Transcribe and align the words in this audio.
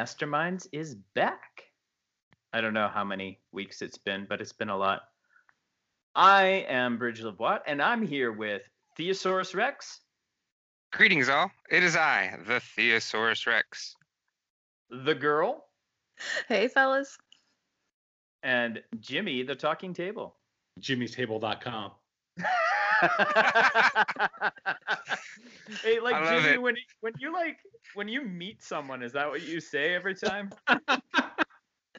ADD 0.00 0.06
Masterminds 0.18 0.66
is 0.72 0.94
back. 1.14 1.64
I 2.52 2.60
don't 2.60 2.74
know 2.74 2.88
how 2.88 3.04
many 3.04 3.38
weeks 3.52 3.82
it's 3.82 3.98
been, 3.98 4.26
but 4.28 4.40
it's 4.40 4.52
been 4.52 4.70
a 4.70 4.76
lot. 4.76 5.02
I 6.14 6.64
am 6.68 6.98
Bridge 6.98 7.22
LeBois, 7.22 7.60
and 7.66 7.80
I'm 7.82 8.04
here 8.06 8.32
with 8.32 8.62
Theosaurus 8.98 9.54
Rex, 9.54 10.00
Greetings, 10.92 11.28
all. 11.28 11.52
It 11.70 11.84
is 11.84 11.94
I, 11.94 12.36
the 12.48 12.60
Theosaurus 12.76 13.46
Rex. 13.46 13.94
the 14.90 15.14
girl, 15.14 15.66
Hey, 16.48 16.66
fellas. 16.68 17.16
and 18.42 18.82
Jimmy, 18.98 19.42
the 19.44 19.54
talking 19.54 19.94
table. 19.94 20.34
jimmystable.com. 20.80 21.92
hey, 25.82 26.00
like 26.00 26.24
Jimmy, 26.28 26.54
it. 26.54 26.62
when 26.62 26.76
you, 26.76 26.82
when 27.00 27.12
you 27.18 27.32
like 27.32 27.56
when 27.94 28.08
you 28.08 28.22
meet 28.22 28.62
someone, 28.62 29.02
is 29.02 29.12
that 29.12 29.28
what 29.28 29.42
you 29.42 29.60
say 29.60 29.94
every 29.94 30.14
time? 30.14 30.50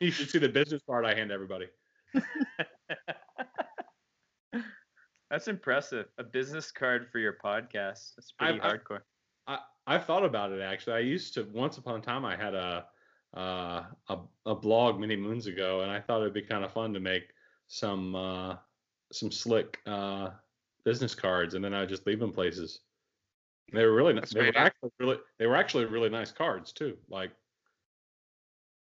You 0.01 0.09
should 0.09 0.31
see 0.31 0.39
the 0.39 0.49
business 0.49 0.81
card 0.89 1.05
I 1.05 1.13
hand 1.13 1.31
everybody. 1.31 1.67
That's 5.29 5.47
impressive. 5.47 6.07
A 6.17 6.23
business 6.23 6.71
card 6.71 7.07
for 7.11 7.19
your 7.19 7.33
podcast. 7.33 8.15
That's 8.15 8.31
pretty 8.37 8.59
I- 8.59 8.67
I- 8.67 8.71
hardcore. 8.73 9.01
I, 9.47 9.59
I've 9.85 10.05
thought 10.05 10.25
about 10.25 10.51
it 10.51 10.59
actually. 10.61 10.95
I 10.95 10.99
used 11.01 11.35
to 11.35 11.43
once 11.53 11.77
upon 11.77 11.99
a 11.99 12.01
time 12.01 12.25
I 12.25 12.35
had 12.35 12.55
a 12.55 12.85
uh, 13.35 13.83
a 14.09 14.17
a 14.45 14.55
blog 14.55 14.99
many 14.99 15.15
moons 15.15 15.45
ago, 15.45 15.81
and 15.81 15.91
I 15.91 16.01
thought 16.01 16.21
it'd 16.21 16.33
be 16.33 16.41
kind 16.41 16.65
of 16.65 16.73
fun 16.73 16.93
to 16.93 16.99
make 16.99 17.29
some 17.67 18.15
uh, 18.15 18.55
some 19.11 19.31
slick 19.31 19.79
uh, 19.85 20.29
business 20.83 21.15
cards, 21.15 21.53
and 21.53 21.63
then 21.63 21.73
I 21.73 21.85
just 21.85 22.05
leave 22.07 22.19
them 22.19 22.31
places. 22.31 22.79
They 23.73 23.85
were 23.85 23.93
really 23.93 24.13
nice. 24.13 24.21
That's 24.23 24.33
They 24.33 24.39
were 24.45 24.51
great. 24.51 24.57
actually 24.65 24.91
really 24.99 25.17
they 25.37 25.47
were 25.47 25.55
actually 25.55 25.85
really 25.85 26.09
nice 26.09 26.31
cards 26.31 26.73
too. 26.73 26.97
Like 27.09 27.31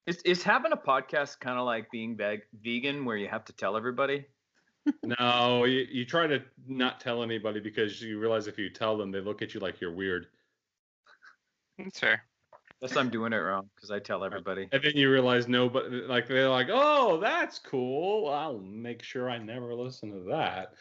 Is 0.06 0.18
is 0.22 0.42
having 0.42 0.72
a 0.72 0.76
podcast 0.76 1.41
kind 1.41 1.58
of 1.58 1.66
like 1.66 1.91
being 1.91 2.16
veg- 2.16 2.46
vegan, 2.62 3.04
where 3.04 3.16
you 3.16 3.28
have 3.28 3.44
to 3.46 3.52
tell 3.52 3.76
everybody? 3.76 4.24
no, 5.20 5.64
you, 5.64 5.86
you 5.91 6.06
try 6.06 6.26
to 6.26 6.42
not 6.66 7.00
tell 7.00 7.22
anybody 7.22 7.60
because 7.60 8.00
you 8.00 8.18
realize 8.18 8.46
if 8.46 8.58
you 8.58 8.70
tell 8.70 8.96
them, 8.96 9.10
they 9.10 9.20
look 9.20 9.42
at 9.42 9.52
you 9.52 9.60
like 9.60 9.80
you're 9.80 9.92
weird. 9.92 10.26
That's 11.78 11.98
fair. 11.98 12.24
Guess 12.81 12.97
I'm 12.97 13.11
doing 13.11 13.34
it 13.34 13.36
wrong 13.36 13.69
because 13.77 13.91
I 13.91 13.98
tell 13.98 14.25
everybody. 14.25 14.67
And 14.73 14.83
then 14.83 14.92
you 14.95 15.11
realize 15.11 15.47
nobody, 15.48 16.00
like 16.03 16.27
they're 16.27 16.48
like, 16.48 16.69
oh, 16.70 17.20
that's 17.20 17.59
cool. 17.59 18.28
I'll 18.31 18.59
make 18.59 19.03
sure 19.03 19.28
I 19.28 19.37
never 19.37 19.75
listen 19.75 20.11
to 20.12 20.31
that. 20.31 20.72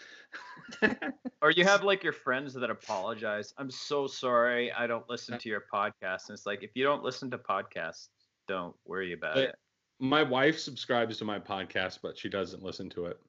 Or 1.41 1.51
you 1.51 1.66
have 1.66 1.84
like 1.84 2.01
your 2.03 2.13
friends 2.13 2.53
that 2.53 2.69
apologize. 2.69 3.53
I'm 3.57 3.69
so 3.69 4.07
sorry. 4.07 4.72
I 4.72 4.88
don't 4.88 5.09
listen 5.09 5.38
to 5.38 5.50
your 5.50 5.66
podcast. 5.73 6.29
And 6.29 6.38
it's 6.38 6.46
like 6.46 6.63
if 6.63 6.72
you 6.73 6.85
don't 6.85 7.03
listen 7.03 7.29
to 7.31 7.38
podcasts, 7.38 8.07
don't 8.47 8.75
worry 8.85 9.13
about 9.13 9.35
But- 9.35 9.44
it. 9.44 9.56
My 10.02 10.23
wife 10.23 10.57
subscribes 10.57 11.18
to 11.18 11.25
my 11.25 11.40
podcast, 11.40 12.00
but 12.02 12.18
she 12.18 12.29
doesn't 12.29 12.63
listen 12.63 12.90
to 12.91 13.07
it. 13.07 13.19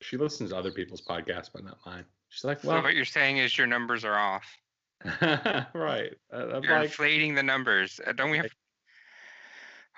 She 0.00 0.16
listens 0.16 0.48
to 0.48 0.56
other 0.56 0.70
people's 0.70 1.02
podcasts, 1.02 1.50
but 1.52 1.64
not 1.64 1.76
mine. 1.84 2.06
She's 2.30 2.44
like, 2.44 2.60
so 2.60 2.68
well, 2.68 2.82
what 2.82 2.94
you're 2.94 3.04
saying 3.04 3.36
is 3.36 3.58
your 3.58 3.66
numbers 3.66 4.02
are 4.02 4.16
off. 4.18 4.46
right. 5.74 6.12
Uh, 6.32 6.60
You're 6.60 6.72
like, 6.78 6.84
inflating 6.84 7.34
the 7.34 7.42
numbers. 7.42 8.00
Uh, 8.06 8.12
don't 8.12 8.30
we 8.30 8.38
have? 8.38 8.50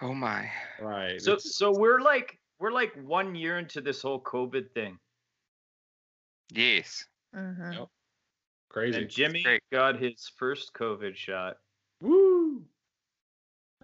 Oh 0.00 0.14
my. 0.14 0.50
right. 0.80 1.20
So 1.20 1.32
it's- 1.32 1.56
so 1.56 1.72
we're 1.76 2.00
like 2.00 2.38
we're 2.60 2.72
like 2.72 2.92
one 3.02 3.34
year 3.34 3.58
into 3.58 3.80
this 3.80 4.02
whole 4.02 4.20
COVID 4.22 4.70
thing. 4.72 4.98
Yes. 6.52 7.04
Mhm. 7.34 7.74
Yep. 7.74 7.88
crazy. 8.70 8.98
And 9.02 9.10
Jimmy 9.10 9.60
got 9.72 9.98
his 10.00 10.30
first 10.36 10.72
COVID 10.74 11.14
shot. 11.16 11.56
Woo! 12.00 12.64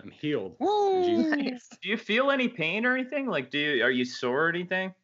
I'm 0.00 0.10
healed. 0.10 0.56
Woo! 0.58 1.30
Nice. 1.36 1.68
Do 1.82 1.88
you 1.88 1.96
feel 1.96 2.30
any 2.30 2.48
pain 2.48 2.84
or 2.86 2.94
anything? 2.96 3.26
Like 3.26 3.50
do 3.50 3.58
you 3.58 3.84
are 3.84 3.90
you 3.90 4.04
sore 4.04 4.46
or 4.46 4.48
anything? 4.48 4.94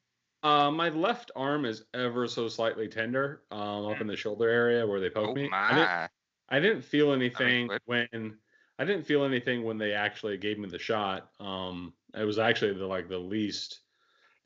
Uh, 0.42 0.70
my 0.70 0.88
left 0.88 1.30
arm 1.36 1.64
is 1.64 1.84
ever 1.92 2.26
so 2.26 2.48
slightly 2.48 2.88
tender, 2.88 3.42
um, 3.50 3.86
up 3.86 4.00
in 4.00 4.06
the 4.06 4.16
shoulder 4.16 4.48
area 4.48 4.86
where 4.86 5.00
they 5.00 5.10
poke 5.10 5.30
Oh 5.30 5.34
me. 5.34 5.50
I 5.52 5.74
didn't. 5.74 6.10
I 6.48 6.60
didn't 6.60 6.82
feel 6.82 7.12
anything 7.12 7.70
when 7.84 8.38
I 8.78 8.84
didn't 8.84 9.04
feel 9.04 9.24
anything 9.24 9.62
when 9.62 9.78
they 9.78 9.92
actually 9.92 10.38
gave 10.38 10.58
me 10.58 10.68
the 10.68 10.78
shot. 10.78 11.30
Um, 11.38 11.92
it 12.14 12.24
was 12.24 12.38
actually 12.38 12.74
the 12.74 12.86
like 12.86 13.08
the 13.08 13.18
least 13.18 13.80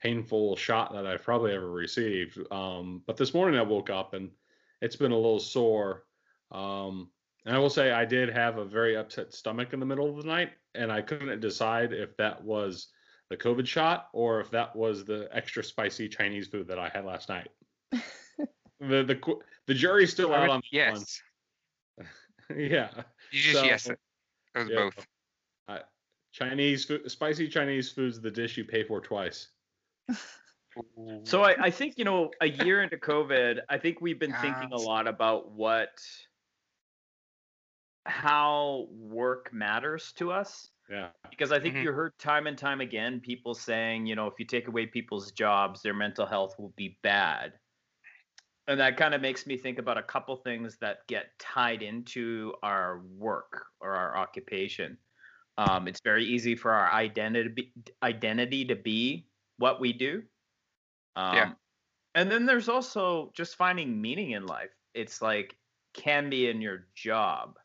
painful 0.01 0.57
shot 0.57 0.93
that 0.93 1.07
I've 1.07 1.23
probably 1.23 1.55
ever 1.55 1.71
received. 1.71 2.39
Um, 2.53 3.03
but 3.07 3.17
this 3.17 3.33
morning 3.33 3.59
I 3.59 3.63
woke 3.63 3.91
up 3.91 4.13
and 4.13 4.31
it's 4.83 4.97
been 4.97 5.13
a 5.13 5.17
little 5.17 5.41
sore. 5.41 6.05
Um, 6.51 7.11
and 7.47 7.55
I 7.55 7.59
will 7.59 7.71
say 7.71 7.91
I 7.91 8.05
did 8.05 8.29
have 8.31 8.59
a 8.59 8.65
very 8.65 8.97
upset 8.97 9.33
stomach 9.33 9.73
in 9.73 9.81
the 9.81 9.87
middle 9.87 10.11
of 10.11 10.17
the 10.17 10.29
night, 10.29 10.53
and 10.75 10.91
I 10.91 11.03
couldn't 11.03 11.41
decide 11.41 11.93
if 11.93 12.17
that 12.17 12.43
was 12.43 12.89
the 13.37 13.49
COVID 13.49 13.67
shot 13.67 14.09
or 14.13 14.41
if 14.41 14.51
that 14.51 14.75
was 14.77 15.05
the 15.05 15.29
extra 15.33 15.65
spicy 15.65 16.09
Chinese 16.09 16.47
food 16.47 16.69
that 16.69 16.79
I 16.79 16.89
had 16.89 17.05
last 17.05 17.29
night. 17.29 17.49
the 17.93 17.99
the 18.81 19.37
the 19.67 19.75
jury's 19.75 20.13
still 20.13 20.33
I 20.33 20.37
out 20.37 20.43
would- 20.43 20.51
on 20.51 20.63
that 20.73 20.93
one. 20.93 21.01
yes. 21.01 21.23
yeah. 22.57 22.89
You 23.33 23.41
just 23.41 23.55
So, 23.57 23.65
yes 23.65 23.87
it. 23.89 23.99
It 24.55 24.59
was 24.59 24.69
yeah, 24.69 24.77
both. 24.77 25.07
Chinese 26.33 26.85
food, 26.85 27.09
spicy 27.09 27.47
Chinese 27.47 27.93
food's 27.93 28.21
the 28.21 28.31
dish 28.31 28.57
you 28.57 28.65
pay 28.65 28.83
for 28.83 29.01
twice. 29.01 29.51
So 31.23 31.45
I, 31.45 31.55
I 31.67 31.71
think 31.71 31.97
you 31.97 32.05
know 32.05 32.31
a 32.41 32.49
year 32.49 32.83
into 32.83 32.97
COVID, 32.97 33.61
I 33.69 33.79
think 33.79 34.01
we've 34.01 34.19
been 34.19 34.35
thinking 34.43 34.73
a 34.73 34.77
lot 34.77 35.07
about 35.07 35.53
what 35.53 35.91
how 38.07 38.89
work 38.91 39.53
matters 39.53 40.13
to 40.15 40.33
us. 40.33 40.71
Yeah. 40.89 41.13
Because 41.31 41.53
I 41.53 41.61
think 41.61 41.75
Mhm. 41.75 41.83
you 41.83 41.93
heard 41.93 42.13
time 42.19 42.47
and 42.47 42.59
time 42.59 42.81
again 42.81 43.21
people 43.21 43.55
saying, 43.55 44.07
you 44.07 44.17
know, 44.17 44.29
if 44.29 44.35
you 44.39 44.47
take 44.47 44.69
away 44.69 44.87
people's 44.87 45.33
jobs, 45.33 45.83
their 45.83 45.95
mental 45.95 46.27
health 46.27 46.59
will 46.59 46.75
be 46.77 46.99
bad. 47.03 47.61
And 48.67 48.81
that 48.81 48.97
kind 48.97 49.15
of 49.15 49.21
makes 49.21 49.47
me 49.47 49.59
think 49.59 49.79
about 49.79 49.99
a 49.99 50.03
couple 50.03 50.37
things 50.37 50.79
that 50.79 51.07
get 51.07 51.39
tied 51.39 51.83
into 51.83 52.55
our 52.63 53.01
work 53.01 53.67
or 53.81 53.95
our 53.95 54.17
occupation. 54.17 54.99
Um, 55.59 55.89
it's 55.89 56.01
very 56.05 56.25
easy 56.25 56.57
for 56.57 56.73
our 56.73 56.93
identity 56.93 57.75
identity 58.03 58.65
to 58.67 58.77
be 58.77 59.29
what 59.59 59.81
we 59.81 59.93
do. 59.93 60.25
Um, 61.17 61.25
Yeah. 61.33 61.55
And 62.15 62.31
then 62.33 62.47
there's 62.47 62.69
also 62.69 63.33
just 63.37 63.57
finding 63.57 64.01
meaning 64.03 64.33
in 64.33 64.47
life. 64.47 64.73
It's 64.95 65.23
like 65.23 65.59
can 65.95 66.31
be 66.31 66.49
in 66.49 66.61
your 66.63 66.89
job. 66.95 67.59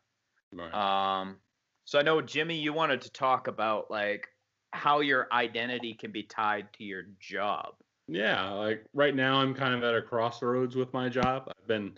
Right. 0.52 0.72
Um, 1.20 1.36
so 1.84 1.98
I 1.98 2.02
know 2.02 2.20
Jimmy, 2.20 2.56
you 2.56 2.72
wanted 2.72 3.02
to 3.02 3.10
talk 3.12 3.46
about 3.46 3.90
like 3.90 4.28
how 4.72 5.00
your 5.00 5.26
identity 5.32 5.94
can 5.94 6.12
be 6.12 6.22
tied 6.22 6.72
to 6.74 6.84
your 6.84 7.04
job. 7.18 7.74
yeah, 8.08 8.50
like 8.50 8.84
right 8.92 9.14
now 9.14 9.40
I'm 9.40 9.54
kind 9.54 9.74
of 9.74 9.82
at 9.84 9.94
a 9.94 10.02
crossroads 10.02 10.74
with 10.76 10.92
my 10.92 11.08
job. 11.08 11.44
I've 11.48 11.66
been 11.68 11.96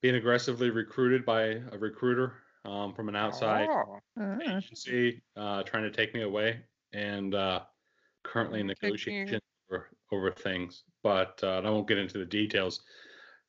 being 0.00 0.14
aggressively 0.16 0.70
recruited 0.70 1.24
by 1.24 1.42
a 1.72 1.78
recruiter 1.78 2.34
um, 2.64 2.94
from 2.94 3.08
an 3.08 3.16
outside 3.16 3.68
Oh, 3.70 4.00
Mhm. 4.18 4.56
agency 4.58 5.22
uh, 5.36 5.62
trying 5.64 5.82
to 5.84 5.90
take 5.90 6.14
me 6.14 6.22
away, 6.22 6.62
and 6.92 7.34
uh, 7.34 7.60
currently 8.22 8.60
in 8.60 8.66
Mm, 8.66 8.70
take 8.70 8.82
me- 8.82 8.88
negotiation 8.90 9.40
over, 9.70 9.90
over 10.12 10.30
things. 10.30 10.84
But 11.02 11.40
uh, 11.42 11.62
I 11.64 11.70
won't 11.70 11.88
get 11.88 11.98
into 11.98 12.18
the 12.18 12.24
details. 12.26 12.82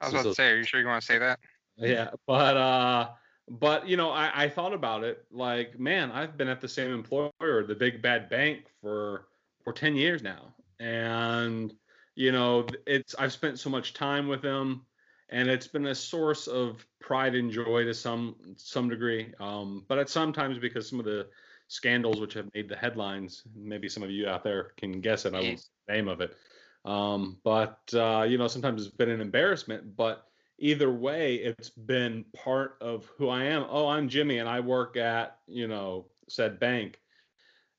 I 0.01 0.05
was 0.05 0.11
So- 0.13 0.19
about 0.19 0.29
to 0.29 0.35
say, 0.35 0.49
are 0.51 0.57
you 0.57 0.63
sure 0.63 0.79
you 0.81 0.87
want 0.87 1.01
to 1.01 1.05
say 1.05 1.17
that? 1.19 1.39
yeah 1.77 2.09
but 2.25 2.55
uh 2.55 3.09
but 3.47 3.87
you 3.87 3.95
know 3.95 4.09
I, 4.09 4.45
I 4.45 4.49
thought 4.49 4.73
about 4.73 5.03
it 5.03 5.25
like 5.31 5.79
man 5.79 6.11
i've 6.11 6.35
been 6.35 6.47
at 6.47 6.61
the 6.61 6.67
same 6.67 6.91
employer 6.91 7.63
the 7.63 7.75
big 7.75 8.01
bad 8.01 8.29
bank 8.29 8.65
for 8.81 9.27
for 9.65 9.73
10 9.73 9.95
years 9.95 10.23
now. 10.23 10.53
And 10.79 11.73
you 12.15 12.31
know 12.31 12.65
it's 12.87 13.13
i've 13.15 13.33
spent 13.33 13.59
so 13.59 13.69
much 13.69 13.93
time 13.93 14.29
with 14.29 14.41
them 14.41 14.85
and 15.29 15.49
it's 15.49 15.67
been 15.67 15.87
a 15.87 15.95
source 15.95 16.47
of 16.47 16.85
pride 17.01 17.35
and 17.35 17.51
joy 17.51 17.83
to 17.83 17.93
some 17.93 18.35
some 18.55 18.87
degree. 18.87 19.33
Um 19.39 19.83
but 19.89 19.97
it's 19.97 20.13
sometimes 20.13 20.57
because 20.59 20.89
some 20.89 20.99
of 20.99 21.05
the 21.05 21.27
scandals 21.67 22.21
which 22.21 22.35
have 22.35 22.47
made 22.53 22.69
the 22.69 22.75
headlines 22.75 23.43
maybe 23.55 23.89
some 23.89 24.03
of 24.03 24.11
you 24.11 24.27
out 24.27 24.43
there 24.43 24.73
can 24.77 25.01
guess 25.01 25.25
it 25.25 25.33
i 25.33 25.41
won't 25.41 25.59
say 25.59 25.65
the 25.87 25.93
name 25.93 26.07
of 26.07 26.21
it. 26.21 26.37
Um 26.85 27.37
but 27.43 27.79
uh 27.93 28.25
you 28.29 28.37
know 28.37 28.47
sometimes 28.47 28.85
it's 28.85 28.95
been 28.95 29.09
an 29.09 29.19
embarrassment 29.19 29.95
but 29.97 30.27
either 30.57 30.91
way, 30.91 31.35
it's 31.35 31.69
been 31.69 32.25
part 32.35 32.77
of 32.81 33.05
who 33.17 33.29
I 33.29 33.43
am. 33.43 33.65
Oh, 33.69 33.87
I'm 33.87 34.09
Jimmy 34.09 34.39
and 34.39 34.49
I 34.49 34.59
work 34.59 34.97
at, 34.97 35.39
you 35.47 35.67
know, 35.67 36.07
said 36.27 36.59
bank. 36.59 36.99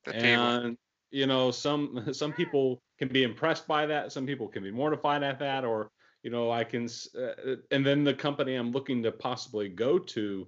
The 0.05 0.13
table. 0.13 0.43
and 0.45 0.77
you 1.11 1.25
know, 1.27 1.51
some 1.51 2.07
some 2.13 2.33
people 2.33 2.81
can 2.97 3.07
be 3.07 3.23
impressed 3.23 3.67
by 3.67 3.85
that, 3.85 4.11
some 4.11 4.25
people 4.25 4.47
can 4.47 4.63
be 4.63 4.71
mortified 4.71 5.23
at 5.23 5.39
that 5.39 5.65
or 5.65 5.91
you 6.23 6.31
know, 6.31 6.51
I 6.51 6.63
can 6.63 6.89
uh, 7.17 7.55
and 7.71 7.85
then 7.85 8.03
the 8.03 8.13
company 8.13 8.55
I'm 8.55 8.71
looking 8.71 9.03
to 9.03 9.11
possibly 9.11 9.69
go 9.69 9.97
to 9.99 10.47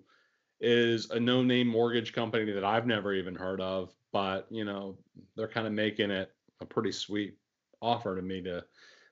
is 0.60 1.10
a 1.12 1.20
no-name 1.20 1.68
mortgage 1.68 2.12
company 2.12 2.52
that 2.52 2.66
I've 2.66 2.86
never 2.86 3.14
even 3.14 3.36
heard 3.36 3.62
of, 3.62 3.94
but 4.12 4.48
you 4.50 4.66
know, 4.66 4.98
they're 5.36 5.48
kind 5.48 5.68
of 5.68 5.74
making 5.74 6.12
it 6.12 6.34
a 6.60 6.66
pretty 6.66 6.92
sweet 6.92 7.38
offer 7.82 8.16
to 8.16 8.22
me 8.22 8.42
to 8.42 8.66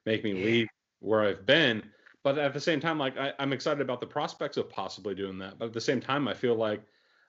make 0.05 0.23
me 0.23 0.33
Yeah. 0.33 0.43
leave 0.45 0.67
where 0.99 1.21
I've 1.21 1.45
been 1.45 1.83
but 2.27 2.37
at 2.37 2.53
the 2.53 2.59
same 2.59 2.81
time 2.81 2.97
like 2.99 3.17
I, 3.17 3.33
i'm 3.39 3.53
excited 3.53 3.81
about 3.81 4.01
the 4.01 4.07
prospects 4.07 4.57
of 4.57 4.69
possibly 4.69 5.15
doing 5.15 5.37
that 5.39 5.57
but 5.57 5.65
at 5.65 5.73
the 5.73 5.81
same 5.81 6.01
time 6.01 6.27
i 6.27 6.33
feel 6.33 6.55
like 6.55 6.83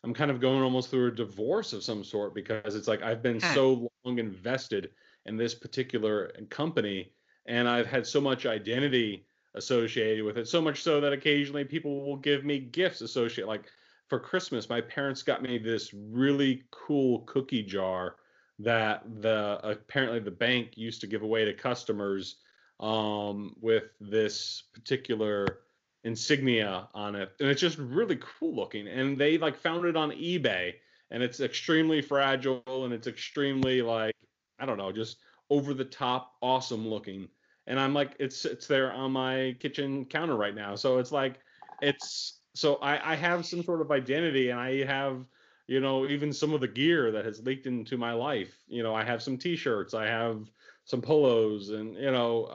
I'm 0.05 0.15
kind 0.15 0.31
of 0.31 0.41
going 0.41 0.63
almost 0.63 0.91
through 0.91 1.09
a 1.09 1.15
divorce 1.15 1.73
of 1.73 1.83
some 1.83 2.05
sort 2.05 2.33
because 2.33 2.77
it's 2.77 2.87
like 2.87 3.03
I've 3.03 3.23
been 3.23 3.41
Hmm. 3.41 3.55
so 3.55 3.91
long 4.05 4.19
invested 4.21 4.93
in 5.27 5.37
this 5.37 5.55
particular 5.57 6.31
company 6.51 7.13
and 7.47 7.69
I've 7.69 7.87
had 7.87 8.07
so 8.07 8.21
much 8.21 8.47
identity 8.47 9.27
associated 9.55 10.25
with 10.25 10.39
it 10.39 10.47
so 10.47 10.61
much 10.61 10.83
so 10.83 11.01
that 11.01 11.13
occasionally 11.13 11.65
people 11.65 12.05
will 12.05 12.17
give 12.17 12.45
me 12.45 12.61
gifts 12.61 13.01
associated 13.01 13.49
like 13.49 13.65
for 14.09 14.21
Christmas 14.21 14.69
my 14.69 14.81
parents 14.81 15.23
got 15.23 15.43
me 15.43 15.59
this 15.59 15.93
really 15.93 16.63
cool 16.71 17.21
cookie 17.23 17.65
jar 17.65 18.17
that 18.61 19.03
the 19.21 19.59
apparently 19.65 20.21
the 20.21 20.31
bank 20.31 20.77
used 20.77 21.01
to 21.01 21.09
give 21.09 21.23
away 21.23 21.45
to 21.45 21.55
customers 21.55 22.37
um, 22.81 23.55
with 23.61 23.85
this 24.01 24.65
particular 24.73 25.61
insignia 26.05 26.89
on 26.95 27.15
it. 27.15 27.33
And 27.41 27.49
it's 27.49 27.61
just 27.61 27.79
really 27.79 28.19
cool 28.21 28.55
looking. 28.55 28.89
And 28.89 29.19
they 29.19 29.39
like 29.39 29.57
found 29.57 29.85
it 29.85 29.97
on 29.97 30.11
ebay 30.13 30.75
and 31.11 31.23
it's 31.23 31.41
extremely 31.41 32.03
fragile 32.03 32.85
and 32.85 32.93
it's 32.93 33.07
extremely 33.07 33.83
like 33.83 34.15
i 34.59 34.67
don't 34.67 34.79
know 34.79 34.93
just 34.93 35.19
over 35.51 35.73
the 35.73 35.85
top 35.85 36.35
awesome 36.43 36.87
looking. 36.87 37.29
And 37.67 37.79
i'm 37.81 37.95
like 37.95 38.15
it's 38.19 38.45
it's 38.45 38.67
there 38.67 38.93
on 38.93 39.13
my 39.13 39.57
kitchen 39.61 40.05
counter 40.05 40.37
right 40.37 40.55
now. 40.55 40.75
So 40.75 40.99
it's 40.99 41.13
like 41.13 41.41
it's 41.81 42.41
so 42.55 42.77
i 42.77 43.13
i 43.13 43.17
have 43.17 43.47
some 43.47 43.63
sort 43.63 43.81
of 43.81 43.91
identity 43.91 44.51
and 44.51 44.59
i 44.59 44.85
have 44.85 45.25
you 45.67 45.81
know 45.81 46.07
even 46.07 46.33
some 46.33 46.55
of 46.55 46.61
the 46.61 46.69
gear 46.69 47.13
that 47.13 47.25
has 47.25 47.41
leaked 47.41 47.67
into 47.67 47.97
my 47.97 48.13
life. 48.13 48.55
You 48.69 48.83
know 48.83 48.95
i 48.95 49.05
have 49.05 49.23
some 49.23 49.37
t-shirts 49.37 49.95
i 49.95 50.07
have 50.07 50.51
some 50.89 51.03
polos 51.03 51.69
and 51.69 51.95
you 51.97 52.11
know 52.11 52.47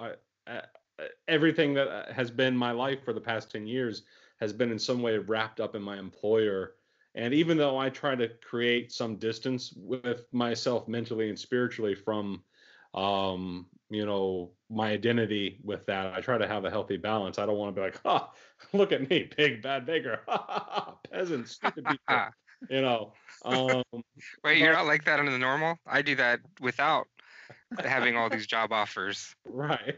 I, 0.47 0.51
I, 0.51 0.61
everything 1.27 1.73
that 1.75 1.87
uh, 1.87 2.11
has 2.11 2.31
been 2.31 2.57
my 2.57 2.71
life 2.71 3.03
for 3.05 3.13
the 3.13 3.21
past 3.21 3.51
10 3.51 3.67
years 3.67 4.03
has 4.39 4.51
been 4.51 4.71
in 4.71 4.79
some 4.79 5.01
way 5.01 5.17
wrapped 5.17 5.59
up 5.61 5.75
in 5.75 5.81
my 5.81 5.97
employer. 5.97 6.73
And 7.15 7.33
even 7.33 7.57
though 7.57 7.77
i 7.77 7.89
try 7.89 8.15
to 8.15 8.29
create 8.41 8.91
some 8.91 9.17
distance 9.17 9.71
with 9.77 10.25
myself 10.33 10.87
mentally 10.87 11.29
and 11.29 11.37
spiritually 11.37 11.93
from 11.95 12.43
um 12.95 13.67
you 13.89 14.05
know 14.05 14.51
my 14.69 14.91
identity 14.91 15.59
with 15.63 15.85
that 15.85 16.13
i 16.13 16.19
try 16.21 16.37
to 16.37 16.47
have 16.47 16.65
a 16.65 16.71
healthy 16.71 16.97
balance. 16.97 17.37
I 17.37 17.45
don't 17.45 17.57
want 17.57 17.75
to 17.75 17.79
be 17.79 17.85
like 17.85 18.01
ha 18.03 18.31
look 18.73 18.91
at 18.91 19.07
me 19.09 19.29
big 19.37 19.61
bad 19.61 19.85
baker 19.85 20.21
peasant 21.11 21.47
stupid 21.47 21.85
people 21.87 22.25
you 22.69 22.81
know 22.81 23.13
um 23.45 23.83
Wait, 24.43 24.57
you're 24.57 24.73
but- 24.73 24.79
not 24.79 24.85
like 24.87 25.03
that 25.05 25.19
under 25.19 25.31
the 25.31 25.37
normal? 25.37 25.77
I 25.85 26.01
do 26.01 26.15
that 26.15 26.39
without 26.59 27.07
having 27.79 28.15
all 28.17 28.29
these 28.29 28.47
job 28.47 28.71
offers 28.71 29.35
right 29.45 29.95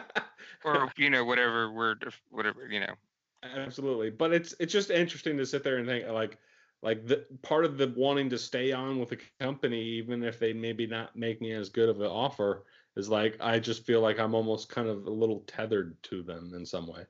or 0.64 0.92
you 0.96 1.10
know 1.10 1.24
whatever 1.24 1.70
word 1.72 2.12
whatever 2.30 2.66
you 2.68 2.80
know. 2.80 2.94
absolutely 3.42 4.10
but 4.10 4.32
it's 4.32 4.54
it's 4.60 4.72
just 4.72 4.90
interesting 4.90 5.36
to 5.36 5.46
sit 5.46 5.62
there 5.62 5.78
and 5.78 5.86
think 5.86 6.06
like 6.08 6.38
like 6.82 7.06
the 7.06 7.26
part 7.42 7.64
of 7.64 7.76
the 7.76 7.92
wanting 7.96 8.30
to 8.30 8.38
stay 8.38 8.72
on 8.72 8.98
with 8.98 9.08
the 9.10 9.18
company 9.40 9.82
even 9.82 10.22
if 10.22 10.38
they 10.38 10.52
maybe 10.52 10.86
not 10.86 11.14
make 11.16 11.40
me 11.40 11.52
as 11.52 11.68
good 11.68 11.88
of 11.88 12.00
an 12.00 12.06
offer 12.06 12.64
is 12.96 13.08
like 13.08 13.36
i 13.40 13.58
just 13.58 13.84
feel 13.84 14.00
like 14.00 14.18
i'm 14.18 14.34
almost 14.34 14.68
kind 14.68 14.88
of 14.88 15.06
a 15.06 15.10
little 15.10 15.40
tethered 15.46 16.00
to 16.02 16.22
them 16.22 16.52
in 16.54 16.64
some 16.66 16.86
way 16.86 17.04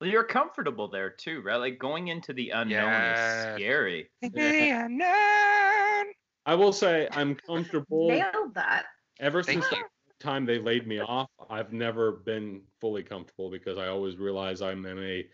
Well, 0.00 0.10
you're 0.10 0.24
comfortable 0.24 0.88
there 0.88 1.10
too, 1.10 1.42
right? 1.42 1.56
Like 1.56 1.78
going 1.78 2.06
into 2.08 2.32
the 2.32 2.50
unknown 2.50 2.92
Yes. 2.92 3.18
is 3.18 3.54
scary. 3.54 4.10
The 4.22 4.70
unknown. 4.70 6.12
i 6.46 6.54
will 6.54 6.72
say 6.72 7.08
i'm 7.12 7.34
comfortable 7.34 8.08
Nailed 8.08 8.54
that. 8.54 8.86
Ever 9.20 9.42
Thank 9.42 9.64
since 9.64 9.72
you. 9.72 9.84
the 10.08 10.24
time 10.24 10.44
they 10.44 10.58
laid 10.58 10.86
me 10.86 11.00
off 11.00 11.28
i've 11.50 11.72
never 11.72 12.12
been 12.12 12.62
fully 12.80 13.02
comfortable 13.02 13.50
because 13.50 13.78
i 13.78 13.86
always 13.86 14.16
realize 14.16 14.62
i'm 14.62 14.84
in 14.86 14.98
a 14.98 15.26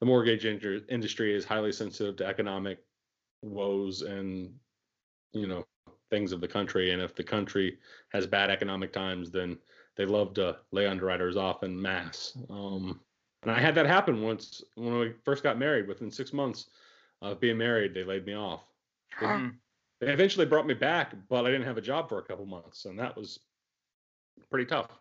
the 0.00 0.06
mortgage 0.06 0.44
industry 0.44 1.34
is 1.34 1.44
highly 1.44 1.70
sensitive 1.72 2.16
to 2.16 2.26
economic 2.26 2.78
woes 3.42 4.02
and 4.02 4.52
you 5.32 5.46
know 5.46 5.64
things 6.10 6.32
of 6.32 6.40
the 6.40 6.48
country 6.48 6.90
and 6.90 7.00
if 7.00 7.14
the 7.14 7.22
country 7.22 7.78
has 8.08 8.26
bad 8.26 8.50
economic 8.50 8.92
times 8.92 9.30
then 9.30 9.56
they 9.96 10.04
love 10.04 10.34
to 10.34 10.56
lay 10.72 10.86
underwriters 10.86 11.36
off 11.36 11.62
in 11.62 11.80
mass 11.80 12.36
um, 12.50 13.00
and 13.42 13.50
i 13.52 13.60
had 13.60 13.74
that 13.74 13.86
happen 13.86 14.22
once 14.22 14.62
when 14.74 14.98
we 14.98 15.12
first 15.24 15.42
got 15.42 15.58
married 15.58 15.86
within 15.88 16.10
six 16.10 16.32
months 16.32 16.66
of 17.22 17.40
being 17.40 17.56
married 17.56 17.94
they 17.94 18.04
laid 18.04 18.26
me 18.26 18.34
off 18.34 18.64
Mhm. 19.20 19.54
They 20.02 20.12
eventually 20.12 20.44
brought 20.44 20.66
me 20.66 20.74
back 20.74 21.14
but 21.28 21.46
i 21.46 21.50
didn't 21.50 21.66
have 21.66 21.78
a 21.78 21.82
job 21.82 22.08
for 22.08 22.18
a 22.18 22.24
couple 22.24 22.44
months 22.44 22.84
and 22.84 22.98
that 22.98 23.16
was 23.16 23.38
pretty 24.50 24.66
tough 24.66 24.98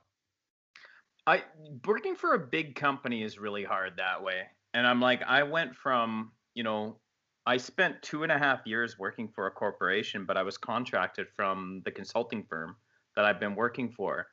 I 1.27 1.44
working 1.86 2.15
for 2.15 2.33
a 2.33 2.39
big 2.39 2.75
company 2.75 3.24
is 3.24 3.38
really 3.38 3.63
hard 3.63 3.98
that 3.98 4.24
way. 4.24 4.48
And 4.74 4.88
I'm 4.88 5.00
like, 5.00 5.21
I 5.24 5.44
went 5.44 5.75
from, 5.75 6.31
you 6.56 6.63
know, 6.63 7.00
I 7.45 7.57
spent 7.57 8.01
two 8.01 8.24
and 8.24 8.31
a 8.31 8.38
half 8.38 8.65
years 8.65 8.98
working 8.98 9.27
for 9.30 9.48
a 9.48 9.51
corporation, 9.51 10.25
but 10.25 10.38
I 10.38 10.44
was 10.44 10.57
contracted 10.57 11.27
from 11.30 11.81
the 11.86 11.92
consulting 11.92 12.44
firm 12.44 12.75
that 13.15 13.25
I've 13.25 13.39
been 13.39 13.56
working 13.56 13.92
for 13.92 14.27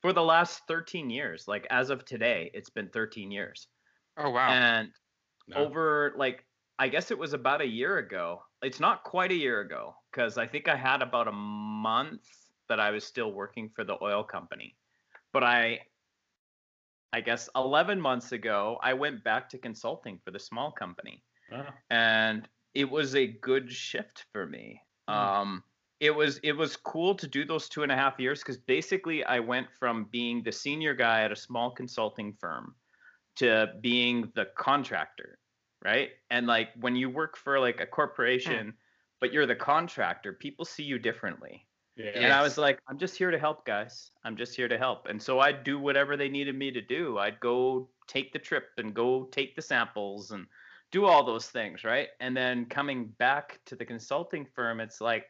for 0.00 0.12
the 0.12 0.22
last 0.22 0.62
13 0.66 1.10
years. 1.10 1.46
Like 1.46 1.66
as 1.70 1.90
of 1.90 2.04
today, 2.04 2.50
it's 2.54 2.70
been 2.70 2.88
13 2.90 3.30
years. 3.30 3.68
Oh 4.16 4.30
wow. 4.30 4.50
And 4.50 4.90
No. 5.48 5.56
over 5.56 6.14
like 6.16 6.44
I 6.78 6.88
guess 6.88 7.10
it 7.10 7.18
was 7.18 7.32
about 7.32 7.60
a 7.60 7.66
year 7.66 7.98
ago. 7.98 8.42
It's 8.62 8.80
not 8.80 9.04
quite 9.04 9.32
a 9.32 9.34
year 9.34 9.60
ago 9.60 9.94
because 10.10 10.38
I 10.38 10.46
think 10.46 10.68
I 10.68 10.76
had 10.76 11.02
about 11.02 11.28
a 11.28 11.32
month 11.32 12.22
that 12.68 12.78
I 12.80 12.90
was 12.90 13.04
still 13.04 13.32
working 13.32 13.68
for 13.74 13.84
the 13.84 13.96
oil 14.02 14.22
company. 14.22 14.76
But 15.32 15.44
I 15.44 15.80
I 17.12 17.20
guess 17.20 17.48
11 17.56 18.00
months 18.00 18.32
ago 18.32 18.78
I 18.82 18.94
went 18.94 19.22
back 19.22 19.48
to 19.50 19.58
consulting 19.58 20.18
for 20.24 20.30
the 20.30 20.38
small 20.38 20.70
company 20.70 21.22
Ah, 21.52 21.74
and 21.90 22.48
it 22.74 22.88
was 22.88 23.14
a 23.14 23.26
good 23.26 23.70
shift 23.70 24.26
for 24.32 24.46
me. 24.46 24.80
Hmm. 25.08 25.14
Um, 25.14 25.64
it 26.00 26.14
was 26.14 26.38
it 26.42 26.52
was 26.52 26.76
cool 26.76 27.14
to 27.14 27.28
do 27.28 27.44
those 27.44 27.68
two 27.68 27.82
and 27.82 27.92
a 27.92 27.96
half 27.96 28.18
years 28.18 28.40
because 28.40 28.56
basically 28.56 29.24
I 29.24 29.38
went 29.38 29.68
from 29.78 30.08
being 30.10 30.42
the 30.42 30.52
senior 30.52 30.94
guy 30.94 31.22
at 31.22 31.30
a 31.32 31.36
small 31.36 31.70
consulting 31.70 32.32
firm 32.40 32.74
to 33.36 33.74
being 33.80 34.32
the 34.34 34.46
contractor, 34.56 35.38
right? 35.84 36.10
And 36.30 36.46
like 36.46 36.68
when 36.80 36.96
you 36.96 37.10
work 37.10 37.36
for 37.36 37.58
like 37.58 37.80
a 37.80 37.86
corporation, 37.86 38.74
but 39.20 39.32
you're 39.32 39.46
the 39.46 39.54
contractor, 39.54 40.32
people 40.32 40.64
see 40.64 40.82
you 40.82 40.98
differently. 40.98 41.66
yeah. 41.96 42.10
And 42.14 42.32
I 42.32 42.42
was 42.42 42.58
like, 42.58 42.78
I'm 42.88 42.98
just 42.98 43.16
here 43.16 43.30
to 43.30 43.38
help, 43.38 43.64
guys. 43.66 44.10
I'm 44.24 44.36
just 44.36 44.56
here 44.56 44.68
to 44.68 44.78
help. 44.78 45.06
And 45.08 45.20
so 45.20 45.40
I'd 45.40 45.64
do 45.64 45.78
whatever 45.78 46.16
they 46.16 46.28
needed 46.28 46.56
me 46.56 46.70
to 46.70 46.80
do. 46.80 47.18
I'd 47.18 47.40
go 47.40 47.88
take 48.06 48.32
the 48.32 48.38
trip 48.38 48.70
and 48.78 48.94
go 48.94 49.24
take 49.32 49.54
the 49.54 49.62
samples 49.62 50.30
and 50.30 50.46
do 50.90 51.06
all 51.06 51.24
those 51.24 51.46
things, 51.46 51.84
right? 51.84 52.08
And 52.20 52.36
then 52.36 52.66
coming 52.66 53.06
back 53.18 53.60
to 53.66 53.76
the 53.76 53.84
consulting 53.84 54.46
firm, 54.54 54.80
it's 54.80 55.00
like, 55.00 55.26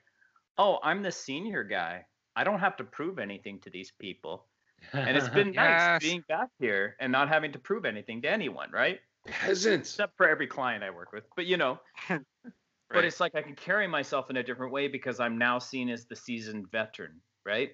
oh, 0.59 0.79
I'm 0.83 1.03
the 1.03 1.13
senior 1.13 1.65
guy. 1.65 2.05
I 2.35 2.45
don't 2.45 2.61
have 2.61 2.77
to 2.77 2.85
prove 2.85 3.19
anything 3.19 3.61
to 3.61 3.71
these 3.71 3.93
people. 3.99 4.47
And 4.93 5.17
it's 5.17 5.29
been 5.41 5.53
nice 5.53 6.01
being 6.01 6.25
back 6.29 6.49
here 6.59 6.97
and 7.01 7.13
not 7.13 7.29
having 7.29 7.53
to 7.53 7.59
prove 7.59 7.85
anything 7.85 8.23
to 8.23 8.31
anyone, 8.31 8.71
right? 8.73 9.01
Peasants. 9.27 9.91
Except 9.91 10.17
for 10.17 10.29
every 10.29 10.47
client 10.47 10.83
I 10.85 10.91
work 10.91 11.13
with. 11.13 11.25
But 11.37 11.47
you 11.47 11.57
know, 11.57 11.79
but 12.09 13.05
it's 13.05 13.21
like 13.21 13.35
I 13.35 13.43
can 13.43 13.55
carry 13.55 13.87
myself 13.87 14.31
in 14.31 14.37
a 14.37 14.43
different 14.43 14.73
way 14.73 14.89
because 14.89 15.21
I'm 15.21 15.39
now 15.39 15.59
seen 15.59 15.89
as 15.89 16.07
the 16.07 16.17
seasoned 16.17 16.71
veteran, 16.71 17.21
right? 17.45 17.71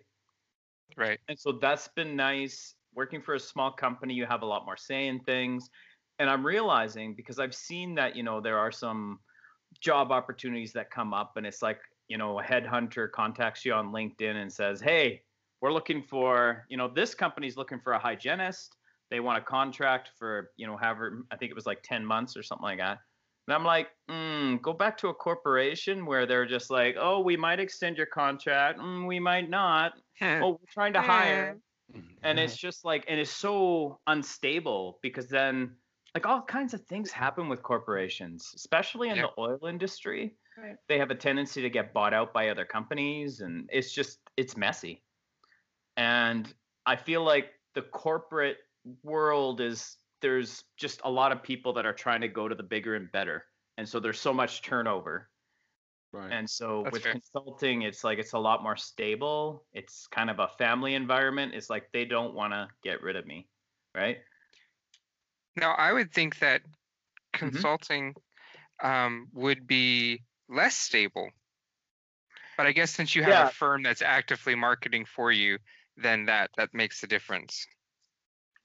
right. 0.97 1.19
And 1.29 1.39
so 1.39 1.53
that's 1.53 1.89
been 1.89 2.17
nice. 2.17 2.75
Working 2.95 3.23
for 3.23 3.35
a 3.35 3.41
small 3.41 3.71
company, 3.71 4.15
you 4.15 4.27
have 4.27 4.43
a 4.43 4.47
lot 4.47 4.65
more 4.65 4.77
say 4.77 5.09
in 5.09 5.21
things. 5.21 5.69
And 6.19 6.29
I'm 6.29 6.45
realizing 6.45 7.15
because 7.15 7.39
I've 7.39 7.55
seen 7.55 7.95
that, 7.95 8.17
you 8.17 8.23
know, 8.23 8.41
there 8.41 8.59
are 8.59 8.73
some 8.73 9.21
job 9.81 10.11
opportunities 10.11 10.73
that 10.73 10.91
come 10.91 11.15
up 11.15 11.37
and 11.37 11.47
it's 11.47 11.63
like, 11.63 11.79
you 12.09 12.19
know, 12.19 12.41
a 12.41 12.43
headhunter 12.43 13.11
contacts 13.11 13.65
you 13.65 13.73
on 13.73 13.93
LinkedIn 13.93 14.35
and 14.35 14.53
says, 14.53 14.81
Hey, 14.81 15.23
we're 15.61 15.73
looking 15.73 16.03
for, 16.03 16.65
you 16.69 16.77
know, 16.77 16.89
this 16.89 17.15
company's 17.15 17.57
looking 17.57 17.81
for 17.81 17.93
a 17.93 17.99
hygienist. 17.99 18.75
They 19.11 19.21
want 19.21 19.39
a 19.39 19.43
contract 19.43 20.11
for, 20.19 20.53
you 20.57 20.67
know, 20.67 20.77
however, 20.77 21.25
I 21.31 21.37
think 21.37 21.51
it 21.51 21.55
was 21.55 21.67
like 21.67 21.83
10 21.83 22.05
months 22.05 22.37
or 22.37 22.43
something 22.43 22.65
like 22.65 22.79
that. 22.79 22.99
And 23.47 23.55
I'm 23.55 23.65
like, 23.65 23.89
mm, 24.11 24.61
go 24.61 24.75
back 24.75 24.99
to 24.99 25.09
a 25.09 25.15
corporation 25.15 26.05
where 26.05 26.27
they're 26.27 26.47
just 26.47 26.71
like, 26.71 26.97
oh, 26.99 27.21
we 27.21 27.37
might 27.37 27.61
extend 27.61 27.97
your 27.97 28.07
contract. 28.07 28.79
Mm, 28.79 29.07
we 29.07 29.19
might 29.21 29.49
not. 29.49 29.93
Oh, 30.41 30.51
we're 30.51 30.67
trying 30.71 30.93
to 30.93 31.03
hire 31.03 31.59
and 32.23 32.39
it's 32.39 32.57
just 32.57 32.85
like 32.85 33.05
and 33.09 33.21
it's 33.21 33.31
so 33.31 34.01
unstable 34.07 34.99
because 35.03 35.29
then 35.29 35.77
like 36.15 36.27
all 36.27 36.43
kinds 36.43 36.75
of 36.75 36.85
things 36.87 37.11
happen 37.11 37.49
with 37.49 37.63
corporations 37.63 38.53
especially 38.55 39.09
in 39.09 39.17
Yep. 39.17 39.27
the 39.27 39.31
oil 39.39 39.67
industry 39.67 40.37
Right. 40.57 40.77
they 40.89 40.99
have 40.99 41.11
a 41.11 41.15
tendency 41.15 41.63
to 41.63 41.71
get 41.71 41.95
bought 41.95 42.15
out 42.15 42.33
by 42.33 42.49
other 42.49 42.65
companies 42.65 43.41
and 43.41 43.69
it's 43.73 43.93
just 43.93 44.21
it's 44.37 44.57
messy 44.57 45.05
and 45.97 46.55
i 46.87 46.97
feel 46.97 47.23
like 47.25 47.53
the 47.75 47.83
corporate 47.83 48.59
world 49.03 49.61
is 49.61 49.97
there's 50.21 50.65
just 50.77 51.01
a 51.05 51.11
lot 51.11 51.33
of 51.33 51.43
people 51.43 51.73
that 51.75 51.87
are 51.87 51.93
trying 51.93 52.21
to 52.23 52.29
go 52.29 52.49
to 52.49 52.55
the 52.55 52.63
bigger 52.63 52.95
and 52.95 53.11
better 53.13 53.45
and 53.77 53.89
so 53.89 54.01
there's 54.01 54.21
so 54.21 54.33
much 54.33 54.63
turnover 54.63 55.31
right. 56.13 56.31
and 56.31 56.49
so 56.49 56.83
That's 56.85 56.93
with 56.93 57.03
fair. 57.03 57.13
consulting, 57.13 57.83
it's 57.83 58.05
like 58.05 58.19
it's 58.19 58.33
a 58.35 58.39
lot 58.39 58.63
more 58.63 58.77
stable. 58.77 59.65
It's 59.73 60.07
kind 60.09 60.31
of 60.31 60.39
a 60.41 60.49
family 60.49 60.95
environment. 60.95 61.55
It's 61.55 61.71
like 61.71 61.91
they 61.93 62.05
don't 62.05 62.35
want 62.35 62.53
to 62.53 62.69
get 62.83 63.03
rid 63.03 63.17
of 63.17 63.27
me, 63.27 63.49
right? 63.95 64.19
Now 65.57 65.73
I 65.73 65.93
would 65.93 66.13
think 66.13 66.39
that 66.39 66.63
Mm-hmm. 67.43 67.43
consulting 67.51 68.15
um, 68.83 69.29
would 69.33 69.67
be 69.67 70.23
less 70.49 70.77
stable. 70.77 71.31
But 72.59 72.67
I 72.67 72.73
guess 72.73 72.91
since 72.91 73.15
you 73.15 73.23
have 73.23 73.39
Yeah. 73.39 73.43
a 73.43 73.47
firm 73.47 73.83
that's 73.83 74.03
actively 74.03 74.55
marketing 74.55 75.07
for 75.07 75.33
you, 75.33 75.59
then 75.97 76.27
that 76.27 76.51
that 76.57 76.75
makes 76.75 77.03
a 77.03 77.07
difference. 77.07 77.67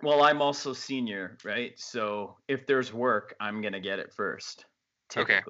Well, 0.03 0.21
I'm 0.21 0.41
also 0.41 0.73
senior, 0.73 1.37
right? 1.45 1.79
So 1.79 2.37
if 2.47 2.67
there's 2.67 2.93
work, 2.93 3.35
I'm 3.39 3.61
gonna 3.61 3.79
get 3.79 3.99
it 3.99 4.13
first, 4.13 4.65
Okay. 5.15 5.41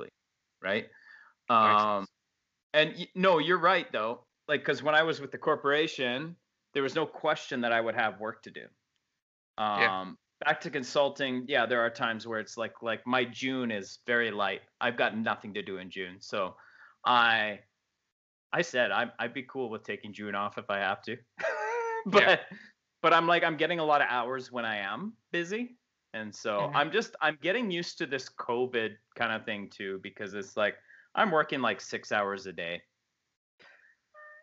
right? 0.62 0.90
Um, 1.50 2.06
and 2.74 3.08
no, 3.16 3.40
you're 3.40 3.58
right 3.58 3.92
though. 3.92 4.26
Like, 4.48 4.62
because 4.62 4.84
when 4.84 4.94
I 4.96 5.04
was 5.04 5.20
with 5.22 5.32
the 5.32 5.38
corporation, 5.38 6.36
there 6.74 6.84
was 6.84 6.96
no 6.96 7.06
question 7.06 7.62
that 7.62 7.72
I 7.72 7.82
would 7.82 7.96
have 7.96 8.20
work 8.20 8.44
to 8.44 8.52
do. 8.52 8.66
Um, 9.58 9.80
Yeah. 9.80 10.12
back 10.46 10.62
to 10.62 10.70
consulting, 10.70 11.46
yeah, 11.48 11.66
there 11.66 11.82
are 11.82 11.90
times 11.90 12.28
where 12.28 12.40
it's 12.40 12.58
like, 12.58 12.82
like 12.82 13.08
my 13.08 13.24
June 13.26 13.72
is 13.72 14.00
very 14.06 14.32
light. 14.32 14.62
I've 14.82 14.98
got 14.98 15.18
nothing 15.18 15.54
to 15.56 15.62
do 15.62 15.78
in 15.78 15.90
June, 15.90 16.18
so 16.20 16.56
I, 17.06 17.62
I 18.52 18.62
said 18.62 18.92
I'm, 18.92 19.12
I'd 19.18 19.34
be 19.34 19.44
cool 19.44 19.70
with 19.70 19.84
taking 19.84 20.14
June 20.14 20.36
off 20.36 20.58
if 20.58 20.70
I 20.70 20.80
have 20.80 21.02
to, 21.04 21.18
but, 22.06 22.42
but 23.04 23.14
I'm 23.14 23.28
like 23.28 23.44
I'm 23.44 23.58
getting 23.58 23.80
a 23.80 23.86
lot 23.86 24.02
of 24.02 24.08
hours 24.10 24.52
when 24.52 24.66
I 24.66 24.78
am 24.78 25.18
busy, 25.32 25.78
and 26.14 26.36
so 26.36 26.72
Mhm. 26.72 26.74
I'm 26.74 26.92
just 26.92 27.16
I'm 27.22 27.38
getting 27.42 27.72
used 27.72 28.00
to 28.00 28.08
this 28.08 28.30
COVID 28.30 28.98
kind 29.16 29.34
of 29.34 29.46
thing 29.46 29.70
too 29.70 30.00
because 30.02 30.34
it's 30.34 30.58
like 30.58 30.78
I'm 31.16 31.32
working 31.32 31.62
like 31.62 31.82
six 31.82 32.12
hours 32.12 32.48
a 32.48 32.54
day. 32.54 32.84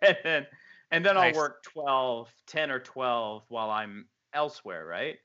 And 0.02 0.16
then 0.24 0.46
and 0.90 1.04
then 1.04 1.16
Nice. 1.16 1.34
I'll 1.34 1.34
work 1.34 1.62
12, 1.62 2.32
10 2.46 2.70
or 2.70 2.80
12 2.80 3.44
while 3.48 3.70
I'm 3.70 4.08
elsewhere, 4.32 4.84
right? 4.86 5.18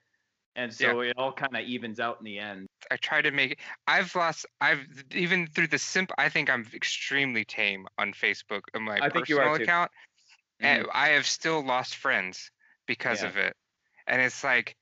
And 0.56 0.74
so 0.74 1.02
it 1.02 1.18
all 1.18 1.34
kind 1.34 1.56
of 1.56 1.66
evens 1.66 2.00
out 2.00 2.20
in 2.20 2.26
the 2.26 2.40
end. 2.40 2.68
I 2.92 2.98
try 2.98 3.22
to 3.22 3.32
make 3.32 3.62
I've 3.88 4.14
lost 4.16 4.46
I've 4.62 4.86
even 5.12 5.48
through 5.48 5.68
the 5.68 5.80
simp 5.80 6.12
I 6.18 6.30
think 6.30 6.50
I'm 6.50 6.68
extremely 6.74 7.46
tame 7.46 7.88
on 7.98 8.14
Facebook 8.14 8.62
on 8.76 8.84
my 8.84 9.02
I 9.02 9.10
think 9.10 9.30
you 9.30 9.38
are 9.40 9.48
personal 9.48 9.56
account. 9.56 9.92
Mhm. 10.62 10.86
And 10.86 10.88
I 10.94 11.10
have 11.10 11.26
still 11.28 11.66
lost 11.66 11.96
friends 11.98 12.52
because 12.88 13.22
Yeah. 13.22 13.30
of 13.30 13.38
it. 13.38 13.56
And 14.08 14.22
it's 14.22 14.44
like 14.44 14.76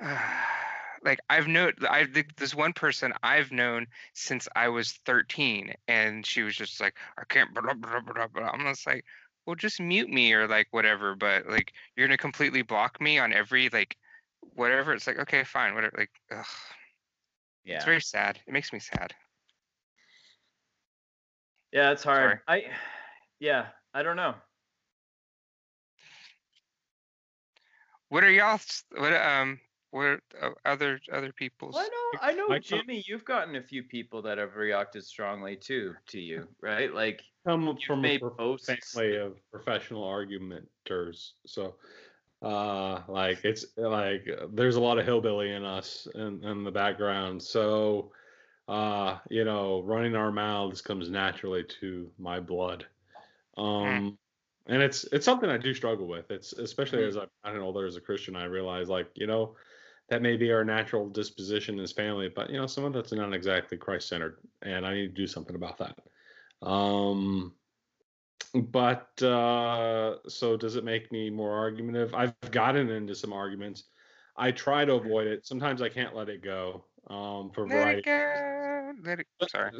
like 1.02 1.20
I've 1.28 1.48
known 1.48 1.72
I 1.88 2.04
think 2.04 2.36
this 2.36 2.54
one 2.54 2.72
person 2.72 3.12
I've 3.22 3.52
known 3.52 3.86
since 4.14 4.48
I 4.54 4.68
was 4.68 4.92
13 5.06 5.74
and 5.88 6.24
she 6.26 6.42
was 6.42 6.56
just 6.56 6.80
like 6.80 6.96
I 7.18 7.24
can't 7.28 7.54
blah, 7.54 7.74
blah, 7.74 8.00
blah, 8.00 8.26
blah. 8.26 8.48
I'm 8.48 8.60
just 8.66 8.86
like 8.86 9.04
well 9.46 9.56
just 9.56 9.80
mute 9.80 10.10
me 10.10 10.32
or 10.32 10.46
like 10.46 10.68
whatever 10.70 11.14
but 11.14 11.46
like 11.46 11.72
you're 11.96 12.06
going 12.06 12.16
to 12.16 12.20
completely 12.20 12.62
block 12.62 13.00
me 13.00 13.18
on 13.18 13.32
every 13.32 13.68
like 13.70 13.96
whatever 14.54 14.92
it's 14.92 15.06
like 15.06 15.18
okay 15.18 15.44
fine 15.44 15.74
whatever 15.74 15.94
like 15.96 16.10
ugh. 16.32 16.44
Yeah. 17.64 17.76
It's 17.76 17.84
very 17.84 18.00
sad. 18.00 18.38
It 18.46 18.52
makes 18.52 18.72
me 18.72 18.78
sad. 18.78 19.14
Yeah, 21.72 21.92
it's 21.92 22.02
hard. 22.02 22.40
Sorry. 22.46 22.62
I 22.66 22.70
yeah, 23.40 23.66
I 23.94 24.02
don't 24.02 24.16
know. 24.16 24.34
What 28.10 28.24
are 28.24 28.30
y'all? 28.30 28.58
What 28.96 29.12
um? 29.14 29.60
What 29.92 30.04
are 30.04 30.20
uh, 30.40 30.50
other 30.64 31.00
other 31.12 31.32
people's? 31.32 31.74
Well, 31.74 31.84
I 31.84 31.88
know 31.88 32.20
I 32.20 32.32
know 32.48 32.54
I 32.54 32.58
Jimmy, 32.58 33.04
you've 33.06 33.24
gotten 33.24 33.56
a 33.56 33.62
few 33.62 33.84
people 33.84 34.22
that 34.22 34.38
have 34.38 34.56
reacted 34.56 35.04
strongly 35.04 35.56
too 35.56 35.94
to 36.08 36.20
you, 36.20 36.46
right? 36.60 36.92
Like 36.92 37.22
come 37.46 37.62
you've 37.66 37.86
from 37.86 38.00
a 38.00 38.02
made 38.02 38.20
prof- 38.20 38.36
posts. 38.36 38.92
family 38.92 39.16
of 39.16 39.36
professional 39.52 40.02
argumenters. 40.02 41.32
So, 41.46 41.76
uh, 42.42 43.02
like 43.08 43.44
it's 43.44 43.64
like 43.76 44.28
uh, 44.28 44.46
there's 44.52 44.76
a 44.76 44.80
lot 44.80 44.98
of 44.98 45.04
hillbilly 45.06 45.52
in 45.52 45.64
us 45.64 46.08
in, 46.14 46.44
in 46.44 46.64
the 46.64 46.70
background. 46.72 47.40
So, 47.42 48.12
uh, 48.66 49.18
you 49.28 49.44
know, 49.44 49.82
running 49.82 50.16
our 50.16 50.32
mouths 50.32 50.82
comes 50.82 51.10
naturally 51.10 51.64
to 51.80 52.10
my 52.18 52.40
blood. 52.40 52.86
Um, 53.56 54.18
and 54.70 54.82
it's 54.82 55.04
it's 55.04 55.24
something 55.24 55.50
I 55.50 55.58
do 55.58 55.74
struggle 55.74 56.06
with. 56.06 56.30
It's 56.30 56.52
especially 56.54 57.02
Mhm. 57.02 57.08
as 57.08 57.16
I've 57.16 57.28
gotten 57.44 57.60
older 57.60 57.86
as 57.86 57.96
a 57.96 58.00
Christian, 58.00 58.36
I 58.36 58.44
realize 58.44 58.88
like 58.88 59.10
you 59.14 59.26
know 59.26 59.56
that 60.08 60.22
may 60.22 60.36
be 60.36 60.52
our 60.52 60.64
natural 60.64 61.08
disposition 61.08 61.78
as 61.80 61.92
family, 61.92 62.28
but 62.28 62.50
you 62.50 62.56
know 62.56 62.66
some 62.66 62.84
of 62.84 62.92
that's 62.92 63.12
not 63.12 63.34
exactly 63.34 63.76
Christ 63.76 64.08
centered, 64.08 64.38
and 64.62 64.86
I 64.86 64.94
need 64.94 65.08
to 65.08 65.22
do 65.22 65.26
something 65.26 65.56
about 65.56 65.78
that. 65.78 65.98
Um, 66.66 67.56
but 68.54 69.22
uh, 69.22 70.18
so 70.28 70.56
does 70.56 70.76
it 70.76 70.84
make 70.84 71.12
me 71.12 71.30
more 71.30 71.56
argumentative? 71.58 72.14
I've 72.14 72.34
gotten 72.50 72.90
into 72.90 73.14
some 73.14 73.32
arguments. 73.32 73.84
I 74.36 74.52
try 74.52 74.84
to 74.84 74.94
avoid 74.94 75.26
it. 75.26 75.46
Sometimes 75.46 75.82
I 75.82 75.88
can't 75.88 76.14
let 76.14 76.28
it 76.28 76.42
go 76.42 76.86
um, 77.10 77.50
for 77.50 77.66
Let 77.66 77.74
variety. 77.74 77.98
it 77.98 78.04
go. 78.04 78.92
Let 79.04 79.20
it. 79.20 79.26
Sorry. 79.50 79.72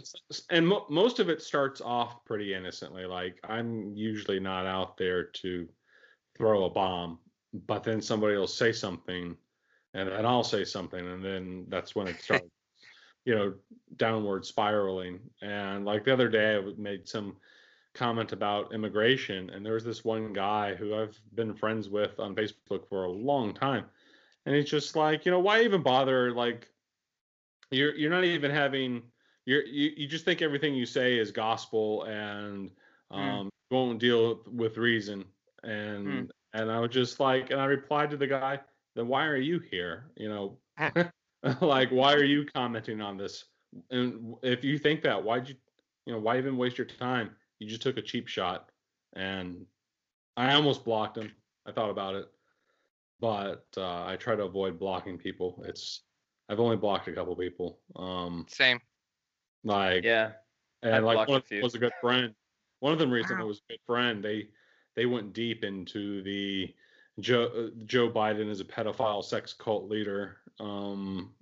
And 0.50 0.66
mo- 0.66 0.87
most 0.90 1.20
of 1.20 1.28
it 1.28 1.40
starts 1.40 1.80
off 1.80 2.25
pretty 2.25 2.54
innocently. 2.54 3.06
Like 3.06 3.38
I'm 3.44 3.94
usually 3.94 4.40
not 4.40 4.66
out 4.66 4.96
there 4.96 5.25
to 5.25 5.68
throw 6.37 6.64
a 6.64 6.70
bomb, 6.70 7.18
but 7.66 7.84
then 7.84 8.02
somebody 8.02 8.37
will 8.37 8.46
say 8.46 8.72
something, 8.72 9.37
and 9.94 10.08
then 10.08 10.26
I'll 10.26 10.44
say 10.44 10.64
something, 10.64 11.06
and 11.06 11.25
then 11.25 11.66
that's 11.68 11.94
when 11.94 12.08
it 12.08 12.20
starts, 12.22 12.46
you 13.25 13.34
know, 13.34 13.54
downward 13.96 14.44
spiraling. 14.44 15.20
And 15.40 15.84
like 15.84 16.04
the 16.04 16.12
other 16.12 16.28
day, 16.28 16.56
I 16.56 16.62
made 16.76 17.08
some 17.08 17.37
comment 17.94 18.32
about 18.32 18.72
immigration, 18.75 19.50
and 19.50 19.64
there 19.64 19.75
was 19.75 19.84
this 19.84 20.04
one 20.04 20.32
guy 20.32 20.75
who 20.75 20.94
I've 20.94 21.18
been 21.34 21.54
friends 21.54 21.88
with 21.88 22.18
on 22.18 22.34
Facebook 22.34 22.88
for 22.88 23.04
a 23.04 23.10
long 23.10 23.54
time, 23.54 23.84
and 24.46 24.54
he's 24.54 24.70
just 24.70 24.96
like, 24.96 25.25
you 25.25 25.30
know, 25.30 25.40
why 25.40 25.62
even 25.62 25.82
bother? 25.82 26.32
Like, 26.32 26.68
you're 27.70 27.94
you're 27.94 28.10
not 28.10 28.24
even 28.24 28.50
having 28.50 29.02
you're 29.46 29.64
you, 29.64 29.90
you 29.96 30.06
just 30.08 30.24
think 30.24 30.42
everything 30.42 30.74
you 30.74 30.86
say 30.86 31.18
is 31.18 31.30
gospel 31.30 32.04
and 32.04 32.70
um 33.10 33.48
you 33.70 33.76
won't 33.76 33.98
deal 33.98 34.40
with 34.52 34.76
reason. 34.76 35.24
And 35.62 36.30
Hmm. 36.52 36.60
and 36.60 36.70
I 36.70 36.80
was 36.80 36.90
just 36.90 37.20
like 37.20 37.50
and 37.50 37.60
I 37.60 37.64
replied 37.66 38.10
to 38.10 38.16
the 38.16 38.26
guy 38.26 38.60
then 38.94 39.08
why 39.08 39.26
are 39.26 39.36
you 39.36 39.58
here? 39.60 40.10
You 40.16 40.28
know 40.28 40.58
like 41.60 41.90
why 41.90 42.14
are 42.14 42.24
you 42.24 42.46
commenting 42.46 43.00
on 43.00 43.16
this? 43.16 43.44
And 43.90 44.34
if 44.42 44.64
you 44.64 44.78
think 44.78 45.02
that 45.02 45.22
why'd 45.22 45.48
you 45.48 45.54
you 46.06 46.12
know 46.12 46.20
why 46.20 46.38
even 46.38 46.56
waste 46.56 46.78
your 46.78 46.86
time? 46.86 47.30
You 47.58 47.68
just 47.68 47.82
took 47.82 47.96
a 47.98 48.02
cheap 48.02 48.28
shot. 48.28 48.70
And 49.14 49.66
I 50.36 50.54
almost 50.54 50.84
blocked 50.84 51.18
him. 51.18 51.32
I 51.66 51.72
thought 51.72 51.90
about 51.90 52.14
it. 52.14 52.28
But 53.20 53.66
uh, 53.76 54.04
I 54.06 54.16
try 54.16 54.34
to 54.34 54.44
avoid 54.44 54.78
blocking 54.78 55.18
people. 55.18 55.62
It's 55.66 56.02
I've 56.50 56.61
only 56.61 56.76
blocked 56.76 57.09
a 57.09 57.12
couple 57.12 57.35
people 57.37 57.78
um 57.97 58.45
Same. 58.49 58.80
like 59.64 60.04
Yeah. 60.04 60.33
and 60.83 60.97
I've 60.97 61.04
like 61.04 61.16
one 61.28 61.28
a 61.28 61.37
of 61.38 61.42
them 61.42 61.47
few. 61.49 61.62
was 61.62 61.75
a 61.75 61.78
good 61.78 61.92
friend. 62.00 62.35
One 62.80 62.92
of 62.92 62.99
them 62.99 63.11
recently 63.11 63.42
Wow. 63.45 63.49
was 63.49 63.59
a 63.69 63.73
good 63.73 63.80
friend. 63.87 64.23
They 64.23 64.49
they 64.97 65.07
went 65.07 65.33
deep 65.33 65.64
into 65.64 66.23
the 66.23 66.75
Joe 67.21 67.45
uh, 67.45 67.71
Joe 67.87 68.11
Biden 68.11 68.49
is 68.50 68.61
a 68.61 68.64
pedophile 68.64 69.25
sex 69.25 69.52
cult 69.52 69.88
leader 69.88 70.38
um 70.59 71.35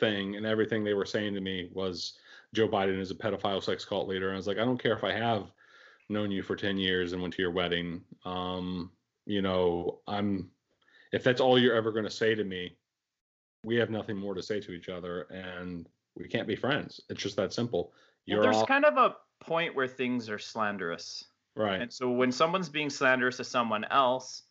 thing, 0.00 0.36
and 0.36 0.44
everything 0.44 0.84
they 0.84 0.94
were 0.94 1.06
saying 1.06 1.34
to 1.34 1.40
me 1.40 1.70
was 1.72 2.18
Joe 2.54 2.68
Biden 2.68 2.98
is 3.00 3.10
a 3.10 3.14
pedophile 3.14 3.62
sex 3.62 3.84
cult 3.84 4.08
leader. 4.08 4.28
And 4.28 4.34
I 4.34 4.36
was 4.36 4.46
like, 4.46 4.58
I 4.58 4.64
don't 4.64 4.82
care 4.82 4.94
if 4.94 5.04
I 5.04 5.12
have 5.12 5.52
known 6.08 6.30
you 6.30 6.42
for 6.42 6.56
ten 6.56 6.76
years 6.78 7.12
and 7.12 7.20
went 7.22 7.34
to 7.34 7.42
your 7.42 7.50
wedding. 7.50 8.02
Um, 8.24 8.90
you 9.26 9.42
know, 9.42 10.00
I'm 10.06 10.50
if 11.12 11.22
that's 11.22 11.40
all 11.40 11.58
you're 11.58 11.74
ever 11.76 11.92
going 11.92 12.04
to 12.04 12.10
say 12.10 12.34
to 12.34 12.44
me, 12.44 12.76
we 13.62 13.76
have 13.76 13.90
nothing 13.90 14.16
more 14.16 14.34
to 14.34 14.42
say 14.42 14.60
to 14.60 14.72
each 14.72 14.88
other, 14.88 15.22
and 15.30 15.88
we 16.16 16.28
can't 16.28 16.46
be 16.48 16.56
friends. 16.56 17.00
It's 17.10 17.22
just 17.22 17.36
that 17.36 17.52
simple. 17.52 17.92
Well, 17.92 17.92
You're 18.26 18.42
there's 18.42 18.56
all 18.56 18.66
kind 18.66 18.84
of 18.84 18.96
a 18.96 19.16
point 19.40 19.74
where 19.74 19.88
things 19.88 20.28
are 20.30 20.38
slanderous. 20.38 21.24
right. 21.54 21.80
And 21.80 21.92
so 21.92 22.10
when 22.10 22.32
someone's 22.32 22.68
being 22.68 22.90
slanderous 22.90 23.36
to 23.38 23.44
someone 23.44 23.84
else, 23.90 24.42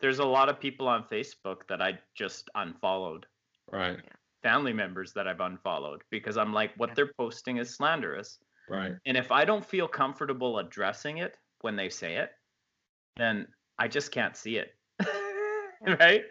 there's 0.00 0.20
a 0.20 0.24
lot 0.24 0.48
of 0.48 0.60
people 0.60 0.86
on 0.88 1.04
Facebook 1.04 1.66
that 1.68 1.82
I 1.82 1.98
just 2.14 2.48
unfollowed. 2.54 3.26
Right. 3.70 3.98
Family 4.42 4.72
members 4.72 5.12
that 5.14 5.26
I've 5.26 5.40
unfollowed 5.40 6.02
because 6.10 6.36
I'm 6.36 6.52
like, 6.52 6.70
what 6.76 6.94
they're 6.94 7.12
posting 7.18 7.56
is 7.56 7.74
slanderous. 7.74 8.38
Right. 8.70 8.94
And 9.06 9.16
if 9.16 9.32
I 9.32 9.44
don't 9.44 9.64
feel 9.64 9.88
comfortable 9.88 10.58
addressing 10.60 11.18
it 11.18 11.36
when 11.62 11.74
they 11.74 11.88
say 11.88 12.16
it, 12.16 12.30
then 13.16 13.48
I 13.78 13.88
just 13.88 14.12
can't 14.12 14.36
see 14.36 14.58
it. 14.58 14.70
right? 16.00 16.22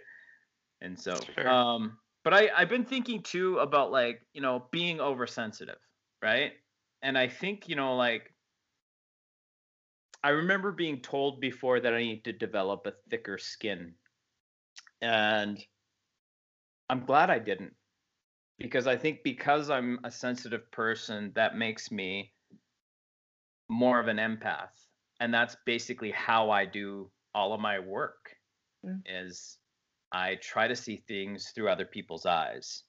And 0.81 0.98
so 0.98 1.15
Sure. 1.36 1.50
um 1.50 1.98
but 2.27 2.34
I 2.34 2.50
I've 2.53 2.67
been 2.67 2.84
thinking 2.84 3.24
too 3.24 3.60
about 3.60 3.89
like, 3.89 4.19
you 4.34 4.41
know, 4.41 4.65
being 4.69 5.00
oversensitive, 5.00 5.79
right? 6.22 6.51
And 7.01 7.17
I 7.17 7.29
think, 7.29 7.69
you 7.69 7.77
know, 7.77 7.96
like 7.96 8.34
I 10.22 10.31
remember 10.31 10.74
being 10.74 11.00
told 11.00 11.39
before 11.39 11.79
that 11.79 11.93
I 11.93 12.00
need 12.00 12.25
to 12.25 12.34
develop 12.34 12.86
a 12.86 12.91
thicker 13.10 13.38
skin. 13.38 13.93
And 15.01 15.65
I'm 16.89 17.05
glad 17.05 17.29
I 17.29 17.39
didn't. 17.39 17.75
Because 18.60 18.88
I 18.88 18.98
think 18.98 19.19
because 19.24 19.69
I'm 19.69 19.98
a 20.03 20.12
sensitive 20.12 20.69
person, 20.69 21.31
that 21.36 21.55
makes 21.55 21.91
me 21.91 22.34
more 23.69 24.01
of 24.01 24.10
an 24.10 24.17
empath. 24.17 24.75
And 25.22 25.34
that's 25.34 25.55
basically 25.65 26.12
how 26.12 26.50
I 26.50 26.65
do 26.65 27.10
all 27.34 27.53
of 27.53 27.62
my 27.62 27.79
work 27.79 28.36
Mm. 28.86 29.01
is 29.05 29.57
I 30.11 30.35
try 30.35 30.67
to 30.67 30.75
see 30.75 31.03
things 31.07 31.51
through 31.53 31.69
other 31.69 31.85
people's 31.85 32.25
eyes. 32.25 32.83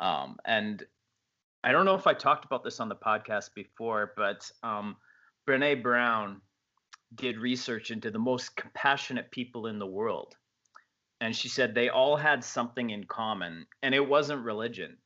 Um, 0.00 0.36
and 0.44 0.84
I 1.62 1.72
don't 1.72 1.84
know 1.84 1.94
if 1.94 2.06
I 2.06 2.14
talked 2.14 2.44
about 2.44 2.64
this 2.64 2.80
on 2.80 2.88
the 2.88 2.96
podcast 2.96 3.54
before, 3.54 4.12
but 4.16 4.50
um, 4.62 4.96
Brene 5.46 5.82
Brown 5.82 6.40
did 7.14 7.38
research 7.38 7.90
into 7.90 8.10
the 8.10 8.18
most 8.18 8.54
compassionate 8.56 9.30
people 9.30 9.66
in 9.66 9.78
the 9.78 9.86
world. 9.86 10.36
And 11.20 11.34
she 11.34 11.48
said 11.48 11.74
they 11.74 11.88
all 11.88 12.16
had 12.16 12.44
something 12.44 12.90
in 12.90 13.04
common, 13.04 13.66
and 13.82 13.94
it 13.94 14.06
wasn't 14.06 14.44
religion. 14.44 14.98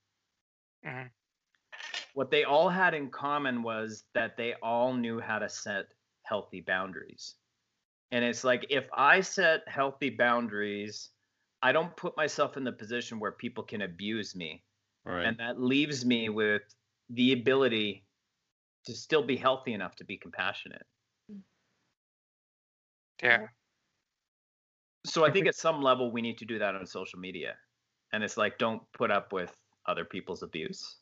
Mhm. 0.85 1.11
What 2.14 2.30
they 2.30 2.44
all 2.44 2.68
had 2.68 2.92
in 2.92 3.11
common 3.11 3.62
was 3.62 4.04
that 4.12 4.37
they 4.37 4.54
all 4.62 4.92
knew 4.92 5.21
how 5.21 5.38
to 5.38 5.49
set 5.49 5.94
healthy 6.25 6.61
boundaries. 6.61 7.37
And 8.11 8.23
it's 8.25 8.44
like 8.44 8.66
if 8.68 8.87
I 8.92 9.23
set 9.23 9.66
healthy 9.66 10.11
boundaries, 10.11 11.12
I 11.62 11.73
don't 11.73 11.95
put 11.97 12.16
myself 12.16 12.57
in 12.57 12.64
the 12.64 12.73
position 12.73 13.21
where 13.21 13.33
people 13.33 13.62
can 13.62 13.83
abuse 13.83 14.35
me. 14.35 14.62
Right. 15.04 15.25
And 15.25 15.37
that 15.38 15.61
leaves 15.61 16.04
me 16.04 16.28
with 16.28 16.62
the 17.11 17.33
ability 17.33 18.04
to 18.87 18.95
still 18.95 19.23
be 19.23 19.37
healthy 19.37 19.73
enough 19.73 19.95
to 19.97 20.04
be 20.04 20.16
compassionate. 20.16 20.85
Yeah. 23.23 23.47
So 25.07 25.25
I 25.25 25.31
think 25.31 25.47
at 25.47 25.54
some 25.54 25.83
level 25.83 26.11
we 26.11 26.23
need 26.23 26.38
to 26.38 26.45
do 26.45 26.59
that 26.59 26.75
on 26.75 26.87
social 26.87 27.19
media. 27.19 27.54
And 28.12 28.23
it's 28.25 28.37
like 28.37 28.59
don't 28.59 28.83
put 28.92 29.11
up 29.11 29.33
with 29.33 29.52
other 29.87 30.04
people's 30.04 30.42
abuse. 30.42 30.97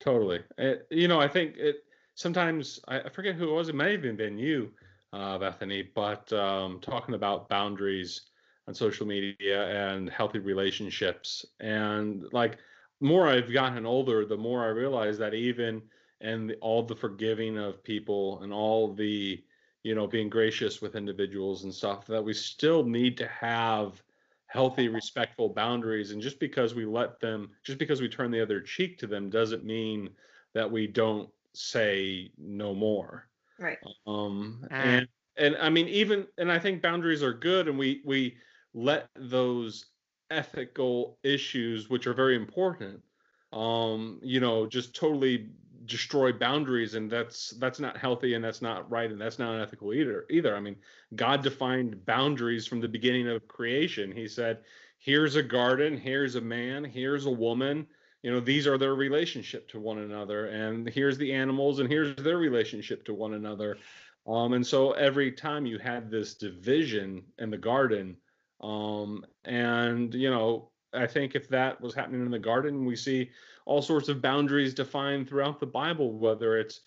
Totally. 0.00 0.40
It, 0.56 0.86
you 0.90 1.08
know, 1.08 1.20
I 1.20 1.28
think 1.28 1.56
it 1.56 1.76
sometimes 2.14 2.80
I, 2.88 3.00
I 3.00 3.08
forget 3.10 3.34
who 3.34 3.50
it 3.50 3.52
was. 3.52 3.68
It 3.68 3.74
may 3.74 3.92
have 3.92 4.04
even 4.04 4.16
been 4.16 4.38
you, 4.38 4.70
uh, 5.12 5.38
Bethany, 5.38 5.88
but 5.94 6.32
um, 6.32 6.80
talking 6.80 7.14
about 7.14 7.48
boundaries 7.48 8.27
on 8.68 8.74
social 8.74 9.06
media 9.06 9.66
and 9.68 10.10
healthy 10.10 10.38
relationships. 10.40 11.46
And 11.60 12.26
like 12.32 12.58
more 13.00 13.28
I've 13.28 13.52
gotten 13.52 13.86
older, 13.86 14.26
the 14.26 14.36
more 14.36 14.64
I 14.64 14.68
realize 14.68 15.18
that 15.18 15.34
even 15.34 15.82
and 16.20 16.54
all 16.60 16.82
the 16.82 16.96
forgiving 16.96 17.56
of 17.58 17.82
people 17.82 18.42
and 18.42 18.52
all 18.52 18.92
the 18.92 19.42
you 19.84 19.94
know 19.94 20.06
being 20.06 20.28
gracious 20.28 20.82
with 20.82 20.96
individuals 20.96 21.64
and 21.64 21.72
stuff 21.74 22.06
that 22.06 22.22
we 22.24 22.34
still 22.34 22.84
need 22.84 23.16
to 23.16 23.26
have 23.28 24.02
healthy 24.46 24.88
respectful 24.88 25.48
boundaries 25.48 26.10
and 26.10 26.20
just 26.22 26.40
because 26.40 26.74
we 26.74 26.84
let 26.84 27.20
them 27.20 27.50
just 27.62 27.78
because 27.78 28.00
we 28.00 28.08
turn 28.08 28.30
the 28.32 28.42
other 28.42 28.60
cheek 28.60 28.98
to 28.98 29.06
them 29.06 29.30
doesn't 29.30 29.64
mean 29.64 30.10
that 30.54 30.70
we 30.70 30.86
don't 30.86 31.30
say 31.54 32.32
no 32.36 32.74
more 32.74 33.28
Right. 33.58 33.78
um 34.06 34.66
Mm. 34.70 34.80
and 34.80 35.08
and 35.36 35.56
i 35.58 35.68
mean 35.70 35.88
even 35.88 36.26
and 36.38 36.50
i 36.50 36.58
think 36.58 36.82
boundaries 36.82 37.22
are 37.22 37.32
good 37.34 37.68
and 37.68 37.78
we 37.78 38.02
we 38.04 38.36
let 38.74 39.08
those 39.16 39.86
ethical 40.30 41.18
issues 41.22 41.88
which 41.88 42.06
are 42.06 42.12
very 42.12 42.36
important 42.36 43.00
um 43.52 44.20
you 44.22 44.40
know 44.40 44.66
just 44.66 44.94
totally 44.94 45.48
destroy 45.88 46.32
boundaries 46.32 46.94
and 46.94 47.10
that's 47.10 47.50
that's 47.58 47.80
not 47.80 47.96
healthy 47.96 48.34
and 48.34 48.44
that's 48.44 48.62
not 48.62 48.88
right 48.90 49.10
and 49.10 49.20
that's 49.20 49.38
not 49.38 49.54
an 49.54 49.60
ethical 49.60 49.92
either 49.92 50.26
either. 50.30 50.54
I 50.54 50.60
mean 50.60 50.76
god 51.16 51.42
defined 51.42 52.04
boundaries 52.04 52.66
from 52.66 52.80
the 52.80 52.88
beginning 52.88 53.26
of 53.28 53.48
creation. 53.48 54.12
He 54.12 54.28
said 54.28 54.58
here's 54.98 55.36
a 55.36 55.42
garden 55.42 55.96
here's 55.96 56.36
a 56.36 56.40
man 56.40 56.84
here's 56.84 57.26
a 57.26 57.30
woman. 57.30 57.86
You 58.22 58.30
know 58.30 58.40
these 58.40 58.66
are 58.66 58.78
their 58.78 58.94
relationship 58.94 59.68
to 59.70 59.80
one 59.80 59.98
another 59.98 60.46
and 60.46 60.88
here's 60.88 61.18
the 61.18 61.32
animals 61.32 61.78
and 61.78 61.88
here's 61.88 62.14
their 62.16 62.38
relationship 62.38 63.04
to 63.06 63.14
one 63.14 63.34
another. 63.34 63.78
Um, 64.26 64.52
and 64.52 64.66
so 64.66 64.92
every 64.92 65.32
time 65.32 65.64
you 65.64 65.78
had 65.78 66.10
this 66.10 66.34
division 66.34 67.22
in 67.38 67.50
the 67.50 67.56
garden 67.56 68.16
um, 68.60 69.24
and 69.44 70.14
you 70.14 70.30
know 70.30 70.70
i 70.94 71.06
think 71.06 71.34
if 71.34 71.48
that 71.48 71.80
was 71.80 71.94
happening 71.94 72.22
in 72.22 72.30
the 72.30 72.38
garden 72.38 72.84
we 72.84 72.96
see 72.96 73.30
all 73.66 73.82
sorts 73.82 74.08
of 74.08 74.22
boundaries 74.22 74.74
defined 74.74 75.28
throughout 75.28 75.60
the 75.60 75.66
bible 75.66 76.18
whether 76.18 76.58
it's 76.58 76.80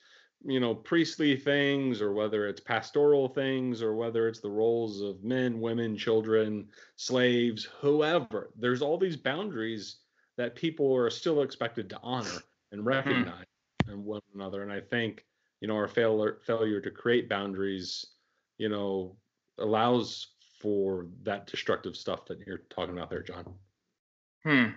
you 0.43 0.59
know 0.59 0.73
priestly 0.73 1.35
things 1.35 2.01
or 2.01 2.13
whether 2.13 2.47
it's 2.47 2.59
pastoral 2.59 3.27
things 3.27 3.81
or 3.81 3.95
whether 3.95 4.27
it's 4.27 4.39
the 4.39 4.49
roles 4.49 5.01
of 5.01 5.23
men 5.23 5.61
women 5.61 5.95
children 5.95 6.67
slaves 6.95 7.67
whoever 7.79 8.49
there's 8.57 8.81
all 8.81 8.97
these 8.97 9.17
boundaries 9.17 9.97
that 10.37 10.55
people 10.55 10.95
are 10.95 11.09
still 11.09 11.43
expected 11.43 11.89
to 11.89 11.99
honor 12.01 12.41
and 12.71 12.85
recognize 12.85 13.45
in 13.87 14.03
one 14.03 14.21
another. 14.33 14.63
And 14.63 14.71
I 14.71 14.79
think, 14.79 15.25
you 15.59 15.67
know, 15.67 15.75
our 15.75 15.87
failure 15.87 16.39
failure 16.45 16.81
to 16.81 16.91
create 16.91 17.29
boundaries, 17.29 18.05
you 18.57 18.69
know, 18.69 19.15
allows 19.59 20.27
for 20.61 21.07
that 21.23 21.47
destructive 21.47 21.95
stuff 21.95 22.25
that 22.25 22.39
you're 22.45 22.61
talking 22.69 22.95
about 22.95 23.09
there, 23.09 23.23
John. 23.23 23.45
Hmm. 24.43 24.67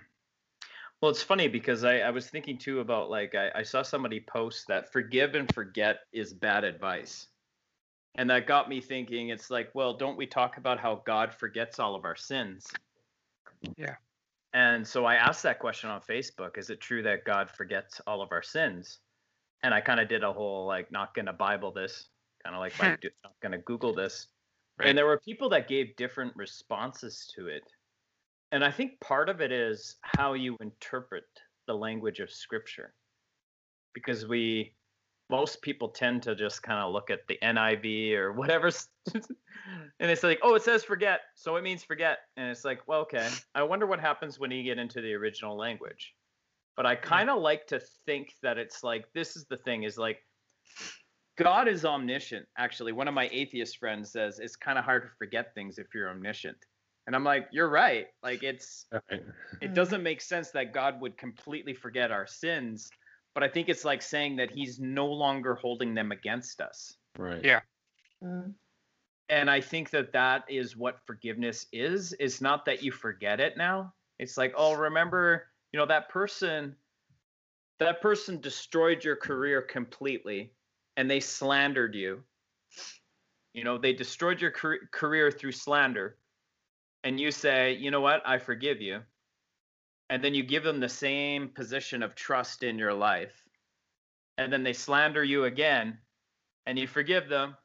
Well, 1.01 1.11
it's 1.11 1.23
funny 1.23 1.47
because 1.47 1.83
I, 1.83 1.99
I 1.99 2.09
was 2.09 2.27
thinking 2.27 2.57
too 2.57 2.79
about 2.79 3.09
like 3.09 3.35
I, 3.35 3.51
I 3.55 3.63
saw 3.63 3.81
somebody 3.83 4.19
post 4.19 4.67
that 4.67 4.91
forgive 4.91 5.35
and 5.35 5.53
forget 5.53 5.99
is 6.13 6.33
bad 6.33 6.63
advice. 6.63 7.27
And 8.17 8.29
that 8.29 8.47
got 8.47 8.69
me 8.69 8.79
thinking, 8.79 9.29
it's 9.29 9.51
like, 9.51 9.69
well, 9.73 9.93
don't 9.93 10.17
we 10.17 10.25
talk 10.25 10.57
about 10.57 10.79
how 10.79 11.01
God 11.05 11.33
forgets 11.33 11.79
all 11.79 11.95
of 11.95 12.05
our 12.05 12.15
sins? 12.15 12.65
Yeah. 13.77 13.95
And 14.53 14.87
so 14.87 15.03
I 15.03 15.15
asked 15.15 15.43
that 15.43 15.59
question 15.59 15.89
on 15.89 15.99
Facebook 15.99 16.57
Is 16.57 16.69
it 16.69 16.79
true 16.79 17.03
that 17.03 17.25
God 17.25 17.51
forgets 17.51 17.99
all 18.07 18.21
of 18.21 18.31
our 18.31 18.43
sins? 18.43 18.99
And 19.63 19.73
I 19.73 19.81
kind 19.81 19.99
of 19.99 20.07
did 20.07 20.23
a 20.23 20.31
whole 20.31 20.65
like, 20.65 20.91
not 20.91 21.13
going 21.13 21.25
to 21.25 21.33
Bible 21.33 21.71
this, 21.71 22.07
kind 22.43 22.55
of 22.55 22.61
like, 22.61 22.79
like 22.79 23.01
do- 23.01 23.09
not 23.23 23.33
going 23.41 23.51
to 23.51 23.57
Google 23.59 23.93
this. 23.93 24.27
Right. 24.77 24.89
And 24.89 24.97
there 24.97 25.05
were 25.05 25.19
people 25.19 25.49
that 25.49 25.67
gave 25.67 25.95
different 25.95 26.33
responses 26.35 27.31
to 27.35 27.47
it. 27.47 27.63
And 28.51 28.63
I 28.63 28.71
think 28.71 28.99
part 28.99 29.29
of 29.29 29.41
it 29.41 29.51
is 29.51 29.95
how 30.01 30.33
you 30.33 30.57
interpret 30.61 31.23
the 31.67 31.73
language 31.73 32.19
of 32.19 32.29
scripture. 32.29 32.93
Because 33.93 34.27
we, 34.27 34.73
most 35.29 35.61
people 35.61 35.89
tend 35.89 36.23
to 36.23 36.35
just 36.35 36.61
kind 36.61 36.79
of 36.79 36.91
look 36.91 37.09
at 37.09 37.25
the 37.27 37.37
NIV 37.41 38.15
or 38.15 38.33
whatever. 38.33 38.69
and 39.13 40.11
it's 40.11 40.23
like, 40.23 40.39
oh, 40.43 40.55
it 40.55 40.63
says 40.63 40.83
forget. 40.83 41.21
So 41.35 41.55
it 41.55 41.63
means 41.63 41.83
forget. 41.83 42.19
And 42.35 42.49
it's 42.49 42.65
like, 42.65 42.81
well, 42.87 43.01
okay. 43.01 43.29
I 43.55 43.63
wonder 43.63 43.87
what 43.87 44.01
happens 44.01 44.39
when 44.39 44.51
you 44.51 44.63
get 44.63 44.77
into 44.77 45.01
the 45.01 45.13
original 45.13 45.57
language. 45.57 46.13
But 46.75 46.85
I 46.85 46.95
kind 46.95 47.29
of 47.29 47.41
like 47.41 47.67
to 47.67 47.79
think 48.05 48.33
that 48.43 48.57
it's 48.57 48.83
like, 48.83 49.05
this 49.13 49.37
is 49.37 49.45
the 49.45 49.57
thing 49.57 49.83
is 49.83 49.97
like, 49.97 50.19
God 51.37 51.67
is 51.67 51.83
omniscient. 51.85 52.47
Actually, 52.57 52.93
one 52.93 53.07
of 53.07 53.13
my 53.13 53.29
atheist 53.31 53.77
friends 53.77 54.11
says 54.11 54.39
it's 54.39 54.55
kind 54.55 54.77
of 54.79 54.85
hard 54.85 55.03
to 55.03 55.09
forget 55.17 55.53
things 55.53 55.77
if 55.77 55.87
you're 55.93 56.09
omniscient. 56.09 56.57
And 57.07 57.15
I'm 57.15 57.23
like, 57.23 57.47
you're 57.51 57.69
right. 57.69 58.07
Like 58.23 58.41
it's 58.43 58.85
Right. 58.91 59.23
it 59.61 59.71
Mm. 59.71 59.75
doesn't 59.75 60.01
make 60.01 60.21
sense 60.21 60.51
that 60.51 60.73
God 60.73 61.01
would 61.01 61.17
completely 61.17 61.73
forget 61.73 62.11
our 62.11 62.25
sins, 62.25 62.89
but 63.33 63.43
I 63.43 63.47
think 63.49 63.69
it's 63.69 63.85
like 63.85 64.01
saying 64.01 64.37
that 64.37 64.49
he's 64.51 64.79
no 64.79 65.07
longer 65.07 65.55
holding 65.55 65.93
them 65.93 66.11
against 66.11 66.61
us. 66.61 66.97
Right. 67.17 67.43
Yeah. 67.43 67.61
Mm. 68.23 68.55
And 69.29 69.49
I 69.49 69.59
think 69.59 69.89
that 69.89 70.13
that 70.13 70.45
is 70.49 70.77
what 70.77 70.99
forgiveness 71.05 71.65
is. 71.71 72.13
It's 72.19 72.41
not 72.41 72.65
that 72.65 72.81
you 72.83 72.91
forget 72.91 73.39
it 73.39 73.57
now. 73.57 73.93
It's 74.19 74.37
like, 74.37 74.53
oh, 74.55 74.73
remember, 74.73 75.47
you 75.73 75.79
know, 75.79 75.85
that 75.87 76.09
person 76.09 76.75
that 77.79 78.01
person 78.01 78.39
destroyed 78.39 79.03
your 79.03 79.17
career 79.17 79.61
completely 79.61 80.53
and 80.97 81.09
they 81.09 81.19
slandered 81.19 81.95
you. 81.95 82.23
You 83.53 83.63
know, 83.63 83.77
they 83.77 83.93
destroyed 83.93 84.41
your 84.41 84.51
career 84.51 85.31
through 85.31 85.53
slander. 85.53 86.17
And 87.03 87.19
you 87.19 87.31
say, 87.31 87.73
you 87.73 87.91
know 87.91 88.01
what? 88.01 88.21
I 88.25 88.37
forgive 88.37 88.81
you. 88.81 89.01
And 90.09 90.23
then 90.23 90.33
you 90.33 90.43
give 90.43 90.63
them 90.63 90.79
the 90.79 90.89
same 90.89 91.49
position 91.49 92.03
of 92.03 92.15
trust 92.15 92.63
in 92.63 92.77
your 92.77 92.93
life. 92.93 93.43
And 94.37 94.51
then 94.51 94.63
they 94.63 94.73
slander 94.73 95.23
you 95.23 95.45
again 95.45 95.97
and 96.65 96.77
you 96.77 96.87
forgive 96.87 97.29
them 97.29 97.55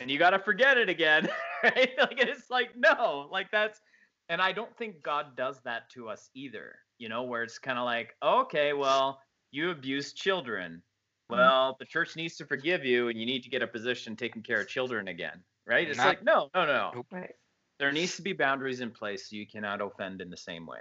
and 0.00 0.10
you 0.10 0.18
got 0.18 0.30
to 0.30 0.38
forget 0.38 0.78
it 0.78 0.88
again. 0.88 1.28
Right? 1.60 1.90
Like 1.98 2.20
it's 2.20 2.50
like, 2.50 2.68
no, 2.76 3.26
like 3.32 3.50
that's, 3.50 3.80
and 4.28 4.40
I 4.40 4.52
don't 4.52 4.76
think 4.78 5.02
God 5.02 5.36
does 5.36 5.60
that 5.64 5.90
to 5.90 6.08
us 6.08 6.30
either, 6.32 6.76
you 6.98 7.08
know, 7.08 7.24
where 7.24 7.42
it's 7.42 7.58
kind 7.58 7.80
of 7.80 7.84
like, 7.84 8.14
okay, 8.22 8.74
well, 8.74 9.20
you 9.50 9.70
abuse 9.70 10.12
children. 10.12 10.80
Mm. 11.30 11.36
Well, 11.36 11.76
the 11.78 11.84
church 11.84 12.16
needs 12.16 12.36
to 12.36 12.46
forgive 12.46 12.84
you 12.84 13.08
and 13.08 13.18
you 13.18 13.26
need 13.26 13.42
to 13.42 13.50
get 13.50 13.62
a 13.62 13.66
position 13.66 14.16
taking 14.16 14.42
care 14.42 14.60
of 14.60 14.68
children 14.68 15.08
again. 15.08 15.42
Right? 15.66 15.86
It's 15.88 15.98
Not- 15.98 16.06
like, 16.06 16.22
no, 16.24 16.48
no, 16.54 16.64
no. 16.66 16.92
Nope. 16.94 17.06
Right. 17.12 17.34
There 17.78 17.92
needs 17.92 18.16
to 18.16 18.22
be 18.22 18.32
boundaries 18.32 18.80
in 18.80 18.90
place 18.90 19.28
so 19.28 19.36
you 19.36 19.46
cannot 19.46 19.80
offend 19.80 20.20
in 20.20 20.30
the 20.30 20.36
same 20.36 20.66
way. 20.66 20.80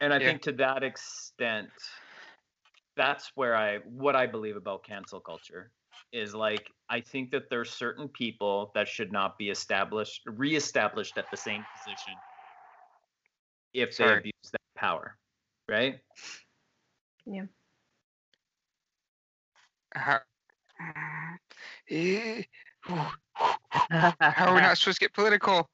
And 0.00 0.12
I 0.12 0.18
Yeah. 0.18 0.26
think 0.28 0.42
to 0.42 0.52
that 0.52 0.82
extent, 0.82 1.70
that's 2.96 3.30
where 3.36 3.54
I 3.54 3.78
what 3.78 4.16
I 4.16 4.26
believe 4.26 4.56
about 4.56 4.82
cancel 4.82 5.20
culture 5.20 5.70
is 6.12 6.34
like 6.34 6.70
I 6.88 7.00
think 7.00 7.30
that 7.30 7.48
there's 7.48 7.70
certain 7.70 8.08
people 8.08 8.72
that 8.74 8.88
should 8.88 9.12
not 9.12 9.38
be 9.38 9.50
established 9.50 10.22
reestablished 10.26 11.16
at 11.16 11.30
the 11.30 11.36
same 11.36 11.64
position 11.78 12.14
if 13.72 13.90
they 13.96 14.04
Sorry. 14.04 14.18
abuse 14.18 14.50
that 14.50 14.60
power. 14.74 15.16
Right? 15.68 16.00
How, 19.94 20.20
eh, 21.90 22.42
how 22.84 24.46
are 24.46 24.54
we 24.54 24.60
not 24.60 24.78
supposed 24.78 24.98
to 24.98 25.04
get 25.04 25.12
political? 25.12 25.68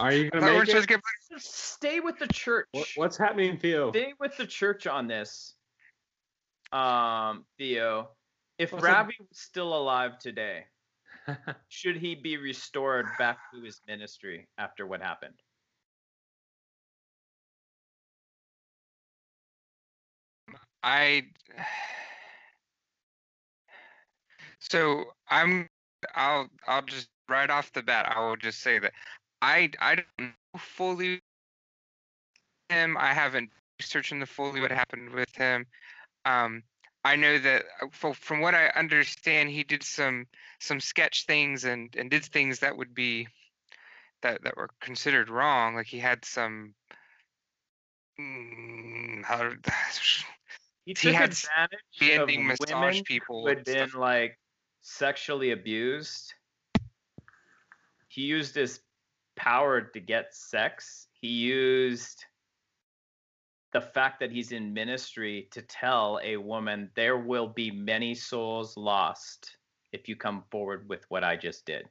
Are 0.00 0.12
you 0.12 0.30
gonna 0.30 0.42
Thought 0.42 0.50
we 0.50 0.56
weren't 0.56 0.68
make 0.68 0.76
it? 0.84 0.88
get 0.88 1.00
stay 1.42 2.00
with 2.00 2.18
the 2.18 2.26
church. 2.28 2.66
What, 2.72 2.86
what's 2.96 3.16
happening, 3.16 3.58
Theo? 3.58 3.90
Stay 3.90 4.12
with 4.20 4.36
the 4.36 4.46
church 4.46 4.86
on 4.86 5.06
this. 5.08 5.54
Um, 6.72 7.44
Theo, 7.56 8.10
if 8.58 8.72
Well, 8.72 8.80
so- 8.82 8.86
Ravi 8.88 9.14
was 9.18 9.38
still 9.38 9.74
alive 9.74 10.18
today, 10.18 10.64
should 11.68 11.96
he 11.96 12.14
be 12.14 12.36
restored 12.36 13.06
back 13.18 13.38
to 13.54 13.62
his 13.62 13.80
ministry 13.86 14.46
after 14.58 14.86
what 14.86 15.00
happened? 15.02 15.34
I 20.82 21.24
so 24.60 25.04
I'm 25.28 25.68
I'll 26.14 26.48
I'll 26.66 26.82
just 26.82 27.08
right 27.28 27.50
off 27.50 27.72
the 27.72 27.82
bat 27.82 28.12
I 28.16 28.20
will 28.20 28.36
just 28.36 28.60
say 28.60 28.78
that 28.78 28.92
I 29.42 29.70
I 29.80 29.96
don't 29.96 30.32
fully 30.58 31.20
him. 32.68 32.96
I 32.98 33.12
haven't 33.14 33.50
researched 33.80 34.12
in 34.12 34.20
the 34.20 34.26
fully 34.26 34.60
what 34.60 34.70
happened 34.70 35.10
with 35.10 35.34
him. 35.34 35.66
Um, 36.24 36.62
I 37.04 37.16
know 37.16 37.38
that 37.38 37.64
uh, 37.80 38.12
from 38.12 38.40
what 38.40 38.54
I 38.54 38.68
understand, 38.68 39.50
he 39.50 39.64
did 39.64 39.82
some 39.82 40.26
some 40.60 40.80
sketch 40.80 41.26
things 41.26 41.64
and 41.64 41.94
and 41.96 42.10
did 42.10 42.24
things 42.24 42.60
that 42.60 42.76
would 42.76 42.94
be 42.94 43.28
that 44.22 44.42
that 44.44 44.56
were 44.56 44.70
considered 44.80 45.30
wrong. 45.30 45.74
Like 45.74 45.86
he 45.86 45.98
had 45.98 46.24
some. 46.24 46.74
Mm, 48.20 49.24
how, 49.24 49.52
He 50.88 50.94
He 51.90 52.12
had 52.12 52.22
of 52.22 52.28
massage 52.30 52.70
women 52.70 53.04
people 53.04 53.42
who 53.42 53.48
had 53.48 53.64
been 53.64 53.90
stuff. 53.90 54.00
like 54.00 54.38
sexually 54.80 55.50
abused. 55.50 56.32
He 58.08 58.22
used 58.22 58.54
his 58.54 58.80
power 59.36 59.82
to 59.82 60.00
get 60.00 60.34
sex. 60.34 61.08
He 61.20 61.28
used 61.28 62.24
the 63.74 63.82
fact 63.82 64.20
that 64.20 64.32
he's 64.32 64.50
in 64.52 64.72
ministry 64.72 65.48
to 65.50 65.60
tell 65.60 66.20
a 66.22 66.38
woman 66.38 66.90
there 66.96 67.18
will 67.18 67.48
be 67.48 67.70
many 67.70 68.14
souls 68.14 68.74
lost 68.78 69.58
if 69.92 70.08
you 70.08 70.16
come 70.16 70.42
forward 70.50 70.88
with 70.88 71.04
what 71.10 71.22
I 71.22 71.36
just 71.36 71.66
did. 71.66 71.86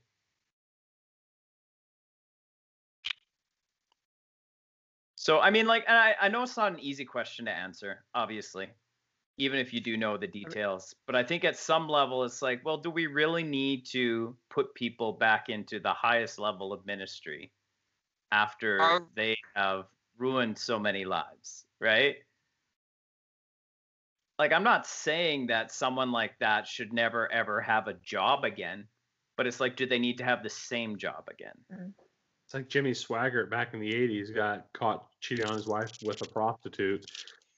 So 5.13 5.39
I 5.39 5.51
mean, 5.51 5.67
like, 5.67 5.83
and 5.87 5.95
I, 5.95 6.15
I 6.19 6.29
know 6.29 6.41
it's 6.41 6.57
not 6.57 6.71
an 6.71 6.79
easy 6.79 7.05
question 7.05 7.45
to 7.45 7.51
answer, 7.51 8.03
obviously, 8.15 8.69
even 9.37 9.59
if 9.59 9.71
you 9.71 9.79
do 9.79 9.97
know 9.97 10.17
the 10.17 10.27
details. 10.27 10.95
But 11.05 11.15
I 11.15 11.23
think 11.23 11.45
at 11.45 11.57
some 11.57 11.87
level, 11.87 12.23
it's 12.23 12.41
like, 12.41 12.65
well, 12.65 12.77
do 12.77 12.89
we 12.89 13.05
really 13.07 13.43
need 13.43 13.85
to 13.91 14.35
put 14.49 14.73
people 14.73 15.13
back 15.13 15.49
into 15.49 15.79
the 15.79 15.93
highest 15.93 16.39
level 16.39 16.73
of 16.73 16.85
ministry 16.85 17.51
after 18.31 18.81
Um, 18.81 19.07
they 19.15 19.37
have 19.55 19.85
ruined 20.17 20.57
so 20.57 20.79
many 20.79 21.05
lives, 21.05 21.65
right? 21.79 22.15
Like, 24.39 24.51
I'm 24.51 24.63
not 24.63 24.85
saying 24.85 25.47
that 25.47 25.71
someone 25.71 26.11
like 26.11 26.37
that 26.39 26.67
should 26.67 26.93
never 26.93 27.31
ever 27.31 27.61
have 27.61 27.87
a 27.87 27.93
job 27.93 28.43
again, 28.43 28.87
but 29.35 29.47
it's 29.47 29.59
like, 29.59 29.75
do 29.75 29.85
they 29.85 29.99
need 29.99 30.17
to 30.17 30.23
have 30.23 30.43
the 30.43 30.49
same 30.49 30.97
job 30.97 31.27
again? 31.29 31.93
It's 32.45 32.53
like 32.53 32.69
Jimmy 32.69 32.91
Swaggart 32.91 33.49
back 33.49 33.73
in 33.73 33.79
the 33.79 33.91
80s 33.91 34.33
got 34.33 34.67
caught 34.73 35.07
cheating 35.21 35.45
on 35.45 35.55
his 35.55 35.67
wife 35.67 35.91
with 36.03 36.21
a 36.21 36.25
prostitute. 36.25 37.05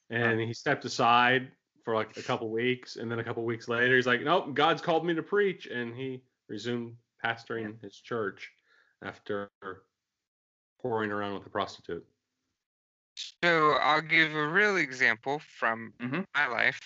And 0.09 0.39
he 0.39 0.53
stepped 0.53 0.85
aside 0.85 1.51
for 1.89 1.95
like 1.95 2.15
a 2.17 2.21
couple 2.21 2.47
weeks. 2.51 2.97
And 2.97 3.11
then 3.11 3.17
a 3.17 3.23
couple 3.23 3.43
weeks 3.43 3.67
later, 3.67 3.95
he's 3.95 4.05
like, 4.05 4.21
nope, 4.21 4.53
God's 4.53 4.79
called 4.79 5.03
me 5.03 5.15
to 5.15 5.23
preach. 5.23 5.65
And 5.65 5.95
he 5.95 6.21
resumed 6.47 6.95
pastoring 7.25 7.81
his 7.81 7.95
church 7.95 8.51
after 9.01 9.49
pouring 10.79 11.09
around 11.09 11.33
with 11.33 11.47
a 11.47 11.49
prostitute. 11.49 12.05
So 13.43 13.71
I'll 13.81 14.01
give 14.01 14.35
a 14.35 14.47
real 14.47 14.77
example 14.77 15.39
from 15.39 15.93
Mhm. 15.99 16.25
my 16.35 16.47
life 16.47 16.79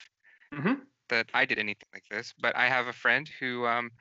Mm-hmm. 0.53 0.83
that 1.09 1.27
I 1.33 1.43
did 1.43 1.59
anything 1.59 1.89
like 1.93 2.07
this, 2.09 2.33
but 2.39 2.55
I 2.55 2.69
have 2.69 2.87
a 2.87 2.93
friend 2.93 3.29
who 3.41 3.65
um, 3.65 3.91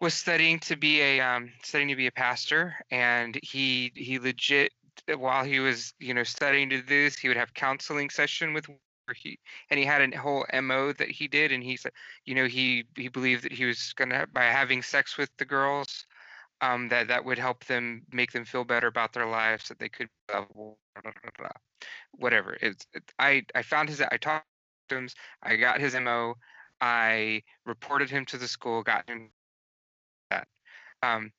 was 0.00 0.12
studying 0.12 0.58
to 0.60 0.76
be 0.76 1.00
a 1.00 1.20
um, 1.20 1.50
studying 1.62 1.88
to 1.88 1.96
be 1.96 2.08
a 2.08 2.12
pastor, 2.12 2.74
and 2.90 3.38
he 3.42 3.90
he 3.94 4.18
legit 4.18 4.72
while 5.16 5.44
he 5.44 5.60
was 5.60 5.94
you 5.98 6.12
know 6.12 6.24
studying 6.24 6.68
to 6.70 6.82
do 6.82 6.86
this, 6.86 7.16
he 7.16 7.28
would 7.28 7.38
have 7.38 7.54
counseling 7.54 8.10
session 8.10 8.52
with 8.52 8.68
where 8.68 8.89
he 9.14 9.38
and 9.70 9.78
he 9.78 9.86
had 9.86 10.02
a 10.02 10.16
whole 10.18 10.46
mo 10.62 10.92
that 10.92 11.10
he 11.10 11.28
did, 11.28 11.52
and 11.52 11.62
he 11.62 11.76
said 11.76 11.92
you 12.24 12.34
know 12.34 12.46
he 12.46 12.84
he 12.96 13.08
believed 13.08 13.44
that 13.44 13.52
he 13.52 13.64
was 13.64 13.92
gonna 13.94 14.26
by 14.32 14.44
having 14.44 14.82
sex 14.82 15.16
with 15.18 15.30
the 15.38 15.44
girls. 15.44 16.06
Um, 16.62 16.88
that 16.90 17.08
that 17.08 17.24
would 17.24 17.38
help 17.38 17.64
them 17.64 18.02
make 18.12 18.32
them 18.32 18.44
feel 18.44 18.64
better 18.64 18.86
about 18.86 19.14
their 19.14 19.24
lives 19.24 19.68
that 19.68 19.78
they 19.78 19.88
could 19.88 20.10
blah, 20.28 20.44
blah, 20.52 21.12
blah, 21.38 21.48
whatever 22.12 22.58
it's 22.60 22.86
it, 22.92 23.02
I 23.18 23.46
I 23.54 23.62
found 23.62 23.88
his 23.88 24.02
I 24.02 24.18
talked 24.18 24.44
to 24.90 24.96
him 24.96 25.08
I 25.42 25.56
got 25.56 25.80
his 25.80 25.94
mo 25.94 26.34
I 26.80 27.42
reported 27.66 28.10
him 28.10 28.24
to 28.26 28.38
the 28.38 28.48
school, 28.48 28.82
got 28.82 29.08
him 29.08 29.30
that. 30.30 30.48
Um, 31.02 31.32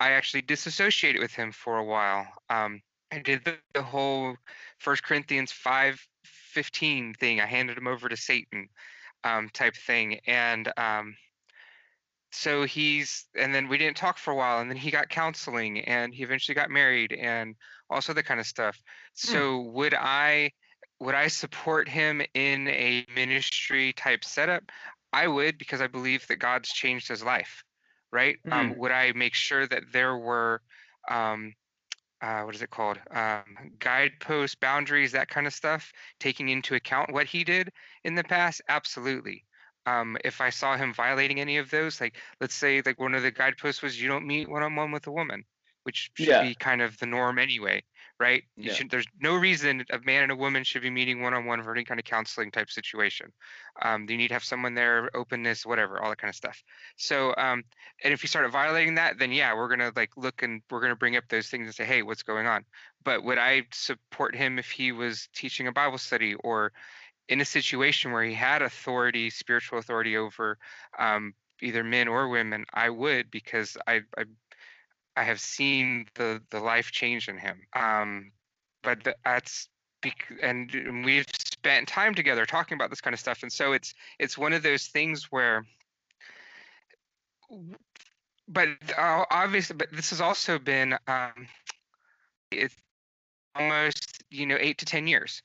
I 0.00 0.12
actually 0.12 0.42
disassociated 0.42 1.20
with 1.20 1.32
him 1.32 1.52
for 1.52 1.78
a 1.78 1.84
while. 1.84 2.26
Um, 2.50 2.82
I 3.12 3.18
did 3.18 3.44
the, 3.44 3.58
the 3.74 3.82
whole 3.82 4.36
First 4.78 5.04
Corinthians 5.04 5.52
five 5.52 6.00
fifteen 6.24 7.14
thing. 7.14 7.40
I 7.40 7.46
handed 7.46 7.78
him 7.78 7.86
over 7.86 8.08
to 8.08 8.16
Satan, 8.16 8.68
um, 9.22 9.50
type 9.52 9.76
thing, 9.76 10.18
and 10.26 10.72
um, 10.76 11.14
so 12.32 12.64
he's 12.64 13.26
and 13.38 13.54
then 13.54 13.68
we 13.68 13.78
didn't 13.78 13.96
talk 13.96 14.18
for 14.18 14.32
a 14.32 14.36
while, 14.36 14.60
and 14.60 14.70
then 14.70 14.78
he 14.78 14.90
got 14.90 15.08
counseling, 15.08 15.80
and 15.80 16.14
he 16.14 16.22
eventually 16.24 16.54
got 16.54 16.70
married, 16.70 17.12
and 17.12 17.54
also 17.90 18.12
that 18.14 18.24
kind 18.24 18.40
of 18.40 18.46
stuff. 18.46 18.76
So 19.14 19.60
would 19.60 19.94
I? 19.94 20.50
would 21.00 21.16
I 21.16 21.26
support 21.26 21.88
him 21.88 22.22
in 22.32 22.68
a 22.68 23.04
ministry 23.12 23.92
type 23.92 24.24
setup? 24.24 24.62
I 25.12 25.26
would 25.26 25.58
because 25.58 25.80
I 25.80 25.88
believe 25.88 26.24
that 26.28 26.36
God's 26.36 26.68
changed 26.68 27.08
his 27.08 27.24
life, 27.24 27.64
right? 28.12 28.36
Um, 28.52 28.78
would 28.78 28.92
I 28.92 29.10
make 29.12 29.34
sure 29.34 29.66
that 29.66 29.82
there 29.92 30.16
were, 30.16 30.62
um, 31.10 31.54
uh, 32.22 32.42
what 32.44 32.54
is 32.54 32.62
it 32.62 32.70
called? 32.70 32.98
Um, 33.10 33.72
guideposts, 33.78 34.54
boundaries, 34.56 35.12
that 35.12 35.28
kind 35.28 35.46
of 35.46 35.52
stuff, 35.54 35.92
taking 36.20 36.48
into 36.48 36.74
account 36.74 37.12
what 37.12 37.26
he 37.26 37.44
did 37.44 37.72
in 38.04 38.14
the 38.14 38.24
past? 38.24 38.62
Absolutely. 38.68 39.44
Um, 39.86 40.16
if 40.24 40.40
I 40.40 40.50
saw 40.50 40.76
him 40.76 40.94
violating 40.94 41.40
any 41.40 41.56
of 41.58 41.70
those, 41.70 42.00
like 42.00 42.16
let's 42.40 42.54
say 42.54 42.82
like 42.86 43.00
one 43.00 43.14
of 43.14 43.22
the 43.22 43.32
guideposts 43.32 43.82
was 43.82 44.00
you 44.00 44.08
don't 44.08 44.26
meet 44.26 44.48
one 44.48 44.62
on 44.62 44.76
one 44.76 44.92
with 44.92 45.06
a 45.08 45.12
woman, 45.12 45.44
which 45.82 46.10
should 46.14 46.38
Yeah. 46.38 46.38
be 46.38 46.54
kind 46.54 46.80
of 46.82 46.98
the 46.98 47.06
norm 47.06 47.38
anyway, 47.38 47.82
right? 48.22 48.44
You 48.62 48.70
Yeah. 48.70 48.72
should, 48.72 48.90
there's 48.90 49.06
no 49.20 49.36
reason 49.36 49.84
a 49.90 50.00
man 50.00 50.22
and 50.24 50.32
a 50.32 50.36
woman 50.36 50.64
should 50.64 50.82
be 50.82 50.90
meeting 50.90 51.22
one 51.22 51.34
on 51.34 51.46
one 51.46 51.62
for 51.64 51.72
any 51.72 51.84
kind 51.84 52.00
of 52.00 52.06
counseling 52.06 52.52
type 52.52 52.70
situation. 52.70 53.34
Um, 53.82 54.06
you 54.08 54.16
need 54.16 54.28
to 54.28 54.34
have 54.34 54.44
someone 54.44 54.74
there, 54.74 55.10
openness, 55.16 55.66
whatever, 55.66 56.00
all 56.00 56.10
that 56.10 56.18
kind 56.18 56.30
of 56.30 56.36
stuff. 56.36 56.62
So, 56.96 57.34
um, 57.36 57.64
and 58.04 58.14
if 58.14 58.22
you 58.22 58.28
start 58.28 58.50
violating 58.52 58.94
that, 58.96 59.18
then 59.18 59.32
yeah, 59.32 59.54
we're 59.54 59.68
gonna 59.68 59.92
like 59.96 60.16
look 60.16 60.42
and 60.42 60.62
we're 60.70 60.80
gonna 60.80 60.96
bring 60.96 61.16
up 61.16 61.24
those 61.28 61.48
things 61.48 61.66
and 61.66 61.74
say, 61.74 61.84
hey, 61.84 62.02
what's 62.02 62.22
going 62.22 62.46
on? 62.46 62.64
But 63.04 63.24
would 63.24 63.38
I 63.38 63.66
support 63.72 64.36
him 64.36 64.58
if 64.58 64.70
he 64.70 64.92
was 64.92 65.28
teaching 65.34 65.66
a 65.66 65.72
Bible 65.72 65.98
study 65.98 66.34
or 66.34 66.72
in 67.28 67.40
a 67.40 67.44
situation 67.46 68.12
where 68.12 68.24
he 68.24 68.34
had 68.34 68.62
authority, 68.62 69.30
spiritual 69.30 69.78
authority 69.78 70.16
over 70.16 70.58
um, 70.98 71.34
either 71.62 71.84
men 71.84 72.08
or 72.08 72.28
women? 72.28 72.66
I 72.74 72.90
would 72.90 73.30
because 73.30 73.76
I, 73.86 74.02
I 74.18 74.24
I 75.16 75.24
have 75.24 75.40
seen 75.40 76.06
the 76.14 76.42
the 76.50 76.60
life 76.60 76.90
change 76.90 77.28
in 77.28 77.38
him. 77.38 77.66
Um, 77.74 78.32
but 78.82 79.06
that's 79.24 79.68
bec- 80.02 80.32
and 80.42 81.04
we've 81.04 81.26
spent 81.34 81.88
time 81.88 82.14
together 82.14 82.46
talking 82.46 82.74
about 82.76 82.90
this 82.90 83.00
kind 83.00 83.14
of 83.14 83.20
stuff, 83.20 83.42
and 83.42 83.52
so 83.52 83.72
it's 83.72 83.94
it's 84.18 84.36
one 84.38 84.52
of 84.52 84.62
those 84.62 84.86
things 84.86 85.26
where. 85.30 85.64
But 88.48 88.68
uh, 88.96 89.24
obviously, 89.30 89.76
but 89.76 89.88
this 89.92 90.10
has 90.10 90.20
also 90.20 90.58
been 90.58 90.96
um, 91.06 91.46
it's 92.50 92.74
almost 93.54 94.22
you 94.30 94.46
know 94.46 94.56
eight 94.58 94.78
to 94.78 94.84
ten 94.84 95.06
years 95.06 95.42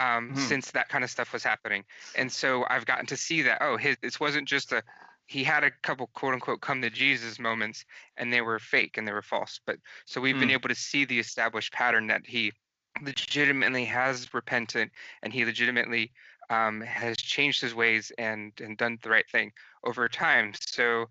um, 0.00 0.30
Mhm. 0.32 0.38
since 0.38 0.70
that 0.70 0.88
kind 0.88 1.04
of 1.04 1.10
stuff 1.10 1.32
was 1.32 1.42
happening, 1.42 1.84
and 2.16 2.32
so 2.32 2.64
I've 2.68 2.86
gotten 2.86 3.06
to 3.06 3.16
see 3.16 3.42
that 3.42 3.58
oh 3.60 3.76
his 3.76 3.96
this 4.00 4.18
wasn't 4.18 4.48
just 4.48 4.72
a 4.72 4.82
he 5.30 5.44
had 5.44 5.62
a 5.62 5.70
couple 5.70 6.08
quote 6.08 6.34
unquote 6.34 6.60
come 6.60 6.82
to 6.82 6.90
Jesus 6.90 7.38
moments 7.38 7.84
and 8.16 8.32
they 8.32 8.40
were 8.40 8.58
fake 8.58 8.98
and 8.98 9.06
they 9.06 9.12
were 9.12 9.22
false. 9.22 9.60
But 9.64 9.76
so 10.04 10.20
we've 10.20 10.38
been 10.38 10.48
Mm. 10.48 10.54
able 10.54 10.68
to 10.68 10.74
see 10.74 11.04
the 11.04 11.20
established 11.20 11.72
pattern 11.72 12.08
that 12.08 12.26
he 12.26 12.52
legitimately 13.00 13.84
has 13.84 14.34
repented 14.34 14.90
and 15.22 15.32
he 15.32 15.44
legitimately 15.44 16.10
um, 16.50 16.80
has 16.80 17.16
changed 17.16 17.60
his 17.60 17.76
ways 17.76 18.10
and 18.18 18.52
and 18.60 18.76
done 18.76 18.98
the 19.04 19.10
right 19.10 19.30
thing 19.30 19.52
over 19.84 20.08
time. 20.08 20.52
So 20.60 21.06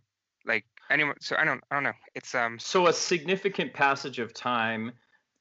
like 0.45 0.65
anyone, 0.89 1.15
so 1.21 1.37
I 1.37 1.45
don't 1.45 1.63
I 1.71 1.75
don't 1.75 1.83
know. 1.83 1.93
It's 2.13 2.35
um 2.35 2.59
So 2.59 2.87
a 2.87 2.93
significant 2.93 3.73
passage 3.73 4.19
of 4.19 4.33
time 4.33 4.91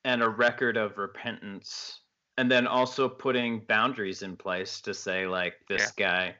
and 0.05 0.23
a 0.23 0.29
record 0.29 0.77
of 0.77 0.99
repentance, 0.99 2.03
and 2.37 2.49
then 2.49 2.69
also 2.69 3.09
putting 3.09 3.59
boundaries 3.59 4.23
in 4.23 4.37
place 4.37 4.81
to 4.83 4.95
say 4.95 5.27
like 5.27 5.55
this 5.69 5.91
guy 5.91 6.37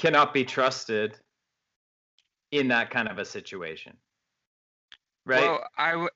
cannot 0.00 0.32
be 0.32 0.44
trusted 0.44 1.14
in 2.50 2.68
that 2.68 2.90
kind 2.90 3.06
of 3.06 3.18
a 3.18 3.24
situation. 3.24 3.96
Right? 5.26 5.42
Well, 5.42 5.64
I 5.76 5.96
would. 5.96 6.10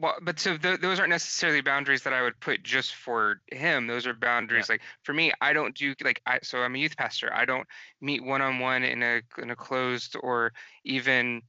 Well, 0.00 0.14
but 0.22 0.38
so 0.38 0.56
th- 0.56 0.80
those 0.80 1.00
aren't 1.00 1.10
necessarily 1.10 1.60
boundaries 1.60 2.04
that 2.04 2.12
I 2.12 2.22
would 2.22 2.38
put 2.40 2.62
just 2.62 2.94
for 2.94 3.40
him. 3.50 3.88
Those 3.88 4.06
are 4.06 4.14
boundaries 4.14 4.68
like 4.68 4.80
for 5.02 5.12
me. 5.12 5.32
I 5.40 5.52
don't 5.52 5.74
do 5.74 5.94
like 6.02 6.22
I. 6.24 6.38
So 6.42 6.60
I'm 6.60 6.76
a 6.76 6.78
youth 6.78 6.96
pastor. 6.96 7.34
I 7.34 7.44
don't 7.44 7.66
meet 8.00 8.24
one 8.24 8.40
on 8.40 8.60
one 8.60 8.84
in 8.84 9.02
a 9.02 9.20
in 9.38 9.50
a 9.50 9.56
closed 9.56 10.16
or 10.22 10.52
even 10.84 11.42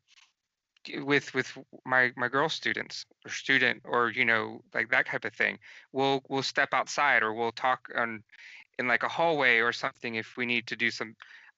with 1.03 1.33
with 1.33 1.55
my 1.85 2.11
my 2.17 2.27
girl 2.27 2.49
students 2.49 3.05
or 3.23 3.31
student 3.31 3.81
or 3.85 4.09
you 4.09 4.25
know 4.25 4.61
like 4.73 4.89
that 4.89 5.05
type 5.05 5.25
of 5.25 5.33
thing. 5.33 5.59
We'll 5.93 6.23
we'll 6.27 6.43
step 6.43 6.69
outside 6.73 7.21
or 7.21 7.33
we'll 7.33 7.51
talk 7.51 7.87
on 7.95 8.23
in 8.79 8.87
like 8.87 9.03
a 9.03 9.09
hallway 9.09 9.59
or 9.59 9.71
something 9.71 10.15
if 10.15 10.37
we 10.37 10.45
need 10.45 10.65
to 10.67 10.75
do 10.75 10.89
some 10.89 11.15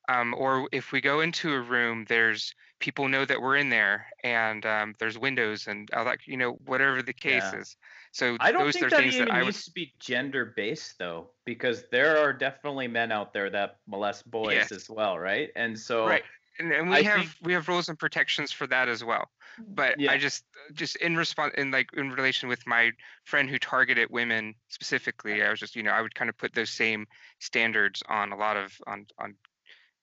um, 0.10 0.34
or 0.38 0.68
if 0.72 0.92
we 0.92 1.00
go 1.00 1.22
into 1.22 1.54
a 1.54 1.62
room 1.62 2.06
there's 2.10 2.54
people 2.80 3.08
know 3.08 3.24
that 3.26 3.40
we're 3.42 3.56
in 3.58 3.70
there 3.70 4.08
and 4.24 4.66
um, 4.66 4.94
there's 5.00 5.18
windows 5.18 5.68
and 5.68 5.90
all 5.96 6.04
that 6.04 6.18
you 6.26 6.36
know 6.36 6.54
whatever 6.66 7.02
the 7.02 7.14
case 7.14 7.54
Yeah. 7.54 7.60
is 7.62 7.78
so 8.12 8.38
I 8.40 8.52
don't 8.52 8.64
those 8.66 8.74
think 8.74 8.88
are 8.88 8.90
that 8.90 9.04
even 9.04 9.28
that 9.28 9.32
i 9.32 9.44
would 9.44 9.56
needs 9.56 9.66
to 9.66 9.72
be 9.72 9.94
gender 10.00 10.46
based 10.58 10.98
though, 10.98 11.30
because 11.46 11.86
there 11.92 12.18
are 12.18 12.34
definitely 12.34 12.88
men 12.88 13.12
out 13.12 13.34
there 13.34 13.50
that 13.52 13.78
molest 13.88 14.30
boys 14.30 14.54
Yes. 14.54 14.72
as 14.72 14.90
well, 14.90 15.18
right? 15.20 15.50
And 15.56 15.78
so 15.78 16.08
right 16.08 16.24
and, 16.62 16.72
and 16.72 16.90
we 16.90 16.98
I 16.98 17.02
have 17.04 17.20
think- 17.22 17.36
we 17.42 17.54
have 17.54 17.68
rules 17.68 17.90
and 17.90 17.98
protections 18.00 18.52
for 18.52 18.68
that 18.68 18.88
as 18.90 19.04
well 19.04 19.30
but 19.68 20.00
Yeah. 20.00 20.12
i 20.12 20.18
just 20.18 20.46
just 20.74 20.96
in 20.98 21.16
response 21.18 21.54
in 21.58 21.72
like 21.72 21.90
in 21.94 22.12
relation 22.12 22.48
with 22.50 22.66
my 22.66 22.92
friend 23.26 23.50
who 23.50 23.60
targeted 23.60 24.10
women 24.10 24.56
specifically 24.70 25.44
i 25.44 25.50
was 25.50 25.60
just 25.60 25.76
you 25.76 25.84
know 25.84 25.92
i 25.92 26.02
would 26.02 26.16
kind 26.16 26.30
of 26.30 26.38
put 26.38 26.54
those 26.54 26.70
same 26.70 27.06
standards 27.40 28.02
on 28.08 28.32
a 28.32 28.38
lot 28.38 28.56
of 28.58 28.72
on 28.88 29.06
on 29.20 29.36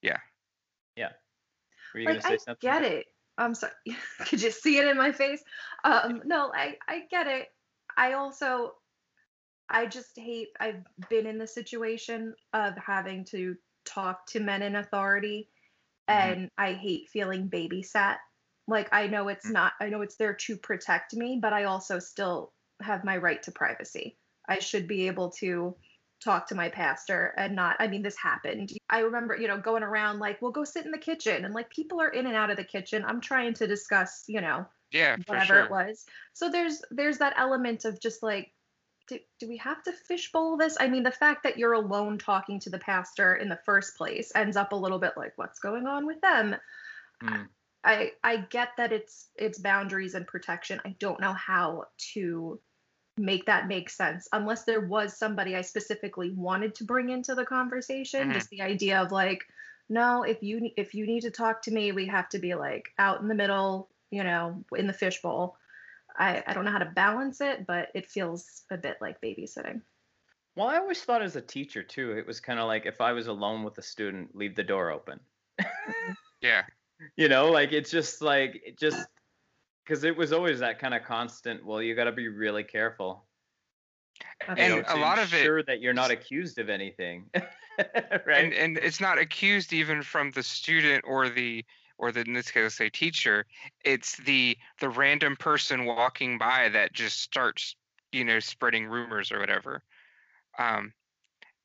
yeah 0.02 0.18
yeah 0.96 1.08
were 1.94 2.00
you 2.00 2.06
like 2.06 2.16
gonna 2.16 2.22
say 2.28 2.34
I 2.34 2.36
something? 2.36 2.70
get 2.70 2.82
it. 2.82 3.06
I'm 3.38 3.54
sorry. 3.54 3.72
Could 4.26 4.42
you 4.42 4.50
see 4.50 4.76
it 4.78 4.86
in 4.86 4.96
my 4.96 5.12
face? 5.12 5.42
Um, 5.84 6.20
no, 6.26 6.52
I 6.54 6.76
I 6.86 7.04
get 7.10 7.26
it. 7.26 7.48
I 7.96 8.12
also 8.12 8.74
I 9.70 9.86
just 9.86 10.10
hate 10.18 10.48
I've 10.60 10.84
been 11.08 11.26
in 11.26 11.38
the 11.38 11.46
situation 11.46 12.34
of 12.52 12.74
having 12.76 13.24
to 13.26 13.56
talk 13.86 14.26
to 14.26 14.40
men 14.40 14.62
in 14.62 14.76
authority. 14.76 15.48
And 16.08 16.50
I 16.58 16.72
hate 16.74 17.08
feeling 17.10 17.48
babysat. 17.50 18.18
Like 18.66 18.88
I 18.92 19.06
know 19.06 19.28
it's 19.28 19.46
Mm. 19.46 19.52
not 19.52 19.72
I 19.80 19.88
know 19.88 20.02
it's 20.02 20.16
there 20.16 20.34
to 20.34 20.56
protect 20.56 21.14
me, 21.14 21.38
but 21.40 21.52
I 21.52 21.64
also 21.64 21.98
still 21.98 22.52
have 22.82 23.04
my 23.04 23.16
right 23.16 23.42
to 23.44 23.52
privacy. 23.52 24.18
I 24.48 24.58
should 24.60 24.86
be 24.88 25.06
able 25.08 25.30
to 25.32 25.76
talk 26.24 26.48
to 26.48 26.54
my 26.54 26.68
pastor 26.68 27.32
and 27.36 27.54
not 27.54 27.76
I 27.78 27.86
mean 27.88 28.02
this 28.02 28.16
happened. 28.18 28.70
I 28.90 29.00
remember, 29.00 29.36
you 29.36 29.48
know, 29.48 29.60
going 29.60 29.82
around 29.82 30.18
like, 30.18 30.42
"Well, 30.42 30.52
go 30.52 30.64
sit 30.64 30.84
in 30.86 30.92
the 30.92 30.98
kitchen." 30.98 31.44
And 31.44 31.54
like 31.54 31.70
people 31.70 32.00
are 32.00 32.08
in 32.10 32.26
and 32.26 32.36
out 32.36 32.50
of 32.50 32.56
the 32.56 32.64
kitchen. 32.64 33.04
I'm 33.04 33.20
trying 33.20 33.54
to 33.54 33.66
discuss, 33.66 34.24
you 34.28 34.40
know, 34.40 34.66
yeah 34.90 35.16
whatever 35.26 35.58
sure 35.58 35.64
it 35.64 35.70
was. 35.70 36.06
So 36.34 36.50
there's 36.50 36.82
there's 36.90 37.18
that 37.18 37.34
element 37.36 37.84
of 37.84 38.00
just 38.00 38.22
like 38.22 38.52
do, 39.08 39.18
do 39.40 39.48
we 39.48 39.56
have 39.56 39.82
to 39.84 39.92
fishbowl 39.92 40.56
this? 40.56 40.76
I 40.78 40.88
mean, 40.88 41.02
the 41.02 41.10
fact 41.10 41.42
that 41.42 41.58
you're 41.58 41.72
alone 41.72 42.18
talking 42.18 42.60
to 42.60 42.70
the 42.70 42.78
pastor 42.78 43.34
in 43.36 43.48
the 43.48 43.58
first 43.64 43.96
place 43.96 44.30
ends 44.34 44.56
up 44.56 44.72
a 44.72 44.76
little 44.76 44.98
bit 44.98 45.14
like 45.16 45.32
what's 45.36 45.58
going 45.58 45.86
on 45.86 46.06
with 46.06 46.20
them. 46.20 46.56
Mm. 47.22 47.48
I 47.84 48.12
I 48.22 48.38
get 48.38 48.70
that 48.76 48.92
it's 48.92 49.28
it's 49.36 49.58
boundaries 49.58 50.14
and 50.14 50.26
protection. 50.26 50.80
I 50.84 50.94
don't 50.98 51.20
know 51.20 51.32
how 51.32 51.84
to 52.14 52.60
make 53.16 53.46
that 53.46 53.66
make 53.66 53.90
sense 53.90 54.28
unless 54.32 54.64
there 54.64 54.80
was 54.80 55.16
somebody 55.16 55.56
I 55.56 55.62
specifically 55.62 56.30
wanted 56.30 56.74
to 56.76 56.84
bring 56.84 57.10
into 57.10 57.34
the 57.34 57.44
conversation. 57.44 58.30
Mhm. 58.30 58.34
Just 58.34 58.50
the 58.50 58.62
idea 58.62 59.00
of 59.00 59.10
like, 59.10 59.44
no, 59.88 60.22
if 60.22 60.42
you 60.42 60.70
if 60.76 60.94
you 60.94 61.06
need 61.06 61.22
to 61.22 61.30
talk 61.30 61.62
to 61.62 61.70
me, 61.70 61.92
we 61.92 62.06
have 62.06 62.28
to 62.30 62.38
be 62.38 62.54
like 62.54 62.90
out 62.98 63.20
in 63.20 63.28
the 63.28 63.34
middle, 63.34 63.88
you 64.10 64.24
know, 64.24 64.64
in 64.76 64.86
the 64.86 64.92
fishbowl. 64.92 65.56
I 66.18 66.42
I 66.46 66.52
don't 66.54 66.64
know 66.64 66.72
how 66.72 66.78
to 66.78 66.92
balance 66.94 67.40
it, 67.40 67.66
but 67.66 67.88
it 67.94 68.06
feels 68.10 68.64
a 68.70 68.76
bit 68.76 68.96
like 69.00 69.20
babysitting. 69.20 69.82
Well, 70.56 70.66
I 70.66 70.78
always 70.78 71.02
thought 71.02 71.22
as 71.22 71.36
a 71.36 71.40
teacher 71.40 71.82
too, 71.82 72.12
it 72.18 72.26
was 72.26 72.40
kind 72.40 72.58
of 72.58 72.66
like 72.66 72.84
if 72.84 73.00
I 73.00 73.12
was 73.12 73.28
alone 73.28 73.62
with 73.62 73.78
a 73.78 73.82
student, 73.82 74.34
leave 74.34 74.56
the 74.56 74.64
door 74.64 74.90
open. 74.90 75.20
Mm-hmm. 75.60 76.12
yeah 76.42 76.62
you 77.16 77.28
know, 77.28 77.50
like 77.50 77.72
it's 77.72 77.90
just 77.90 78.22
like 78.22 78.60
it 78.64 78.78
just 78.78 79.06
because 79.84 80.04
it 80.04 80.16
was 80.16 80.32
always 80.32 80.58
that 80.60 80.78
kind 80.78 80.94
of 80.94 81.04
constant. 81.04 81.64
Well, 81.64 81.80
you 81.80 81.94
got 81.94 82.04
to 82.04 82.12
be 82.12 82.28
really 82.28 82.64
careful. 82.64 83.24
you 84.48 84.54
And 84.56 84.74
know, 84.74 84.84
a 84.88 84.96
lot 84.96 85.18
of 85.18 85.32
it- 85.32 85.38
ensure 85.38 85.62
that 85.62 85.80
you're 85.80 85.94
not 85.94 86.10
accused 86.10 86.58
of 86.58 86.68
anything, 86.68 87.30
right? 87.78 88.44
and 88.44 88.52
and 88.52 88.78
it's 88.78 89.00
not 89.00 89.18
accused 89.18 89.72
even 89.72 90.02
from 90.02 90.30
the 90.32 90.42
student 90.42 91.04
or 91.06 91.28
the 91.28 91.64
or 91.98 92.12
the 92.12 92.20
in 92.20 92.32
this 92.32 92.50
case 92.50 92.76
say 92.76 92.88
teacher 92.88 93.46
it's 93.84 94.16
the 94.18 94.56
the 94.80 94.88
random 94.88 95.36
person 95.36 95.84
walking 95.84 96.38
by 96.38 96.68
that 96.68 96.92
just 96.92 97.20
starts 97.20 97.76
you 98.12 98.24
know 98.24 98.38
spreading 98.40 98.86
rumors 98.86 99.32
or 99.32 99.38
whatever 99.38 99.82
um 100.58 100.92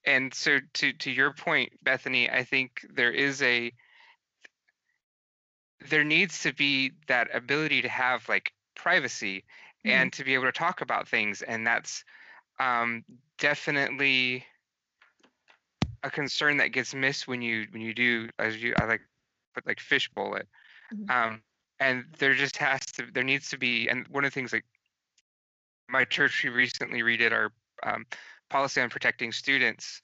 and 0.05 0.33
so 0.33 0.59
to 0.73 0.93
to 0.93 1.11
your 1.11 1.33
point 1.33 1.71
bethany 1.83 2.29
i 2.29 2.43
think 2.43 2.85
there 2.93 3.11
is 3.11 3.41
a 3.41 3.71
there 5.89 6.03
needs 6.03 6.41
to 6.43 6.53
be 6.53 6.91
that 7.07 7.33
ability 7.33 7.81
to 7.81 7.89
have 7.89 8.27
like 8.29 8.51
privacy 8.75 9.43
Mhm. 9.85 9.91
and 9.91 10.13
to 10.13 10.23
be 10.23 10.33
able 10.33 10.45
to 10.45 10.51
talk 10.51 10.81
about 10.81 11.07
things 11.07 11.41
and 11.41 11.65
that's 11.65 12.03
um 12.59 13.03
definitely 13.37 14.45
a 16.03 16.09
concern 16.09 16.57
that 16.57 16.71
gets 16.71 16.93
missed 16.93 17.27
when 17.27 17.41
you 17.41 17.67
when 17.71 17.81
you 17.81 17.93
do 17.93 18.29
as 18.39 18.61
you 18.61 18.73
I 18.77 18.85
like 18.85 19.01
put 19.53 19.65
like 19.67 19.79
fishbowl 19.79 20.35
it. 20.35 20.47
Mhm. 20.93 21.09
Um, 21.09 21.43
and 21.79 22.05
there 22.19 22.33
just 22.33 22.57
has 22.57 22.81
to 22.85 23.05
there 23.11 23.23
needs 23.23 23.49
to 23.49 23.57
be 23.57 23.87
and 23.87 24.07
one 24.07 24.23
of 24.23 24.31
the 24.31 24.35
things 24.35 24.53
like 24.53 24.65
my 25.89 26.05
church 26.05 26.43
we 26.43 26.49
recently 26.49 27.01
redid 27.01 27.31
our 27.31 27.51
um, 27.83 28.05
policy 28.49 28.81
on 28.81 28.89
protecting 28.89 29.31
students 29.31 30.01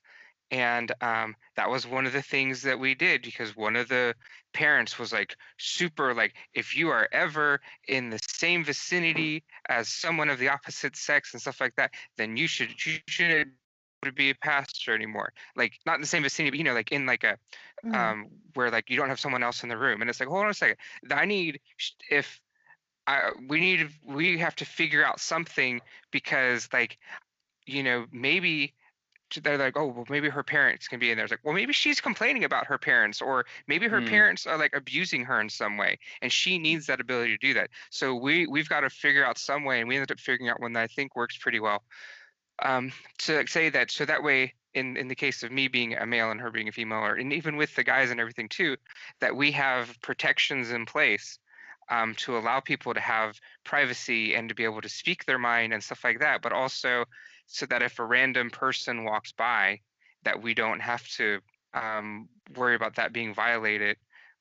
and 0.52 0.92
um, 1.02 1.36
that 1.56 1.70
was 1.70 1.86
one 1.86 2.06
of 2.06 2.14
the 2.14 2.22
things 2.22 2.64
that 2.64 2.80
we 2.80 2.96
did 2.96 3.22
because 3.22 3.56
one 3.56 3.76
of 3.76 3.88
the 3.88 4.16
parents 4.54 4.98
was 4.98 5.14
like 5.14 5.36
super 5.58 6.14
like 6.14 6.34
if 6.54 6.76
you 6.76 6.90
are 6.90 7.08
ever 7.12 7.62
in 7.88 8.10
the 8.10 8.20
same 8.28 8.64
vicinity 8.64 9.44
as 9.68 9.90
someone 9.90 10.30
of 10.30 10.40
the 10.40 10.50
opposite 10.50 10.96
sex 10.96 11.34
and 11.34 11.42
stuff 11.42 11.62
like 11.62 11.76
that 11.76 11.92
then 12.18 12.36
you 12.36 12.48
should 12.48 12.70
you 12.86 12.98
shouldn't 13.08 13.54
to 14.04 14.12
be 14.12 14.30
a 14.30 14.36
pastor 14.36 14.94
anymore 14.94 15.34
like 15.56 15.74
not 15.86 15.96
in 15.96 16.02
the 16.02 16.08
same 16.08 16.24
vicinity 16.24 16.52
but 16.52 16.58
you 16.58 16.64
know 16.64 16.74
like 16.74 16.92
in 16.92 17.06
like 17.06 17.24
a 17.24 17.38
Mhm. 17.84 17.98
um 17.98 18.28
where 18.54 18.72
like 18.72 18.90
you 18.90 18.98
don't 18.98 19.10
have 19.10 19.20
someone 19.20 19.44
else 19.44 19.64
in 19.64 19.70
the 19.70 19.78
room 19.78 20.02
and 20.02 20.10
it's 20.10 20.20
like 20.20 20.30
hold 20.30 20.44
on 20.44 20.50
a 20.50 20.54
second 20.54 20.78
i 21.12 21.26
need 21.26 21.60
if 22.10 22.42
i 23.08 23.32
we 23.48 23.60
need 23.60 23.90
we 24.06 24.38
have 24.38 24.56
to 24.56 24.66
figure 24.66 25.04
out 25.04 25.20
something 25.20 25.82
because 26.12 26.70
like 26.74 26.98
you 27.66 27.84
know 27.84 28.06
maybe 28.12 28.74
they're 29.44 29.58
like 29.60 29.78
oh 29.78 29.86
well 29.86 30.06
maybe 30.10 30.28
her 30.30 30.44
parents 30.44 30.88
can 30.88 31.00
be 31.00 31.12
in 31.12 31.16
there 31.18 31.26
it's 31.26 31.32
like 31.32 31.40
well 31.44 31.54
maybe 31.54 31.72
she's 31.72 32.02
complaining 32.02 32.44
about 32.44 32.66
her 32.66 32.80
parents 32.80 33.22
or 33.22 33.46
maybe 33.68 33.88
her 33.88 34.02
Hmm. 34.02 34.04
parents 34.04 34.48
are 34.48 34.58
like 34.58 34.74
abusing 34.76 35.24
her 35.24 35.40
in 35.40 35.50
some 35.50 35.78
way 35.78 36.00
and 36.22 36.32
she 36.32 36.58
needs 36.58 36.88
that 36.88 37.00
ability 37.00 37.32
to 37.32 37.38
do 37.48 37.54
that 37.54 37.70
so 37.92 38.16
we 38.16 38.48
we've 38.48 38.70
got 38.70 38.82
to 38.82 38.90
figure 38.90 39.24
out 39.24 39.38
some 39.38 39.66
way 39.66 39.80
and 39.80 39.88
we 39.88 39.96
ended 39.96 40.12
up 40.12 40.20
figuring 40.20 40.50
out 40.50 40.60
one 40.60 40.74
that 40.74 40.82
i 40.82 40.88
think 40.88 41.16
works 41.16 41.38
pretty 41.38 41.60
well 41.60 41.84
um, 42.64 42.92
to 43.20 43.46
say 43.48 43.70
that 43.70 43.92
so 43.92 44.06
that 44.06 44.24
way 44.24 44.54
in 44.74 44.98
in 44.98 45.08
the 45.08 45.16
case 45.16 45.44
of 45.44 45.52
me 45.52 45.68
being 45.68 45.96
a 45.96 46.06
male 46.06 46.32
and 46.32 46.42
her 46.42 46.52
being 46.52 46.68
a 46.68 46.72
female 46.72 47.00
or 47.00 47.16
and 47.16 47.34
even 47.34 47.58
with 47.58 47.74
the 47.76 47.84
guys 47.84 48.12
and 48.12 48.20
everything 48.20 48.50
too 48.50 48.76
that 49.20 49.36
we 49.36 49.52
have 49.52 50.00
protections 50.02 50.72
in 50.72 50.86
place 50.86 51.40
um, 51.90 52.14
to 52.16 52.38
allow 52.38 52.60
people 52.60 52.94
to 52.94 53.00
have 53.00 53.40
privacy 53.64 54.36
and 54.36 54.50
to 54.50 54.56
be 54.56 54.64
able 54.64 54.82
to 54.82 54.90
speak 54.90 55.26
their 55.26 55.40
mind 55.40 55.74
and 55.74 55.84
stuff 55.84 56.04
like 56.04 56.20
that 56.20 56.42
but 56.42 56.54
also 56.54 57.04
so 57.48 57.66
that 57.66 57.82
if 57.82 57.98
a 57.98 58.06
random 58.06 58.50
person 58.52 59.04
walks 59.04 59.32
by 59.32 59.80
that 60.24 60.42
we 60.42 60.54
don't 60.54 60.82
have 60.82 61.08
to 61.08 61.40
um, 61.74 62.28
worry 62.56 62.76
about 62.76 62.96
that 62.96 63.14
being 63.14 63.34
violated 63.34 63.98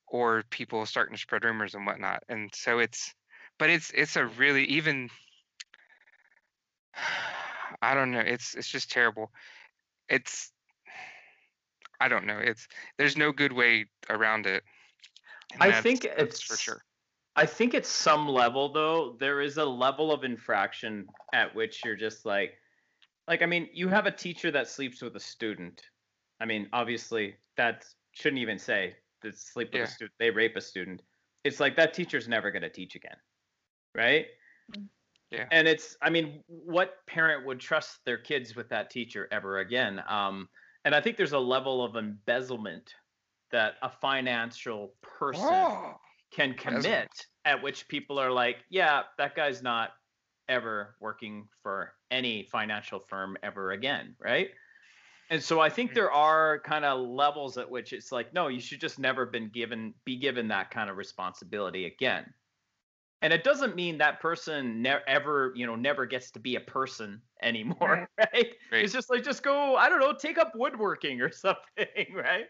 or 0.07 0.43
people 0.49 0.85
starting 0.85 1.15
to 1.15 1.21
spread 1.21 1.43
rumors 1.43 1.75
and 1.75 1.85
whatnot. 1.85 2.23
And 2.27 2.49
so 2.53 2.79
it's 2.79 3.13
but 3.57 3.69
it's 3.69 3.91
it's 3.93 4.15
a 4.15 4.25
really 4.25 4.65
even 4.65 5.09
I 7.81 7.93
don't 7.93 8.11
know. 8.11 8.19
It's 8.19 8.55
it's 8.55 8.67
just 8.67 8.91
terrible. 8.91 9.31
It's 10.09 10.51
I 11.99 12.07
don't 12.07 12.25
know. 12.25 12.37
It's 12.39 12.67
there's 12.97 13.17
no 13.17 13.31
good 13.31 13.53
way 13.53 13.85
around 14.09 14.45
it. 14.45 14.63
and 15.53 15.63
I 15.63 15.81
think 15.81 16.05
it's 16.05 16.41
for 16.41 16.57
sure. 16.57 16.83
I 17.35 17.45
think 17.45 17.73
at 17.73 17.85
some 17.85 18.27
level 18.27 18.71
though, 18.73 19.15
there 19.19 19.41
is 19.41 19.57
a 19.57 19.65
level 19.65 20.11
of 20.11 20.23
infraction 20.23 21.07
at 21.33 21.53
which 21.55 21.81
you're 21.85 21.95
just 21.95 22.25
like 22.25 22.57
like 23.27 23.41
I 23.41 23.45
mean, 23.45 23.69
you 23.73 23.87
have 23.87 24.05
a 24.07 24.11
teacher 24.11 24.51
that 24.51 24.67
sleeps 24.67 25.01
with 25.01 25.15
a 25.15 25.19
student. 25.19 25.81
I 26.41 26.45
mean, 26.45 26.67
obviously 26.73 27.35
that 27.57 27.85
shouldn't 28.11 28.41
even 28.41 28.57
say 28.57 28.95
that 29.21 29.37
sleep 29.37 29.69
with 29.71 29.79
Yeah. 29.79 29.83
a 29.83 29.87
student, 29.87 30.13
they 30.19 30.31
rape 30.31 30.55
a 30.55 30.61
student. 30.61 31.01
It's 31.43 31.59
like 31.59 31.75
that 31.75 31.93
teacher's 31.93 32.27
never 32.27 32.51
going 32.51 32.63
to 32.63 32.69
teach 32.69 32.95
again. 32.95 33.17
Right? 33.95 34.27
Mm. 34.75 34.87
Yeah. 35.31 35.47
And 35.51 35.67
it's 35.67 35.95
I 36.01 36.09
mean, 36.09 36.43
what 36.47 37.05
parent 37.07 37.45
would 37.45 37.59
trust 37.59 38.03
their 38.05 38.17
kids 38.17 38.55
with 38.55 38.69
that 38.69 38.89
teacher 38.89 39.27
ever 39.31 39.59
again? 39.59 40.01
Um 40.07 40.49
and 40.85 40.95
I 40.95 41.01
think 41.01 41.17
there's 41.17 41.33
a 41.33 41.39
level 41.39 41.83
of 41.83 41.95
embezzlement 41.95 42.95
that 43.51 43.75
a 43.81 43.89
financial 43.89 44.95
person 45.01 45.41
Oh, 45.41 45.97
can 46.31 46.53
Embezzlement. 46.65 47.09
commit 47.09 47.09
at 47.45 47.61
which 47.63 47.87
people 47.87 48.19
are 48.19 48.31
like 48.31 48.65
yeah 48.69 49.03
that 49.17 49.35
guy's 49.35 49.61
not 49.63 49.91
ever 50.47 50.95
working 50.99 51.47
for 51.61 51.93
any 52.11 52.43
financial 52.43 52.99
firm 52.99 53.37
ever 53.43 53.71
again, 53.71 54.15
right? 54.19 54.49
And 55.29 55.43
so 55.43 55.59
I 55.59 55.69
think 55.69 55.93
there 55.93 56.11
are 56.11 56.59
kind 56.61 56.85
of 56.85 56.99
levels 57.07 57.57
at 57.57 57.69
which 57.69 57.93
it's 57.93 58.11
like, 58.11 58.33
no, 58.33 58.47
you 58.47 58.59
should 58.59 58.81
just 58.81 58.97
never 58.99 59.25
been 59.27 59.49
given 59.49 59.93
be 60.05 60.17
given 60.17 60.47
that 60.49 60.71
kind 60.71 60.89
of 60.89 60.97
responsibility 60.97 61.85
again. 61.85 62.33
And 63.21 63.33
it 63.33 63.43
doesn't 63.43 63.75
mean 63.75 63.97
that 63.97 64.21
person 64.21 64.81
never 64.81 65.01
ever, 65.07 65.53
you 65.55 65.65
know, 65.65 65.75
never 65.75 66.05
gets 66.05 66.31
to 66.31 66.39
be 66.39 66.55
a 66.55 66.61
person 66.61 67.21
anymore, 67.41 68.07
right? 68.17 68.55
Right. 68.71 68.83
It's 68.83 68.93
just 68.93 69.09
like 69.09 69.23
just 69.23 69.43
go, 69.43 69.75
I 69.75 69.89
don't 69.89 69.99
know, 69.99 70.13
take 70.13 70.37
up 70.37 70.53
woodworking 70.55 71.21
or 71.21 71.31
something, 71.31 72.13
right? 72.13 72.45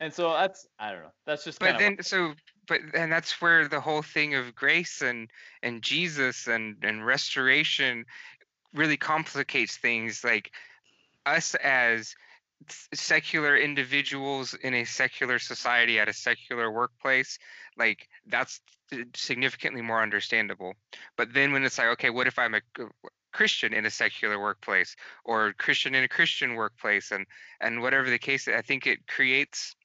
And 0.00 0.12
so 0.12 0.32
that's 0.32 0.66
I 0.78 0.92
don't 0.92 1.02
know. 1.02 1.12
That's 1.26 1.44
just 1.44 1.58
but 1.60 1.78
then 1.78 1.96
so 2.02 2.34
but 2.68 2.80
and 2.94 3.10
that's 3.10 3.40
where 3.40 3.68
the 3.68 3.80
whole 3.80 4.02
thing 4.02 4.34
of 4.34 4.54
grace 4.54 5.02
and 5.02 5.30
and 5.62 5.82
jesus 5.82 6.46
and 6.46 6.76
and 6.82 7.04
restoration 7.04 8.04
really 8.74 8.96
complicates 8.96 9.76
things 9.76 10.22
like 10.24 10.52
us 11.24 11.54
as 11.56 12.14
secular 12.94 13.56
individuals 13.56 14.54
in 14.54 14.74
a 14.74 14.84
secular 14.84 15.38
society 15.38 15.98
at 15.98 16.08
a 16.08 16.12
secular 16.12 16.70
workplace 16.70 17.38
like 17.76 18.08
that's 18.26 18.60
significantly 19.14 19.82
more 19.82 20.02
understandable. 20.02 20.74
But 21.16 21.32
then 21.32 21.52
when 21.52 21.64
it's 21.64 21.78
like 21.78 21.88
okay 21.88 22.10
what 22.10 22.26
if 22.26 22.38
i'm 22.38 22.54
a 22.54 22.60
christian 23.32 23.74
in 23.74 23.84
a 23.84 23.90
secular 23.90 24.40
workplace 24.40 24.96
or 25.24 25.52
christian 25.58 25.94
in 25.94 26.04
a 26.04 26.08
christian 26.08 26.54
workplace 26.54 27.10
and 27.10 27.26
and 27.60 27.82
whatever 27.82 28.08
the 28.08 28.18
case 28.18 28.48
i 28.48 28.62
think 28.62 28.86
it 28.86 29.06
creates 29.06 29.76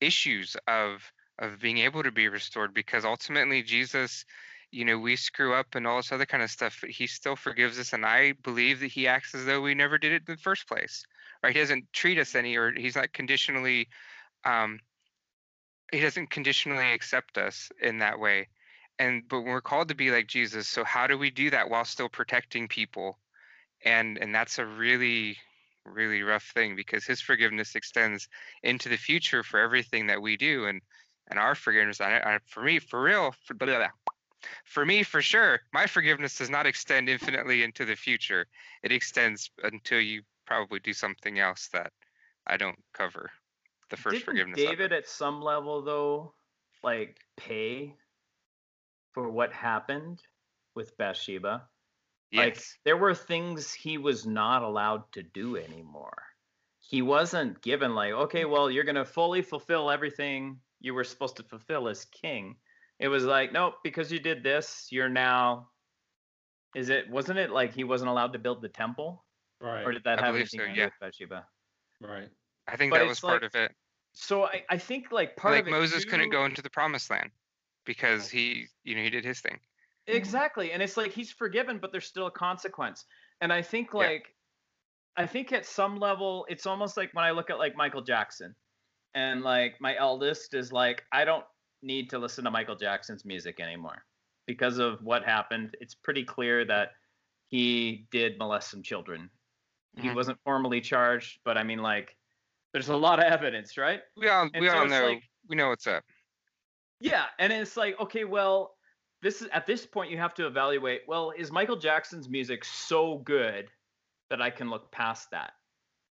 issues 0.00 0.56
of 0.66 1.12
of 1.38 1.60
being 1.60 1.78
able 1.78 2.02
to 2.02 2.12
be 2.12 2.28
restored 2.28 2.74
because 2.74 3.04
ultimately 3.04 3.62
Jesus 3.62 4.24
you 4.70 4.84
know 4.84 4.98
we 4.98 5.16
screw 5.16 5.54
up 5.54 5.74
and 5.74 5.86
all 5.86 5.96
this 5.96 6.12
other 6.12 6.26
kind 6.26 6.42
of 6.42 6.50
stuff 6.50 6.78
but 6.80 6.90
he 6.90 7.06
still 7.06 7.36
forgives 7.36 7.78
us 7.78 7.92
and 7.92 8.04
I 8.04 8.32
believe 8.42 8.80
that 8.80 8.92
he 8.92 9.08
acts 9.08 9.34
as 9.34 9.44
though 9.44 9.60
we 9.60 9.74
never 9.74 9.98
did 9.98 10.12
it 10.12 10.22
in 10.28 10.34
the 10.34 10.40
first 10.40 10.68
place 10.68 11.04
right? 11.42 11.54
He 11.54 11.60
doesn't 11.60 11.92
treat 11.92 12.18
us 12.18 12.34
any 12.34 12.56
or 12.56 12.72
he's 12.72 12.96
not 12.96 13.12
conditionally 13.12 13.88
um 14.44 14.80
he 15.92 16.00
doesn't 16.00 16.30
conditionally 16.30 16.92
accept 16.92 17.38
us 17.38 17.70
in 17.82 17.98
that 17.98 18.18
way. 18.18 18.48
And 18.98 19.22
but 19.28 19.42
we're 19.42 19.60
called 19.60 19.88
to 19.88 19.94
be 19.94 20.10
like 20.10 20.26
Jesus 20.26 20.68
so 20.68 20.84
how 20.84 21.06
do 21.06 21.16
we 21.16 21.30
do 21.30 21.50
that 21.50 21.70
while 21.70 21.84
still 21.84 22.08
protecting 22.08 22.68
people? 22.68 23.18
And 23.84 24.18
and 24.18 24.34
that's 24.34 24.58
a 24.58 24.66
really 24.66 25.36
really 25.86 26.22
rough 26.22 26.50
thing 26.54 26.76
because 26.76 27.04
his 27.04 27.20
forgiveness 27.20 27.74
extends 27.74 28.28
into 28.62 28.88
the 28.88 28.96
future 28.96 29.42
for 29.42 29.58
everything 29.58 30.06
that 30.08 30.20
we 30.20 30.36
do 30.36 30.66
and 30.66 30.82
and 31.28 31.38
our 31.38 31.54
forgiveness. 31.54 32.00
I, 32.00 32.18
I, 32.18 32.38
for 32.46 32.62
me 32.62 32.78
for 32.78 33.02
real 33.02 33.34
for, 33.44 33.54
blah, 33.54 33.66
blah, 33.66 33.78
blah. 33.78 33.88
for 34.64 34.84
me 34.84 35.02
for 35.02 35.22
sure 35.22 35.60
my 35.72 35.86
forgiveness 35.86 36.36
does 36.36 36.50
not 36.50 36.66
extend 36.66 37.08
infinitely 37.08 37.62
into 37.62 37.84
the 37.84 37.96
future. 37.96 38.46
It 38.82 38.92
extends 38.92 39.50
until 39.62 40.00
you 40.00 40.22
probably 40.50 40.80
do 40.80 40.92
something 40.92 41.38
else 41.38 41.68
that 41.72 41.92
i 42.44 42.56
don't 42.56 42.82
cover 42.92 43.30
the 43.90 43.96
first 43.96 44.14
Didn't 44.14 44.24
forgiveness 44.26 44.56
David 44.56 44.92
at 44.92 45.08
some 45.08 45.40
level 45.42 45.82
though, 45.82 46.34
like 46.82 47.18
pay 47.36 47.94
for 49.12 49.28
what 49.28 49.52
happened 49.52 50.22
with 50.74 50.96
Bathsheba? 50.96 51.68
Like 52.32 52.54
yes 52.56 52.76
there 52.84 52.96
were 52.96 53.14
things 53.14 53.72
he 53.72 53.98
was 53.98 54.24
not 54.26 54.62
allowed 54.62 55.10
to 55.12 55.22
do 55.22 55.56
anymore. 55.56 56.22
He 56.80 57.02
wasn't 57.02 57.60
given 57.62 57.94
like, 57.94 58.12
okay, 58.12 58.44
well, 58.44 58.70
you're 58.70 58.84
gonna 58.84 59.04
fully 59.04 59.42
fulfill 59.42 59.90
everything 59.90 60.58
you 60.80 60.94
were 60.94 61.04
supposed 61.04 61.36
to 61.36 61.42
fulfill 61.42 61.88
as 61.88 62.04
king. 62.06 62.56
It 62.98 63.08
was 63.08 63.24
like, 63.24 63.52
nope, 63.52 63.74
because 63.84 64.10
you 64.12 64.18
did 64.18 64.42
this, 64.42 64.88
you're 64.90 65.08
now. 65.08 65.68
Is 66.74 66.88
it? 66.88 67.10
Wasn't 67.10 67.38
it 67.38 67.50
like 67.50 67.74
he 67.74 67.84
wasn't 67.84 68.10
allowed 68.10 68.32
to 68.34 68.38
build 68.38 68.62
the 68.62 68.68
temple, 68.68 69.24
Right. 69.60 69.84
or 69.84 69.92
did 69.92 70.04
that 70.04 70.22
I 70.22 70.26
have 70.26 70.34
anything 70.36 70.60
so, 70.60 70.66
to 70.66 70.74
do 70.74 70.84
with 70.84 70.92
Bathsheba? 71.00 71.46
right. 72.00 72.28
i 72.68 72.76
think 72.76 72.92
but 72.92 72.98
that 72.98 73.06
was 73.06 73.20
part 73.20 73.42
like- 73.42 73.54
of 73.54 73.60
it 73.60 73.72
So 74.12 74.44
I, 74.44 74.64
I 74.68 74.78
think 74.78 75.10
like 75.12 75.36
part 75.36 75.54
like 75.54 75.62
of 75.62 75.68
it 75.68 75.70
moses 75.70 76.04
couldn't 76.04 76.30
go 76.30 76.44
into 76.44 76.62
the 76.62 76.70
promised 76.70 77.10
land 77.10 77.30
because 77.84 78.30
he 78.30 78.66
you 78.84 78.94
know 78.94 79.02
he 79.02 79.10
did 79.10 79.24
his 79.24 79.40
thing 79.40 79.60
Exactly. 80.06 80.72
And 80.72 80.82
it's 80.82 80.96
like 80.96 81.12
he's 81.12 81.30
forgiven, 81.30 81.78
but 81.78 81.92
there's 81.92 82.06
still 82.06 82.26
a 82.26 82.30
consequence. 82.30 83.04
And 83.40 83.52
I 83.52 83.62
think 83.62 83.94
Yeah. 83.98 84.10
like 84.10 84.34
I 85.16 85.26
think 85.26 85.52
at 85.52 85.66
some 85.66 85.96
level 85.98 86.46
it's 86.48 86.66
almost 86.66 86.96
like 86.96 87.12
when 87.14 87.24
I 87.24 87.32
look 87.32 87.50
at 87.50 87.58
like 87.58 87.76
Michael 87.76 88.02
Jackson 88.02 88.56
and 89.14 89.42
like 89.42 89.80
my 89.80 89.96
eldest 89.96 90.54
is 90.54 90.72
like 90.72 91.04
I 91.12 91.24
don't 91.24 91.46
need 91.82 92.10
to 92.10 92.18
listen 92.18 92.44
to 92.44 92.50
Michael 92.50 92.76
Jackson's 92.76 93.24
music 93.24 93.60
anymore 93.60 94.06
because 94.46 94.78
of 94.78 95.02
what 95.02 95.24
happened. 95.24 95.76
It's 95.80 95.94
pretty 95.94 96.24
clear 96.24 96.64
that 96.66 96.90
he 97.48 98.08
did 98.10 98.38
molest 98.38 98.70
some 98.70 98.82
children. 98.82 99.30
He 99.96 100.08
Mhm. 100.08 100.14
wasn't 100.14 100.40
formally 100.44 100.80
charged, 100.80 101.40
but 101.44 101.58
I 101.58 101.64
mean 101.64 101.80
like 101.80 102.16
there's 102.72 102.88
a 102.88 102.96
lot 102.96 103.18
of 103.18 103.24
evidence, 103.24 103.76
right? 103.76 104.02
we 104.16 104.28
all 104.28 104.48
And 104.52 104.62
we 104.62 104.68
so 104.68 104.78
all 104.78 104.86
know 104.86 105.06
like- 105.08 105.22
we 105.48 105.56
know 105.56 105.68
what's 105.70 105.86
up 105.86 106.04
Yeah, 107.00 107.26
and 107.38 107.52
it's 107.52 107.76
like, 107.76 107.98
okay, 107.98 108.24
well, 108.24 108.76
this 109.22 109.42
is 109.42 109.48
at 109.52 109.66
this 109.66 109.86
point 109.86 110.10
you 110.10 110.18
have 110.18 110.34
to 110.34 110.46
evaluate, 110.46 111.02
well, 111.08 111.30
is 111.30 111.50
Michael 111.50 111.76
Jackson's 111.76 112.28
music 112.28 112.64
so 112.64 113.18
good 113.18 113.70
that 114.28 114.40
I 114.42 114.50
can 114.50 114.70
look 114.70 114.90
past 114.92 115.30
that? 115.30 115.52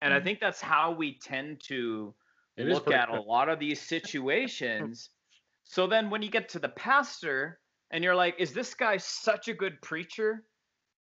And 0.01 0.13
I 0.13 0.19
Mhm. 0.19 0.23
think 0.23 0.39
that's 0.39 0.61
how 0.61 0.91
we 0.91 1.17
tend 1.19 1.61
to 1.65 2.15
It 2.55 2.67
is 2.67 2.73
look 2.75 2.85
pretty 2.85 2.99
at 2.99 3.09
a 3.09 3.19
lot 3.19 3.49
of 3.49 3.59
these 3.59 3.81
situations. 3.95 5.09
so 5.63 5.87
then 5.87 6.09
when 6.09 6.21
you 6.21 6.29
get 6.29 6.49
to 6.49 6.59
the 6.59 6.69
pastor 6.69 7.61
and 7.91 8.03
you're 8.03 8.15
like, 8.15 8.35
is 8.39 8.53
this 8.53 8.73
guy 8.73 8.97
such 8.97 9.47
a 9.49 9.53
good 9.53 9.81
preacher 9.81 10.45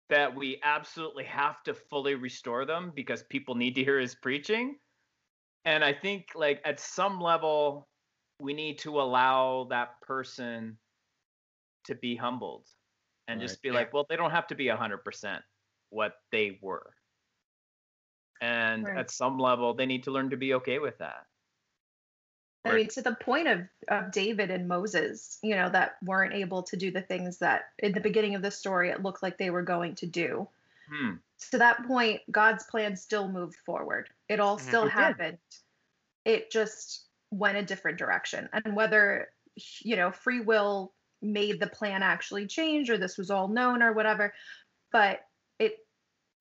that 0.09 0.33
we 0.33 0.59
absolutely 0.63 1.25
have 1.25 1.63
to 1.63 1.73
fully 1.73 2.15
restore 2.15 2.65
them 2.65 2.91
because 2.95 3.23
people 3.23 3.55
need 3.55 3.75
to 3.75 3.83
hear 3.83 3.99
his 3.99 4.15
preaching? 4.15 4.79
And 5.65 5.83
I 5.83 5.93
think 5.93 6.29
like 6.35 6.61
at 6.65 6.79
some 6.79 7.19
level 7.21 7.87
we 8.39 8.53
need 8.53 8.79
to 8.79 8.99
allow 9.01 9.65
that 9.65 10.01
person 10.01 10.77
to 11.85 11.95
be 11.95 12.15
humbled 12.15 12.67
and 13.27 13.39
Right. 13.39 13.49
just 13.49 13.61
be 13.61 13.71
Yeah. 13.71 13.75
like, 13.75 13.93
well, 13.93 14.05
they 14.09 14.15
don't 14.15 14.31
have 14.31 14.47
to 14.47 14.55
be 14.55 14.67
100% 14.69 15.43
what 15.89 16.15
they 16.31 16.59
were. 16.61 16.95
And 18.41 18.85
Right. 18.85 18.97
at 18.97 19.09
some 19.11 19.39
level, 19.39 19.73
they 19.73 19.85
need 19.85 20.03
to 20.03 20.11
learn 20.11 20.29
to 20.31 20.37
be 20.37 20.53
okay 20.55 20.79
with 20.79 20.97
that. 20.99 21.27
I 22.65 22.69
Right. 22.69 22.75
mean, 22.75 22.87
to 22.89 23.01
the 23.01 23.15
point 23.15 23.47
of, 23.47 23.67
of 23.89 24.11
David 24.11 24.49
and 24.49 24.67
Moses, 24.67 25.37
you 25.43 25.55
know, 25.55 25.69
that 25.69 25.97
weren't 26.01 26.33
able 26.33 26.63
to 26.63 26.77
do 26.77 26.91
the 26.91 27.01
things 27.01 27.39
that 27.39 27.73
in 27.77 27.91
the 27.91 27.99
beginning 27.99 28.35
of 28.35 28.41
the 28.41 28.51
story 28.51 28.89
it 28.89 29.01
looked 29.03 29.21
like 29.21 29.37
they 29.37 29.49
were 29.49 29.63
going 29.63 29.95
to 29.95 30.07
do. 30.07 30.47
Hmm. 30.87 31.15
To 31.51 31.57
that 31.59 31.85
point, 31.85 32.21
God's 32.31 32.63
plan 32.65 32.95
still 32.95 33.31
moved 33.31 33.57
forward. 33.65 34.09
It 34.29 34.39
all 34.39 34.57
Mhm. 34.57 34.59
still 34.59 34.85
It 34.85 34.95
did. 34.95 35.17
happened. 35.17 35.39
It 36.25 36.51
just 36.51 37.07
went 37.31 37.57
a 37.57 37.63
different 37.65 37.97
direction. 37.97 38.49
And 38.53 38.75
whether, 38.75 39.29
you 39.81 39.95
know, 39.95 40.11
free 40.11 40.41
will 40.41 40.95
made 41.21 41.59
the 41.59 41.67
plan 41.67 42.03
actually 42.03 42.47
change 42.47 42.89
or 42.89 42.97
this 42.97 43.17
was 43.17 43.31
all 43.31 43.47
known 43.47 43.81
or 43.81 43.93
whatever, 43.93 44.33
but 44.91 45.21
it 45.59 45.79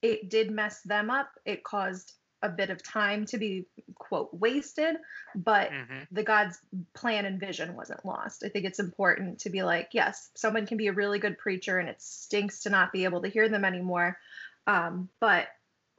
it 0.03 0.29
did 0.31 0.51
mess 0.51 0.83
them 0.83 1.11
up. 1.11 1.33
It 1.45 1.65
caused 1.65 2.15
a 2.43 2.49
bit 2.49 2.71
of 2.71 2.83
time 2.83 3.25
to 3.27 3.39
be 3.39 3.67
quote 3.97 4.35
wasted, 4.35 4.97
but 5.35 5.71
hmm 5.71 6.07
the 6.11 6.23
God's 6.25 6.59
plan 6.95 7.25
and 7.25 7.41
vision 7.41 7.75
wasn't 7.75 8.05
lost. 8.05 8.45
I 8.45 8.49
think 8.49 8.67
it's 8.67 8.81
important 8.81 9.41
to 9.41 9.51
be 9.51 9.63
like, 9.63 9.91
yes, 9.93 10.31
someone 10.37 10.67
can 10.67 10.77
be 10.77 10.89
a 10.89 10.93
really 10.93 11.19
good 11.19 11.39
preacher 11.39 11.79
and 11.79 11.89
it 11.89 12.03
stinks 12.03 12.61
to 12.63 12.71
not 12.71 12.93
be 12.93 13.05
able 13.05 13.23
to 13.23 13.29
hear 13.29 13.49
them 13.49 13.65
anymore. 13.65 14.19
Um, 14.67 15.09
but 15.21 15.49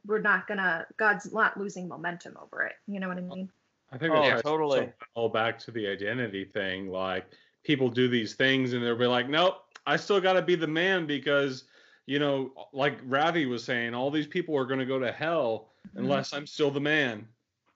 we're 0.06 0.20
not 0.20 0.46
gonna, 0.46 0.86
God's 0.96 1.32
not 1.32 1.58
losing 1.58 1.88
momentum 1.88 2.36
over 2.42 2.62
it. 2.62 2.74
You 2.86 3.00
know 3.00 3.08
what 3.08 3.18
I 3.18 3.22
mean? 3.22 3.50
I 3.92 3.98
think 3.98 4.12
Oh, 4.12 4.22
that 4.22 4.30
ties 4.30 4.42
totally. 4.42 4.80
so 4.80 4.92
all 5.14 5.28
back 5.28 5.58
to 5.60 5.70
the 5.70 5.86
identity 5.86 6.44
thing. 6.44 6.88
Like 6.88 7.26
people 7.64 7.88
do 7.88 8.08
these 8.08 8.34
things 8.34 8.72
and 8.72 8.82
they'll 8.84 8.96
be 8.98 9.06
like, 9.06 9.28
nope, 9.28 9.56
I 9.86 9.96
still 9.96 10.20
got 10.20 10.34
to 10.34 10.42
be 10.42 10.54
the 10.56 10.66
man 10.66 11.06
because, 11.06 11.64
you 12.06 12.18
know, 12.18 12.52
like 12.72 12.98
Ravi 13.04 13.46
was 13.46 13.64
saying, 13.64 13.94
all 13.94 14.10
these 14.10 14.26
people 14.26 14.56
are 14.56 14.66
going 14.66 14.80
to 14.80 14.86
go 14.86 14.98
to 14.98 15.12
hell 15.12 15.70
unless 15.96 16.32
I'm 16.32 16.46
still 16.46 16.70
the 16.70 16.80
man. 16.80 17.26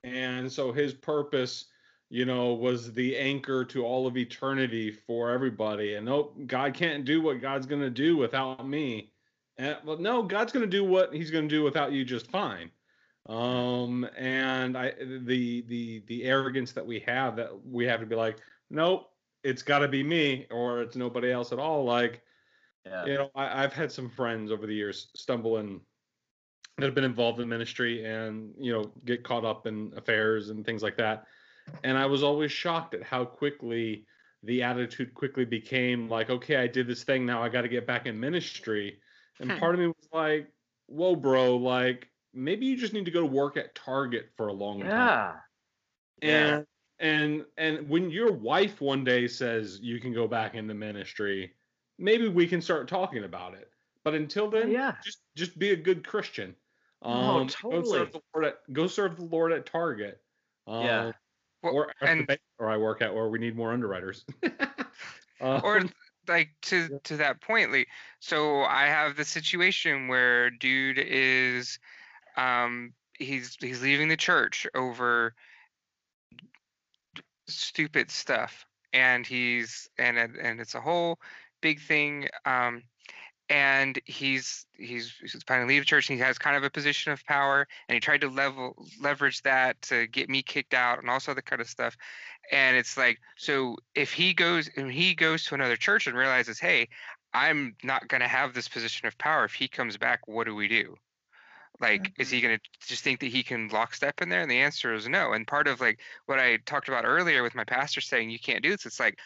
And 0.03 0.51
so 0.51 0.71
his 0.71 0.93
purpose, 0.93 1.65
you 2.09 2.25
know, 2.25 2.53
was 2.53 2.93
the 2.93 3.15
anchor 3.17 3.63
to 3.65 3.85
all 3.85 4.07
of 4.07 4.17
eternity 4.17 4.91
for 4.91 5.31
everybody. 5.31 5.95
And 5.95 6.05
nope, 6.05 6.35
God 6.47 6.73
can't 6.73 7.05
do 7.05 7.21
what 7.21 7.41
God's 7.41 7.65
going 7.65 7.81
to 7.81 7.89
do 7.89 8.17
without 8.17 8.67
me. 8.67 9.11
And, 9.59 9.77
well, 9.85 9.97
no, 9.97 10.23
God's 10.23 10.51
going 10.51 10.65
to 10.65 10.69
do 10.69 10.83
what 10.83 11.13
he's 11.13 11.29
going 11.29 11.47
to 11.47 11.55
do 11.55 11.61
without 11.63 11.91
you 11.91 12.03
just 12.03 12.31
fine 12.31 12.71
um 13.29 14.07
and 14.17 14.75
i 14.75 14.91
the 14.97 15.61
the 15.67 16.01
the 16.07 16.23
arrogance 16.23 16.71
that 16.71 16.85
we 16.85 16.99
have 16.99 17.35
that 17.35 17.49
we 17.63 17.85
have 17.85 17.99
to 17.99 18.05
be 18.05 18.15
like 18.15 18.37
nope 18.71 19.11
it's 19.43 19.61
got 19.61 19.79
to 19.79 19.87
be 19.87 20.01
me 20.01 20.47
or 20.49 20.81
it's 20.81 20.95
nobody 20.95 21.31
else 21.31 21.51
at 21.51 21.59
all 21.59 21.83
like 21.83 22.23
Yeah. 22.85 23.05
you 23.05 23.13
know 23.15 23.29
I, 23.35 23.63
i've 23.63 23.73
had 23.73 23.91
some 23.91 24.09
friends 24.09 24.51
over 24.51 24.65
the 24.65 24.73
years 24.73 25.09
stumble 25.15 25.57
in 25.57 25.79
that 26.77 26.85
have 26.85 26.95
been 26.95 27.03
involved 27.03 27.39
in 27.39 27.47
ministry 27.47 28.03
and 28.03 28.53
you 28.57 28.71
know 28.71 28.91
get 29.05 29.23
caught 29.23 29.45
up 29.45 29.67
in 29.67 29.93
affairs 29.95 30.49
and 30.49 30.65
things 30.65 30.81
like 30.81 30.97
that 30.97 31.25
and 31.83 31.97
i 31.99 32.07
was 32.07 32.23
always 32.23 32.51
shocked 32.51 32.95
at 32.95 33.03
how 33.03 33.25
quickly 33.25 34.05
the 34.43 34.63
attitude 34.63 35.13
quickly 35.13 35.45
became 35.45 36.07
like, 36.07 36.29
okay, 36.29 36.55
I 36.55 36.67
did 36.67 36.87
this 36.87 37.03
thing, 37.03 37.25
now 37.25 37.43
I 37.43 37.49
got 37.49 37.63
to 37.63 37.67
get 37.67 37.85
back 37.85 38.05
in 38.05 38.19
ministry. 38.19 38.99
And 39.39 39.57
part 39.59 39.73
of 39.75 39.79
me 39.81 39.87
was 39.87 40.07
like, 40.13 40.47
whoa, 40.87 41.15
bro, 41.15 41.55
like 41.57 42.09
maybe 42.33 42.65
you 42.65 42.75
just 42.77 42.93
need 42.93 43.05
to 43.05 43.11
go 43.11 43.21
to 43.21 43.25
work 43.25 43.57
at 43.57 43.73
Target 43.75 44.29
for 44.37 44.47
a 44.47 44.53
long 44.53 44.81
time. 44.81 44.89
Yeah. 44.89 45.33
Yeah. 46.21 46.55
And 46.57 46.65
and 46.99 47.45
and 47.57 47.89
when 47.89 48.09
your 48.09 48.31
wife 48.33 48.81
one 48.81 49.03
day 49.03 49.27
says 49.27 49.79
you 49.81 49.99
can 49.99 50.13
go 50.13 50.27
back 50.27 50.55
into 50.55 50.73
ministry, 50.73 51.53
maybe 51.97 52.27
we 52.27 52.45
can 52.47 52.61
start 52.61 52.87
talking 52.87 53.23
about 53.23 53.53
it. 53.53 53.69
But 54.03 54.13
until 54.15 54.49
then, 54.49 54.69
Yeah. 54.71 54.95
just 55.03 55.19
just 55.35 55.57
be 55.57 55.71
a 55.71 55.75
good 55.75 56.05
Christian. 56.05 56.55
Oh, 57.01 57.11
Um, 57.11 57.47
Go 57.47 57.53
totally. 57.71 57.97
serve 57.99 58.11
the 58.11 58.21
Lord 58.33 58.45
at 58.45 58.73
go 58.73 58.87
serve 58.87 59.15
the 59.15 59.23
Lord 59.25 59.51
at 59.53 59.65
Target. 59.65 60.21
Um, 60.67 60.83
Yeah. 60.85 61.11
Well, 61.63 61.73
or 61.73 61.93
and- 62.01 62.27
where 62.57 62.69
I 62.69 62.75
work 62.77 63.01
at, 63.01 63.13
where 63.13 63.29
we 63.29 63.39
need 63.39 63.55
more 63.55 63.71
underwriters. 63.71 64.25
Um, 65.41 65.61
or 65.63 65.79
like 66.29 66.51
to 66.61 66.87
Yeah. 66.91 66.97
to 67.03 67.17
that 67.17 67.41
point 67.41 67.71
lee 67.71 67.87
so 68.19 68.61
i 68.63 68.85
have 68.85 69.15
the 69.17 69.25
situation 69.25 70.07
where 70.07 70.49
dude 70.49 70.99
is 70.99 71.79
um 72.37 72.93
he's 73.17 73.57
he's 73.59 73.81
leaving 73.81 74.07
the 74.07 74.17
church 74.17 74.67
over 74.75 75.33
stupid 77.47 78.11
stuff 78.11 78.65
and 78.93 79.25
he's 79.25 79.89
and 79.97 80.17
and 80.17 80.59
it's 80.61 80.75
a 80.75 80.81
whole 80.81 81.19
big 81.61 81.81
thing 81.81 82.27
um 82.45 82.83
and 83.49 83.99
he's 84.05 84.65
he's 84.77 85.13
he's 85.19 85.43
planning 85.43 85.67
to 85.67 85.73
leave 85.73 85.85
church 85.85 86.09
and 86.09 86.19
he 86.19 86.23
has 86.23 86.37
kind 86.37 86.55
of 86.55 86.63
a 86.63 86.69
position 86.69 87.11
of 87.11 87.25
power 87.25 87.67
and 87.87 87.95
he 87.95 87.99
tried 87.99 88.21
to 88.21 88.29
level 88.29 88.75
leverage 89.01 89.41
that 89.41 89.81
to 89.81 90.07
get 90.07 90.29
me 90.29 90.41
kicked 90.41 90.73
out 90.73 90.99
and 90.99 91.09
all 91.09 91.15
this 91.15 91.27
other 91.27 91.41
kind 91.41 91.61
of 91.61 91.67
stuff. 91.67 91.97
And 92.51 92.77
it's 92.77 92.95
like 92.95 93.19
so 93.37 93.75
if 93.95 94.13
he 94.13 94.33
goes 94.33 94.69
and 94.75 94.91
he 94.91 95.15
goes 95.15 95.45
to 95.45 95.55
another 95.55 95.75
church 95.75 96.07
and 96.07 96.15
realizes 96.15 96.59
hey 96.59 96.87
i'm 97.33 97.75
not 97.83 98.07
going 98.07 98.21
to 98.21 98.27
have 98.27 98.53
this 98.53 98.67
position 98.67 99.07
of 99.07 99.17
power 99.17 99.45
if 99.45 99.53
he 99.53 99.67
comes 99.67 99.97
back 99.97 100.27
what 100.27 100.45
do 100.45 100.55
we 100.55 100.67
do? 100.67 100.95
Like 101.81 102.11
is 102.19 102.29
he 102.29 102.37
mm-hmm. 102.37 102.47
going 102.47 102.59
to 102.59 102.87
just 102.87 103.03
think 103.03 103.19
that 103.21 103.27
he 103.27 103.41
can 103.41 103.69
lockstep 103.69 104.21
in 104.21 104.29
there? 104.29 104.41
And 104.41 104.51
the 104.51 104.59
answer 104.59 104.93
is 104.93 105.07
no. 105.07 105.33
And 105.33 105.47
part 105.47 105.67
of 105.67 105.81
like 105.81 105.99
what 106.27 106.39
i 106.39 106.57
talked 106.65 106.87
about 106.87 107.05
earlier 107.05 107.41
with 107.41 107.55
my 107.55 107.63
pastor 107.63 108.01
saying 108.01 108.29
you 108.29 108.39
can't 108.39 108.63
do 108.63 108.69
this 108.69 108.85
it's 108.85 108.99
like 108.99 109.17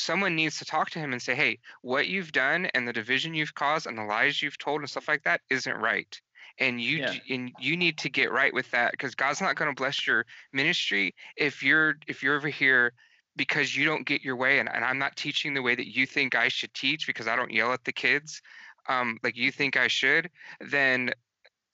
someone 0.00 0.34
needs 0.34 0.58
to 0.58 0.64
talk 0.64 0.90
to 0.90 0.98
him 0.98 1.12
and 1.12 1.22
say 1.22 1.34
hey 1.34 1.58
what 1.82 2.08
you've 2.08 2.32
done 2.32 2.66
and 2.74 2.86
the 2.88 2.92
division 2.92 3.34
you've 3.34 3.54
caused 3.54 3.86
and 3.86 3.98
the 3.98 4.02
lies 4.04 4.42
you've 4.42 4.58
told 4.58 4.80
and 4.80 4.90
stuff 4.90 5.08
like 5.08 5.22
that 5.22 5.40
isn't 5.50 5.76
right 5.76 6.20
and 6.58 6.80
you 6.80 6.98
Yeah. 6.98 7.14
and 7.28 7.52
you 7.58 7.76
need 7.76 7.98
to 7.98 8.08
get 8.08 8.32
right 8.32 8.52
with 8.52 8.70
that 8.70 8.92
because 8.92 9.14
god's 9.14 9.40
not 9.40 9.56
going 9.56 9.70
to 9.70 9.80
bless 9.80 10.06
your 10.06 10.26
ministry 10.52 11.14
if 11.36 11.62
you're 11.62 11.96
if 12.06 12.22
you're 12.22 12.36
over 12.36 12.48
here 12.48 12.92
because 13.36 13.76
you 13.76 13.84
don't 13.84 14.06
get 14.06 14.22
your 14.22 14.36
way 14.36 14.58
and, 14.58 14.68
and 14.72 14.84
i'm 14.84 14.98
not 14.98 15.16
teaching 15.16 15.54
the 15.54 15.62
way 15.62 15.74
that 15.74 15.94
you 15.94 16.06
think 16.06 16.34
i 16.34 16.48
should 16.48 16.72
teach 16.74 17.06
because 17.06 17.28
i 17.28 17.36
don't 17.36 17.52
yell 17.52 17.72
at 17.72 17.84
the 17.84 17.92
kids 17.92 18.42
um, 18.88 19.18
like 19.22 19.36
you 19.36 19.52
think 19.52 19.76
i 19.76 19.86
should 19.86 20.30
then 20.60 21.12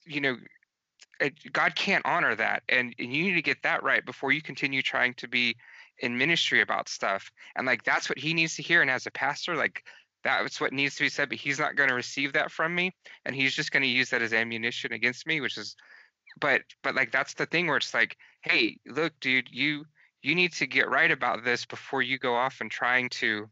you 0.05 0.21
know 0.21 0.35
it, 1.19 1.33
god 1.51 1.75
can't 1.75 2.05
honor 2.05 2.35
that 2.35 2.63
and, 2.69 2.93
and 2.99 3.13
you 3.13 3.23
need 3.23 3.33
to 3.33 3.41
get 3.41 3.63
that 3.63 3.83
right 3.83 4.05
before 4.05 4.31
you 4.31 4.41
continue 4.41 4.81
trying 4.81 5.13
to 5.15 5.27
be 5.27 5.55
in 5.99 6.17
ministry 6.17 6.61
about 6.61 6.89
stuff 6.89 7.31
and 7.55 7.65
like 7.65 7.83
that's 7.83 8.09
what 8.09 8.17
he 8.17 8.33
needs 8.33 8.55
to 8.55 8.61
hear 8.63 8.81
and 8.81 8.91
as 8.91 9.05
a 9.05 9.11
pastor 9.11 9.55
like 9.55 9.83
that's 10.23 10.59
what 10.59 10.73
needs 10.73 10.95
to 10.95 11.03
be 11.03 11.09
said 11.09 11.29
but 11.29 11.37
he's 11.37 11.59
not 11.59 11.75
going 11.75 11.89
to 11.89 11.95
receive 11.95 12.33
that 12.33 12.51
from 12.51 12.73
me 12.73 12.91
and 13.25 13.35
he's 13.35 13.53
just 13.53 13.71
going 13.71 13.83
to 13.83 13.89
use 13.89 14.09
that 14.09 14.21
as 14.21 14.33
ammunition 14.33 14.93
against 14.93 15.25
me 15.25 15.41
which 15.41 15.57
is 15.57 15.75
but 16.39 16.61
but 16.83 16.95
like 16.95 17.11
that's 17.11 17.33
the 17.35 17.45
thing 17.45 17.67
where 17.67 17.77
it's 17.77 17.93
like 17.93 18.17
hey 18.41 18.77
look 18.85 19.13
dude 19.19 19.47
you 19.51 19.85
you 20.21 20.35
need 20.35 20.51
to 20.53 20.67
get 20.67 20.89
right 20.89 21.11
about 21.11 21.43
this 21.43 21.65
before 21.65 22.01
you 22.01 22.17
go 22.17 22.35
off 22.35 22.57
and 22.61 22.69
trying 22.69 23.09
to 23.09 23.47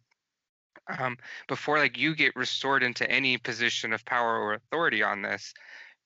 um 0.99 1.17
before 1.47 1.77
like 1.77 1.97
you 1.97 2.15
get 2.15 2.35
restored 2.35 2.83
into 2.83 3.09
any 3.09 3.37
position 3.37 3.93
of 3.93 4.05
power 4.05 4.37
or 4.39 4.53
authority 4.53 5.01
on 5.01 5.21
this 5.21 5.53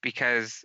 because 0.01 0.63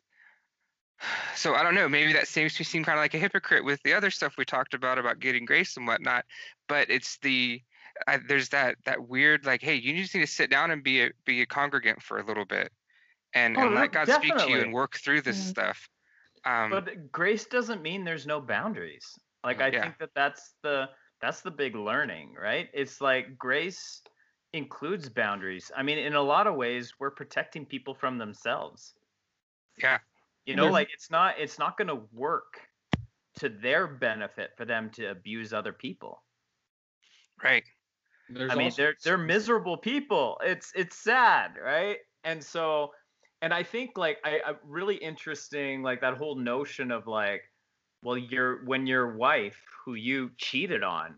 so 1.34 1.54
I 1.54 1.62
don't 1.62 1.74
know. 1.74 1.88
Maybe 1.88 2.12
that 2.12 2.28
seems 2.28 2.54
to 2.54 2.64
seem 2.64 2.84
kind 2.84 2.98
of 2.98 3.02
like 3.02 3.14
a 3.14 3.18
hypocrite 3.18 3.64
with 3.64 3.82
the 3.82 3.94
other 3.94 4.10
stuff 4.10 4.36
we 4.38 4.44
talked 4.44 4.74
about 4.74 4.98
about 4.98 5.18
getting 5.20 5.44
grace 5.44 5.76
and 5.76 5.86
whatnot. 5.86 6.24
But 6.68 6.90
it's 6.90 7.18
the 7.18 7.62
I, 8.06 8.18
there's 8.18 8.50
that 8.50 8.76
that 8.84 9.08
weird 9.08 9.44
like, 9.46 9.62
hey, 9.62 9.74
you 9.74 9.96
just 9.96 10.14
need 10.14 10.22
to 10.22 10.26
sit 10.26 10.50
down 10.50 10.70
and 10.70 10.82
be 10.82 11.02
a 11.02 11.10
be 11.24 11.42
a 11.42 11.46
congregant 11.46 12.02
for 12.02 12.18
a 12.18 12.24
little 12.26 12.44
bit, 12.44 12.72
and 13.34 13.56
Oh, 13.56 13.66
and 13.66 13.74
let 13.74 13.92
God 13.92 14.08
speak 14.10 14.36
to 14.38 14.50
you 14.50 14.60
and 14.62 14.72
work 14.72 14.96
through 14.96 15.22
this 15.22 15.38
Mhm. 15.38 15.50
stuff. 15.50 15.88
Um, 16.44 16.70
but 16.70 17.10
grace 17.12 17.46
doesn't 17.46 17.82
mean 17.82 18.04
there's 18.04 18.26
no 18.26 18.40
boundaries 18.40 19.18
like 19.44 19.60
i 19.60 19.70
Yeah. 19.72 19.82
think 19.82 19.98
that 19.98 20.10
that's 20.14 20.54
the 20.62 20.88
that's 21.20 21.42
the 21.42 21.50
big 21.50 21.74
learning 21.74 22.34
right 22.34 22.70
it's 22.74 23.00
like 23.00 23.36
grace 23.38 24.02
includes 24.52 25.08
boundaries 25.08 25.70
i 25.76 25.82
mean 25.82 25.98
in 25.98 26.14
a 26.14 26.22
lot 26.22 26.46
of 26.46 26.54
ways 26.56 26.94
we're 26.98 27.10
protecting 27.10 27.66
people 27.66 27.94
from 27.94 28.18
themselves 28.18 28.94
Yeah. 29.78 29.98
You 30.46 30.56
know 30.56 30.68
like 30.68 30.88
it's 30.92 31.10
not 31.10 31.34
it's 31.38 31.58
not 31.58 31.76
going 31.76 31.88
to 31.88 32.00
work 32.12 32.60
to 33.38 33.48
their 33.48 33.86
benefit 33.86 34.50
for 34.56 34.64
them 34.64 34.90
to 34.90 35.06
abuse 35.06 35.52
other 35.52 35.72
people 35.72 36.22
right. 37.42 37.64
there's 38.28 38.50
I 38.50 38.54
mean, 38.54 38.64
also- 38.66 38.82
they're 38.82 38.94
they're 39.04 39.18
miserable 39.18 39.76
people. 39.76 40.40
It's 40.42 40.72
it's 40.74 40.96
sad, 40.96 41.52
right? 41.62 41.98
And 42.24 42.42
so, 42.42 42.92
and 43.42 43.52
I 43.52 43.62
think 43.62 43.98
like 43.98 44.18
I, 44.24 44.40
I 44.44 44.54
really 44.66 44.96
interesting 44.96 45.82
like 45.82 46.00
that 46.00 46.16
whole 46.16 46.36
notion 46.36 46.90
of 46.90 47.06
like, 47.06 47.42
well, 48.02 48.16
you're 48.16 48.64
when 48.64 48.86
your 48.86 49.16
wife 49.16 49.60
who 49.84 49.94
you 49.94 50.30
cheated 50.38 50.82
on 50.82 51.16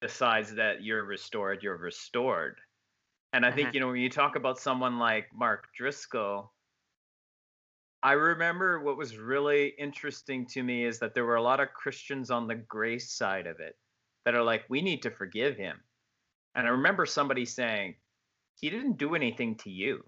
decides 0.00 0.54
that 0.54 0.82
you're 0.82 1.04
restored, 1.04 1.62
you're 1.62 1.76
restored. 1.76 2.56
And 3.32 3.44
I 3.44 3.50
think 3.50 3.68
mm-hmm. 3.68 3.74
you 3.74 3.80
know 3.80 3.88
when 3.88 3.96
you 3.96 4.10
talk 4.10 4.36
about 4.36 4.58
someone 4.58 4.98
like 4.98 5.26
Mark 5.34 5.66
Driscoll. 5.76 6.52
I 8.04 8.12
remember 8.12 8.80
what 8.80 8.98
was 8.98 9.16
really 9.16 9.68
interesting 9.78 10.46
to 10.48 10.62
me 10.62 10.84
is 10.84 10.98
that 10.98 11.14
there 11.14 11.24
were 11.24 11.36
a 11.36 11.42
lot 11.42 11.58
of 11.58 11.72
Christians 11.72 12.30
on 12.30 12.46
the 12.46 12.54
grace 12.54 13.10
side 13.10 13.46
of 13.46 13.60
it 13.60 13.76
that 14.26 14.34
are 14.34 14.42
like, 14.42 14.64
we 14.68 14.82
need 14.82 15.02
to 15.02 15.10
forgive 15.10 15.56
him. 15.56 15.80
And 16.54 16.66
I 16.66 16.70
remember 16.70 17.06
somebody 17.06 17.46
saying, 17.46 17.94
he 18.60 18.68
didn't 18.68 18.98
do 18.98 19.14
anything 19.14 19.56
to 19.56 19.70
you. 19.70 20.04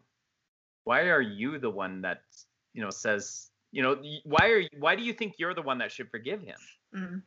Why 0.85 1.09
are 1.09 1.23
you 1.23 1.59
the 1.59 1.71
one 1.71 2.03
that, 2.03 2.21
you 2.75 2.83
know, 2.83 2.91
says, 2.91 3.49
you 3.73 3.83
know, 3.83 3.97
why 4.25 4.51
are 4.51 4.61
you, 4.61 4.69
why 4.79 4.95
do 4.95 5.03
you 5.03 5.15
think 5.15 5.37
you're 5.39 5.55
the 5.55 5.63
one 5.63 5.79
that 5.79 5.91
should 5.91 6.11
forgive 6.11 6.43
him? 6.43 6.59
Mm. 6.95 7.23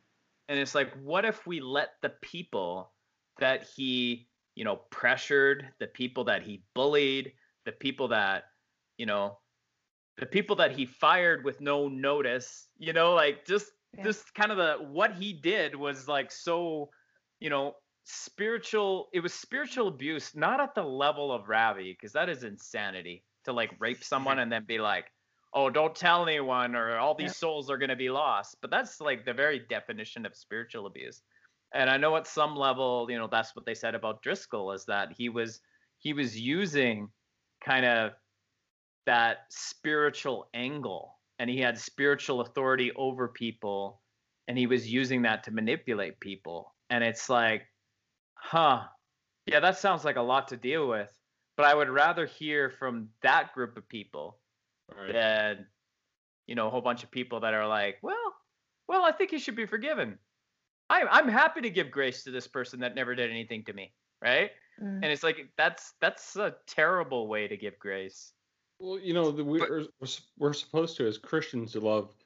And 0.48 0.58
it's 0.58 0.74
like, 0.74 0.92
what 1.02 1.24
if 1.24 1.46
we 1.48 1.60
let 1.60 1.90
the 2.00 2.12
people 2.22 2.92
that 3.40 3.66
he, 3.76 4.28
you 4.54 4.64
know, 4.64 4.76
pressured, 4.90 5.68
the 5.80 5.88
people 5.88 6.24
that 6.24 6.42
he 6.42 6.62
bullied, 6.76 7.32
the 7.66 7.72
people 7.72 8.08
that, 8.08 8.44
you 8.98 9.06
know, 9.06 9.38
the 10.20 10.26
people 10.26 10.56
that 10.56 10.72
he 10.72 10.86
fired 10.86 11.44
with 11.44 11.60
no 11.60 11.88
notice, 11.88 12.68
you 12.78 12.92
know, 12.92 13.14
like 13.14 13.46
just 13.46 13.72
Yeah. 13.96 14.04
just 14.04 14.34
kind 14.34 14.52
of 14.52 14.58
the 14.58 14.84
what 14.86 15.14
he 15.14 15.32
did 15.32 15.74
was 15.74 16.08
like 16.08 16.30
so, 16.30 16.90
you 17.40 17.50
know, 17.50 17.74
spiritual. 18.04 19.08
It 19.12 19.20
was 19.20 19.34
spiritual 19.34 19.88
abuse, 19.88 20.34
not 20.36 20.60
at 20.60 20.74
the 20.74 20.82
level 20.84 21.32
of 21.32 21.48
Ravi, 21.48 21.92
because 21.92 22.12
that 22.12 22.28
is 22.28 22.44
insanity 22.44 23.24
to 23.44 23.52
like 23.52 23.72
rape 23.80 24.04
someone 24.04 24.38
and 24.40 24.52
then 24.52 24.64
be 24.66 24.78
like, 24.78 25.06
oh, 25.54 25.70
don't 25.70 25.94
tell 25.96 26.22
anyone, 26.28 26.76
or 26.76 26.98
all 26.98 27.14
these 27.14 27.32
Yeah. 27.32 27.34
souls 27.34 27.70
are 27.70 27.78
gonna 27.78 27.96
be 27.96 28.10
lost. 28.10 28.56
But 28.60 28.70
that's 28.70 29.00
like 29.00 29.24
the 29.24 29.34
very 29.34 29.58
definition 29.60 30.26
of 30.26 30.36
spiritual 30.36 30.86
abuse. 30.86 31.22
And 31.72 31.88
I 31.90 31.96
know 31.96 32.16
at 32.16 32.26
some 32.26 32.56
level, 32.56 33.06
you 33.10 33.18
know, 33.18 33.28
that's 33.28 33.54
what 33.56 33.64
they 33.64 33.74
said 33.74 33.94
about 33.94 34.22
Driscoll 34.22 34.72
is 34.72 34.84
that 34.86 35.12
he 35.12 35.28
was 35.30 35.60
he 35.98 36.12
was 36.12 36.38
using 36.38 37.10
kind 37.64 37.84
of 37.86 38.12
that 39.06 39.38
spiritual 39.50 40.48
angle 40.54 41.18
and 41.38 41.48
he 41.48 41.58
had 41.58 41.78
spiritual 41.78 42.40
authority 42.42 42.92
over 42.96 43.28
people 43.28 44.00
and 44.48 44.58
he 44.58 44.66
was 44.66 44.90
using 44.92 45.22
that 45.22 45.44
to 45.44 45.50
manipulate 45.50 46.20
people 46.20 46.74
and 46.90 47.02
it's 47.02 47.28
like 47.28 47.62
huh 48.34 48.82
yeah 49.46 49.60
that 49.60 49.78
sounds 49.78 50.04
like 50.04 50.16
a 50.16 50.20
lot 50.22 50.48
to 50.48 50.56
deal 50.56 50.86
with 50.88 51.08
but 51.56 51.64
i 51.66 51.74
would 51.74 51.88
rather 51.88 52.26
hear 52.26 52.70
from 52.70 53.08
that 53.22 53.52
group 53.54 53.76
of 53.76 53.88
people 53.88 54.38
Right. 54.92 55.12
than 55.12 55.66
you 56.48 56.56
know 56.56 56.66
a 56.66 56.70
whole 56.70 56.80
bunch 56.80 57.04
of 57.04 57.12
people 57.12 57.38
that 57.40 57.54
are 57.54 57.66
like 57.66 57.98
well 58.02 58.16
well 58.88 59.04
i 59.04 59.12
think 59.12 59.30
he 59.30 59.38
should 59.38 59.54
be 59.54 59.66
forgiven 59.66 60.18
i'm, 60.90 61.06
I'm 61.10 61.28
happy 61.28 61.60
to 61.60 61.70
give 61.70 61.92
grace 61.92 62.24
to 62.24 62.32
this 62.32 62.48
person 62.48 62.80
that 62.80 62.96
never 62.96 63.14
did 63.14 63.30
anything 63.30 63.64
to 63.64 63.72
me 63.72 63.92
right 64.22 64.50
Mm. 64.82 64.94
and 65.02 65.04
it's 65.04 65.22
like 65.22 65.36
that's 65.58 65.92
that's 66.00 66.36
a 66.36 66.54
terrible 66.66 67.28
way 67.28 67.46
to 67.46 67.54
give 67.56 67.78
grace 67.78 68.32
Well, 68.80 68.98
you 68.98 69.14
know, 69.14 69.30
the, 69.30 69.44
we're, 69.44 69.86
we're 70.00 70.08
we're 70.38 70.52
supposed 70.54 70.96
to, 70.98 71.06
as 71.06 71.18
Christians, 71.18 71.72
to 71.72 71.80
love 71.80 72.16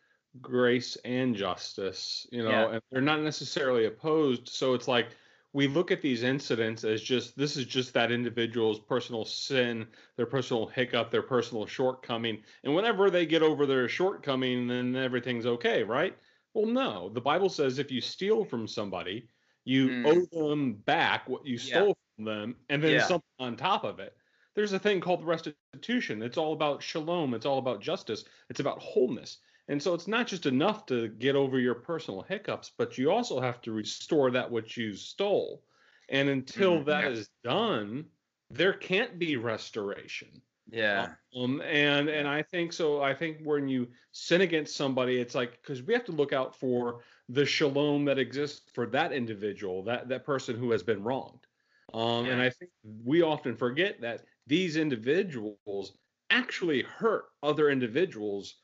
grace 0.40 0.96
and 1.04 1.34
justice, 1.36 2.26
you 2.32 2.42
know, 2.44 2.68
Yeah. 2.68 2.68
and 2.68 2.82
they're 2.90 3.02
not 3.02 3.22
necessarily 3.22 3.86
opposed. 3.86 4.48
So 4.48 4.74
it's 4.74 4.88
like 4.88 5.16
we 5.52 5.68
look 5.68 5.90
at 5.92 6.02
these 6.02 6.22
incidents 6.22 6.84
as 6.84 7.02
just 7.02 7.36
this 7.36 7.56
is 7.56 7.66
just 7.66 7.94
that 7.94 8.12
individual's 8.12 8.80
personal 8.80 9.24
sin, 9.24 9.88
their 10.16 10.26
personal 10.26 10.66
hiccup, 10.66 11.10
their 11.10 11.22
personal 11.22 11.66
shortcoming. 11.66 12.44
And 12.64 12.74
whenever 12.74 13.10
they 13.10 13.26
get 13.26 13.42
over 13.42 13.66
their 13.66 13.88
shortcoming, 13.88 14.68
then 14.68 14.96
everything's 14.96 15.46
okay, 15.46 15.84
right? 15.84 16.18
Well, 16.54 16.66
no. 16.66 17.08
The 17.10 17.22
Bible 17.22 17.48
says 17.50 17.78
if 17.78 17.90
you 17.92 18.02
steal 18.02 18.44
from 18.44 18.68
somebody, 18.68 19.30
You 19.66 19.90
Mm. 19.90 20.04
owe 20.04 20.26
them 20.50 20.74
back 20.74 21.28
what 21.28 21.46
you 21.46 21.58
Yeah. 21.60 21.86
stole 21.86 21.96
from 22.16 22.24
them, 22.26 22.64
and 22.68 22.82
then 22.82 22.92
Yeah. 22.94 23.00
something 23.00 23.24
on 23.40 23.56
top 23.56 23.84
of 23.84 23.98
it. 24.00 24.16
There's 24.54 24.72
a 24.72 24.78
thing 24.78 25.00
called 25.00 25.24
restitution. 25.24 26.22
It's 26.22 26.38
all 26.38 26.52
about 26.52 26.82
shalom. 26.82 27.34
It's 27.34 27.46
all 27.46 27.58
about 27.58 27.80
justice. 27.80 28.24
It's 28.50 28.60
about 28.60 28.78
wholeness. 28.80 29.38
And 29.68 29.82
so 29.82 29.94
it's 29.94 30.08
not 30.08 30.26
just 30.26 30.46
enough 30.46 30.86
to 30.86 31.08
get 31.08 31.36
over 31.36 31.58
your 31.58 31.74
personal 31.74 32.22
hiccups, 32.22 32.70
but 32.76 32.98
you 32.98 33.10
also 33.10 33.40
have 33.40 33.60
to 33.62 33.72
restore 33.72 34.30
that 34.32 34.50
which 34.50 34.76
you 34.76 34.94
stole. 34.94 35.64
And 36.08 36.28
until 36.28 36.80
Mm, 36.80 36.84
that 36.84 37.04
is 37.04 37.30
yeah. 37.44 37.50
done, 37.50 38.10
there 38.50 38.74
can't 38.74 39.18
be 39.18 39.36
restoration. 39.36 40.42
Yeah. 40.70 41.14
Um, 41.36 41.60
and 41.62 42.08
and 42.08 42.26
I 42.28 42.42
think 42.42 42.72
so. 42.72 43.02
I 43.02 43.14
think 43.14 43.38
when 43.42 43.68
you 43.68 43.88
sin 44.12 44.40
against 44.42 44.76
somebody, 44.76 45.18
it's 45.18 45.34
like 45.34 45.60
because 45.62 45.82
we 45.82 45.92
have 45.94 46.04
to 46.06 46.12
look 46.12 46.32
out 46.32 46.54
for 46.58 47.00
the 47.28 47.44
shalom 47.46 48.04
that 48.06 48.18
exists 48.18 48.70
for 48.72 48.86
that 48.88 49.12
individual, 49.12 49.82
that 49.84 50.08
that 50.08 50.24
person 50.24 50.56
who 50.56 50.70
has 50.70 50.82
been 50.82 51.02
wronged. 51.02 51.46
Um, 51.92 52.28
and 52.28 52.40
I 52.40 52.50
think 52.50 52.70
we 53.04 53.22
often 53.22 53.56
forget 53.56 54.00
that 54.00 54.24
these 54.46 54.76
individuals 54.76 55.92
actually 56.30 56.82
hurt 56.82 57.24
other 57.42 57.70
individuals. 57.70 58.56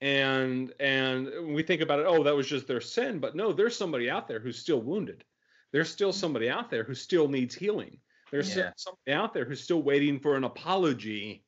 And 0.00 0.72
and 0.80 1.54
we 1.54 1.62
think 1.62 1.82
about 1.82 2.00
it, 2.00 2.06
oh, 2.08 2.22
that 2.22 2.34
was 2.34 2.46
just 2.46 2.66
their 2.66 2.80
sin, 2.80 3.18
but 3.18 3.36
no, 3.36 3.52
there's 3.52 3.76
somebody 3.76 4.08
out 4.08 4.28
there 4.28 4.40
who's 4.40 4.58
still 4.58 4.80
wounded. 4.80 5.24
There's 5.72 5.90
still 5.90 6.12
somebody 6.12 6.48
out 6.48 6.70
there 6.70 6.84
who 6.84 6.94
still 6.94 7.28
needs 7.28 7.54
healing. 7.54 7.98
There's 8.30 8.56
Yeah. 8.56 8.72
somebody 8.76 9.12
out 9.12 9.34
there 9.34 9.44
who's 9.44 9.60
still 9.60 9.82
waiting 9.82 10.18
for 10.18 10.36
an 10.36 10.44
apology 10.44 11.44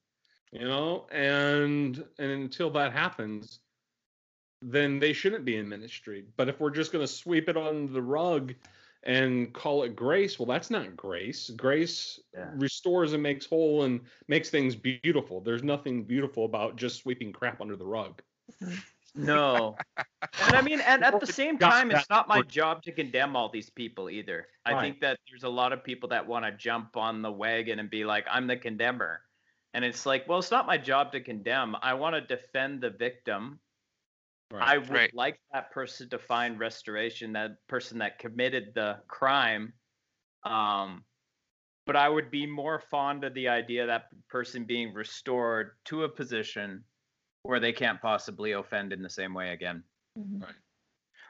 you 0.52 0.66
know 0.68 1.06
and 1.10 2.04
and 2.18 2.30
until 2.30 2.70
that 2.70 2.92
happens 2.92 3.60
then 4.60 4.98
they 5.00 5.12
shouldn't 5.12 5.44
be 5.44 5.56
in 5.56 5.68
ministry 5.68 6.24
but 6.36 6.48
if 6.48 6.60
we're 6.60 6.70
just 6.70 6.92
going 6.92 7.04
to 7.04 7.12
sweep 7.12 7.48
it 7.48 7.56
on 7.56 7.92
the 7.92 8.02
rug 8.02 8.54
and 9.04 9.52
call 9.52 9.82
it 9.82 9.96
grace 9.96 10.38
well 10.38 10.46
that's 10.46 10.70
not 10.70 10.96
grace 10.96 11.50
grace 11.50 12.20
Yeah. 12.34 12.50
restores 12.54 13.12
and 13.12 13.22
makes 13.22 13.46
whole 13.46 13.82
and 13.82 14.00
makes 14.28 14.48
things 14.50 14.76
beautiful 14.76 15.40
there's 15.40 15.62
nothing 15.62 16.04
beautiful 16.04 16.44
about 16.44 16.76
just 16.76 16.96
sweeping 16.96 17.32
crap 17.32 17.60
under 17.60 17.76
the 17.76 17.86
rug 17.86 18.22
mm-hmm. 18.62 18.74
No. 19.14 19.76
and 19.96 20.56
I 20.56 20.62
mean, 20.62 20.80
and 20.80 21.04
at 21.04 21.20
the 21.20 21.26
same 21.26 21.58
time, 21.58 21.90
it's 21.90 22.08
not 22.08 22.28
my 22.28 22.42
job 22.42 22.82
to 22.84 22.92
condemn 22.92 23.36
all 23.36 23.48
these 23.48 23.70
people 23.70 24.08
either. 24.08 24.48
I 24.64 24.72
Right. 24.72 24.80
think 24.82 25.00
that 25.00 25.18
there's 25.28 25.42
a 25.42 25.48
lot 25.48 25.72
of 25.72 25.84
people 25.84 26.08
that 26.10 26.26
want 26.26 26.44
to 26.44 26.52
jump 26.52 26.96
on 26.96 27.22
the 27.22 27.30
wagon 27.30 27.78
and 27.78 27.90
be 27.90 28.04
like, 28.04 28.26
I'm 28.30 28.46
the 28.46 28.56
condemner. 28.56 29.22
And 29.74 29.84
it's 29.84 30.06
like, 30.06 30.28
well, 30.28 30.38
it's 30.38 30.50
not 30.50 30.66
my 30.66 30.78
job 30.78 31.12
to 31.12 31.20
condemn. 31.20 31.76
I 31.82 31.94
want 31.94 32.14
to 32.14 32.20
defend 32.20 32.80
the 32.80 32.90
victim. 32.90 33.58
I 34.60 34.78
would 34.78 34.90
Right. 34.90 35.12
like 35.12 35.40
that 35.52 35.70
person 35.72 36.08
to 36.10 36.18
find 36.18 36.58
restoration, 36.58 37.32
that 37.32 37.52
person 37.68 37.98
that 37.98 38.18
committed 38.18 38.74
the 38.74 39.02
crime. 39.08 39.74
Um, 40.44 41.06
but 41.86 41.96
I 41.96 42.08
would 42.08 42.30
be 42.30 42.46
more 42.46 42.80
fond 42.80 43.24
of 43.24 43.34
the 43.34 43.48
idea 43.48 43.82
of 43.82 43.88
that 43.88 44.06
person 44.28 44.66
being 44.66 44.94
restored 44.94 45.72
to 45.86 46.04
a 46.04 46.08
position 46.08 46.84
where 47.42 47.60
they 47.60 47.72
can't 47.72 48.00
possibly 48.02 48.52
offend 48.52 48.92
in 48.92 49.02
the 49.02 49.10
same 49.10 49.34
way 49.34 49.52
again. 49.52 49.84
Mhm. 50.16 50.44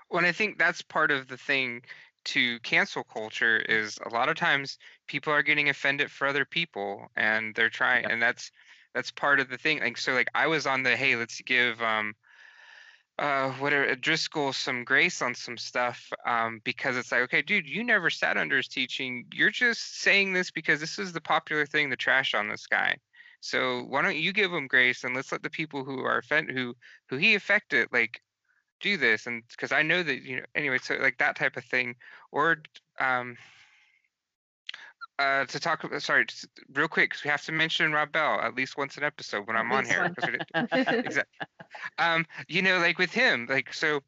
Well, 0.08 0.18
and 0.18 0.26
I 0.26 0.32
think 0.32 0.58
that's 0.58 0.82
part 0.82 1.10
of 1.10 1.28
the 1.28 1.38
thing 1.38 1.84
to 2.24 2.60
cancel 2.60 3.02
culture 3.04 3.58
is 3.58 3.98
a 4.04 4.08
lot 4.10 4.28
of 4.28 4.36
times 4.36 4.78
people 5.08 5.32
are 5.32 5.42
getting 5.42 5.68
offended 5.68 6.10
for 6.10 6.26
other 6.26 6.44
people 6.44 7.08
and 7.16 7.54
they're 7.54 7.70
trying 7.70 8.04
Yeah. 8.04 8.10
and 8.10 8.22
that's 8.22 8.52
that's 8.94 9.10
part 9.10 9.40
of 9.40 9.48
the 9.48 9.58
thing. 9.58 9.80
Like 9.80 9.96
so 9.98 10.12
like 10.14 10.28
I 10.34 10.46
was 10.46 10.66
on 10.66 10.82
the 10.84 10.96
hey, 10.96 11.16
let's 11.16 11.40
give 11.42 11.82
um 11.82 12.14
uh 13.22 13.52
whatever 13.52 13.94
Driscoll 13.94 14.52
some 14.52 14.82
grace 14.82 15.22
on 15.22 15.34
some 15.36 15.56
stuff 15.56 16.12
um 16.26 16.60
because 16.64 16.96
it's 16.96 17.12
like 17.12 17.22
okay 17.22 17.40
dude 17.40 17.68
you 17.68 17.84
never 17.84 18.10
sat 18.10 18.36
under 18.36 18.56
his 18.56 18.68
teaching. 18.68 19.24
You're 19.32 19.52
just 19.52 20.00
saying 20.00 20.32
this 20.32 20.50
because 20.50 20.80
this 20.80 20.98
is 20.98 21.12
the 21.12 21.20
popular 21.20 21.64
thing 21.64 21.88
to 21.90 21.96
trash 21.96 22.34
on 22.34 22.48
this 22.48 22.66
guy. 22.66 22.96
So 23.40 23.84
why 23.84 24.02
don't 24.02 24.16
you 24.16 24.32
give 24.32 24.52
him 24.52 24.66
grace 24.66 25.04
and 25.04 25.14
let's 25.14 25.30
let 25.30 25.42
the 25.42 25.50
people 25.50 25.84
who 25.84 26.00
are 26.00 26.18
offended 26.18 26.56
who 26.56 26.74
who 27.08 27.16
he 27.16 27.36
affected 27.36 27.88
like 27.92 28.20
do 28.80 28.96
this. 28.96 29.26
And 29.28 29.44
because 29.48 29.70
i 29.70 29.82
know 29.82 30.02
that 30.02 30.22
you 30.22 30.36
know 30.38 30.46
anyway 30.56 30.78
so 30.82 30.94
like 30.96 31.18
that 31.18 31.36
type 31.36 31.56
of 31.56 31.64
thing. 31.64 31.94
Or 32.32 32.58
um 32.98 33.36
uh 35.18 35.44
to 35.44 35.60
talk 35.60 35.84
about 35.84 36.02
sorry 36.02 36.24
just 36.26 36.46
real 36.74 36.88
quick 36.88 37.10
'cause 37.10 37.22
we 37.24 37.30
have 37.30 37.42
to 37.42 37.52
mention 37.52 37.92
rob 37.92 38.12
bell 38.12 38.40
at 38.40 38.54
least 38.54 38.76
once 38.78 38.96
an 38.96 39.04
episode 39.04 39.46
when 39.46 39.56
i'm 39.56 39.70
on 39.72 39.84
here 39.84 40.00
one 40.02 40.14
'cause 40.14 40.26
we 40.26 40.32
didn't- 40.72 41.04
exactly 41.06 41.46
um 41.98 42.26
you 42.48 42.62
know 42.62 42.78
like 42.78 42.98
with 42.98 43.12
him 43.12 43.46
like 43.48 43.72
so 43.74 44.00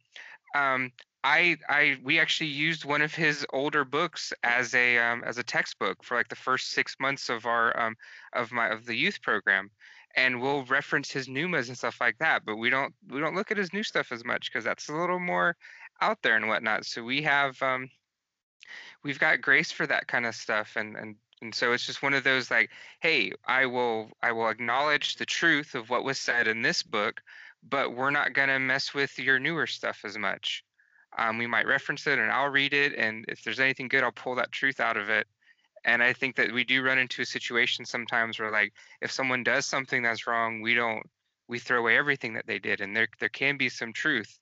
um 0.55 0.91
i 1.25 1.57
i 1.69 1.99
we 2.03 2.19
actually 2.19 2.49
used 2.49 2.85
one 2.85 3.03
of 3.03 3.15
his 3.15 3.45
older 3.53 3.85
books 3.85 4.33
as 4.43 4.75
a 4.75 4.99
um 4.99 5.23
as 5.25 5.39
a 5.39 5.43
textbook 5.43 6.03
for 6.05 6.17
like 6.17 6.29
the 6.29 6.37
first 6.37 6.71
six 6.71 6.97
months 7.01 7.29
of 7.29 7.47
our 7.47 7.79
um 7.79 7.97
of 8.33 8.51
my 8.53 8.69
of 8.69 8.87
the 8.87 8.95
youth 8.97 9.21
program. 9.23 9.71
And 10.17 10.41
we'll 10.41 10.65
reference 10.67 11.11
his 11.11 11.27
NOOMAs 11.27 11.67
and 11.67 11.77
stuff 11.77 12.01
like 12.01 12.19
that 12.19 12.45
but 12.45 12.57
we 12.57 12.71
don't 12.71 12.95
we 13.11 13.21
don't 13.21 13.35
look 13.35 13.51
at 13.51 13.57
his 13.57 13.73
new 13.73 13.83
stuff 13.83 14.13
as 14.13 14.25
much 14.25 14.49
because 14.53 14.63
that's 14.65 14.89
a 14.89 14.95
little 14.95 15.19
more 15.19 15.57
out 16.01 16.19
there 16.23 16.37
and 16.37 16.47
whatnot. 16.47 16.87
So 16.87 17.03
we 17.03 17.23
have 17.23 17.61
um 17.63 17.89
we've 19.03 19.19
got 19.19 19.41
grace 19.41 19.71
for 19.71 19.87
that 19.87 20.07
kind 20.07 20.27
of 20.27 20.35
stuff 20.35 20.77
and 20.77 20.97
and 20.97 21.17
and 21.43 21.55
so 21.55 21.73
it's 21.73 21.85
just 21.85 22.03
one 22.03 22.15
of 22.15 22.25
those 22.25 22.51
like 22.51 22.71
hey 23.01 23.33
i 23.47 23.67
will 23.67 24.09
i 24.23 24.33
will 24.33 24.49
acknowledge 24.49 25.17
the 25.17 25.27
truth 25.27 25.75
of 25.75 25.91
what 25.91 26.05
was 26.05 26.19
said 26.19 26.49
in 26.49 26.63
this 26.63 26.83
book 26.83 27.21
but 27.69 27.95
we're 27.95 28.11
not 28.11 28.35
going 28.35 28.49
to 28.49 28.59
mess 28.59 28.95
with 28.95 29.19
your 29.19 29.39
newer 29.39 29.67
stuff 29.67 30.01
as 30.05 30.19
much. 30.19 30.65
Um, 31.17 31.39
we 31.39 31.47
might 31.47 31.67
reference 31.67 32.07
it 32.09 32.19
and 32.19 32.31
i'll 32.31 32.49
read 32.49 32.75
it 32.75 32.93
and 32.97 33.25
if 33.29 33.45
there's 33.45 33.61
anything 33.61 33.87
good 33.87 34.03
i'll 34.03 34.11
pull 34.11 34.35
that 34.35 34.51
truth 34.51 34.81
out 34.81 34.97
of 34.97 35.11
it. 35.11 35.29
And 35.85 36.03
i 36.03 36.13
think 36.13 36.35
that 36.37 36.53
we 36.53 36.65
do 36.65 36.83
run 36.83 36.99
into 36.99 37.23
a 37.23 37.27
situation 37.27 37.85
sometimes 37.85 38.41
where 38.41 38.51
like 38.51 38.73
if 39.01 39.13
someone 39.13 39.45
does 39.45 39.65
something 39.65 40.03
that's 40.03 40.27
wrong 40.27 40.61
we 40.61 40.75
don't 40.75 41.09
we 41.47 41.61
throw 41.61 41.79
away 41.79 41.97
everything 41.97 42.35
that 42.35 42.47
they 42.49 42.59
did 42.59 42.81
and 42.81 42.97
there 42.97 43.07
there 43.21 43.29
can 43.29 43.57
be 43.57 43.69
some 43.69 43.93
truth 43.93 44.39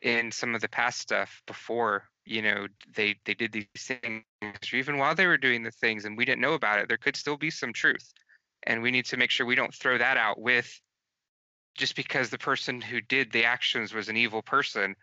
in 0.00 0.32
some 0.32 0.54
of 0.54 0.62
the 0.62 0.68
past 0.68 0.98
stuff 0.98 1.42
before 1.46 2.04
you 2.26 2.42
know 2.42 2.66
they 2.94 3.16
they 3.24 3.34
did 3.34 3.52
these 3.52 3.66
things 3.76 4.24
or 4.42 4.76
even 4.76 4.98
while 4.98 5.14
they 5.14 5.26
were 5.26 5.38
doing 5.38 5.62
the 5.62 5.70
things 5.70 6.04
and 6.04 6.16
we 6.16 6.24
didn't 6.24 6.40
know 6.40 6.54
about 6.54 6.78
it 6.78 6.88
there 6.88 6.96
could 6.96 7.16
still 7.16 7.36
be 7.36 7.50
some 7.50 7.72
truth 7.72 8.12
and 8.64 8.82
we 8.82 8.90
need 8.90 9.06
to 9.06 9.16
make 9.16 9.30
sure 9.30 9.46
we 9.46 9.54
don't 9.54 9.74
throw 9.74 9.96
that 9.96 10.16
out 10.16 10.38
with 10.38 10.80
just 11.74 11.94
because 11.94 12.28
the 12.28 12.38
person 12.38 12.80
who 12.80 13.00
did 13.00 13.30
the 13.32 13.44
actions 13.44 13.94
was 13.94 14.08
an 14.08 14.16
evil 14.16 14.42
person 14.42 14.96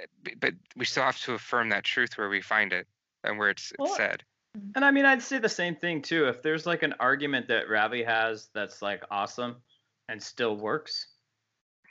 eh, 0.00 0.34
but 0.40 0.54
we 0.74 0.84
still 0.84 1.02
have 1.04 1.20
to 1.20 1.34
affirm 1.34 1.68
that 1.68 1.84
truth 1.84 2.16
where 2.16 2.28
we 2.28 2.40
find 2.40 2.72
it 2.72 2.86
and 3.22 3.38
where 3.38 3.50
it's, 3.50 3.70
it's 3.72 3.78
Well, 3.78 3.94
said 3.94 4.24
And 4.74 4.84
I 4.84 4.90
mean, 4.90 5.04
I'd 5.04 5.22
say 5.22 5.38
the 5.38 5.48
same 5.48 5.76
thing 5.76 6.02
too. 6.02 6.26
If 6.26 6.42
there's 6.42 6.66
like 6.66 6.82
an 6.82 6.94
argument 7.00 7.48
that 7.48 7.68
Ravi 7.68 8.02
has 8.02 8.48
that's 8.54 8.82
like 8.82 9.02
awesome 9.10 9.56
and 10.08 10.22
still 10.22 10.56
works, 10.56 11.06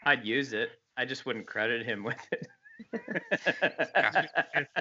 I'd 0.06 0.26
use 0.26 0.54
it. 0.54 0.70
I 0.98 1.06
just 1.06 1.26
wouldn't 1.26 1.48
credit 1.48 1.86
him 1.86 2.04
with 2.10 2.20
it. 2.32 2.48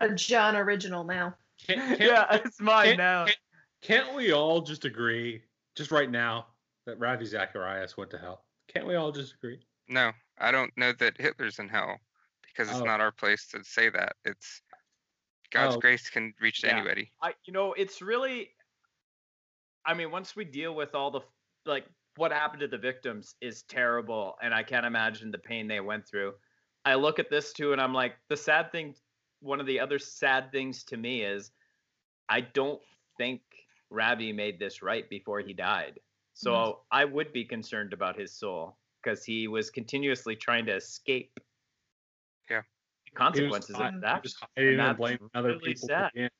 The 0.00 0.14
John 0.14 0.54
original 0.56 1.02
now. 1.04 1.34
Can't, 1.66 1.80
can't, 1.98 2.00
yeah, 2.00 2.26
it's 2.44 2.60
mine 2.60 2.86
can't- 2.86 2.98
now. 2.98 3.24
can't- 3.26 3.38
can't 3.82 4.14
we 4.14 4.32
all 4.32 4.60
just 4.62 4.84
agree, 4.86 5.42
just 5.74 5.90
right 5.90 6.10
now, 6.10 6.46
that 6.86 6.98
Ravi 6.98 7.24
Zacharias 7.26 7.96
went 7.96 8.10
to 8.12 8.18
hell? 8.18 8.44
Can't 8.72 8.86
we 8.86 8.94
all 8.94 9.12
just 9.12 9.34
agree? 9.34 9.60
no 9.86 10.10
i 10.38 10.50
don't 10.50 10.72
know 10.78 10.92
that 10.98 11.14
hitler's 11.20 11.58
in 11.58 11.68
hell 11.68 11.98
because 12.42 12.70
it's 12.70 12.80
Oh. 12.80 12.84
not 12.84 13.02
our 13.02 13.12
place 13.12 13.46
to 13.48 13.62
say 13.62 13.90
that 13.90 14.14
it's 14.24 14.62
god's 15.52 15.76
Oh. 15.76 15.78
grace 15.78 16.08
can 16.08 16.32
reach 16.40 16.62
to 16.62 16.68
Yeah. 16.68 16.78
anybody 16.78 17.12
I, 17.20 17.34
you 17.44 17.52
know, 17.52 17.74
it's 17.74 18.00
really. 18.00 18.50
I 19.84 19.92
mean, 19.92 20.10
once 20.10 20.34
we 20.34 20.46
deal 20.46 20.74
with 20.74 20.94
all 20.94 21.10
the 21.10 21.20
like 21.66 21.84
what 22.16 22.32
happened 22.32 22.60
to 22.60 22.68
the 22.68 22.78
victims 22.78 23.34
is 23.42 23.62
terrible, 23.64 24.36
and 24.42 24.54
I 24.54 24.62
can't 24.62 24.86
imagine 24.86 25.30
the 25.30 25.36
pain 25.38 25.68
they 25.68 25.80
went 25.80 26.06
through. 26.08 26.32
I 26.84 26.94
look 26.94 27.18
at 27.18 27.30
this 27.30 27.52
too, 27.52 27.72
and 27.72 27.80
I'm 27.80 27.94
like, 27.94 28.14
the 28.28 28.36
sad 28.36 28.70
thing. 28.72 28.94
One 29.40 29.60
of 29.60 29.66
the 29.66 29.80
other 29.80 29.98
sad 29.98 30.50
things 30.52 30.84
to 30.84 30.96
me 30.96 31.22
is, 31.22 31.50
I 32.28 32.40
don't 32.40 32.80
think 33.18 33.42
Ravi 33.90 34.32
made 34.32 34.58
this 34.58 34.82
right 34.82 35.08
before 35.10 35.40
he 35.40 35.52
died. 35.52 36.00
So 36.34 36.52
mm-hmm. 36.52 36.78
I 36.90 37.04
would 37.04 37.32
be 37.32 37.44
concerned 37.44 37.92
about 37.92 38.18
his 38.18 38.32
soul 38.32 38.76
because 39.02 39.24
he 39.24 39.46
was 39.48 39.70
continuously 39.70 40.34
trying 40.34 40.66
to 40.66 40.76
escape. 40.76 41.38
Yeah. 42.50 42.62
Consequences 43.14 43.76
hi- 43.76 43.88
of 43.88 43.94
he 43.94 44.00
that. 44.00 44.22
was 44.22 44.36
hiding 44.56 44.70
and 44.70 44.80
that's 44.80 44.98
blaming 44.98 45.30
other 45.34 45.48
really 45.48 45.74
people. 45.74 45.88
sad. 45.88 46.04
at 46.04 46.12
the 46.14 46.20
end. 46.22 46.30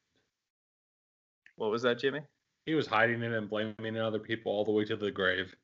What 1.57 1.71
was 1.71 1.83
that, 1.83 1.99
Jimmy? 1.99 2.21
He 2.67 2.75
was 2.75 2.87
hiding 2.87 3.23
it 3.23 3.33
and 3.33 3.49
blaming 3.49 3.99
other 3.99 4.19
people 4.19 4.51
all 4.51 4.65
the 4.65 4.73
way 4.73 4.85
to 4.87 4.97
the 4.97 5.11
grave. 5.11 5.55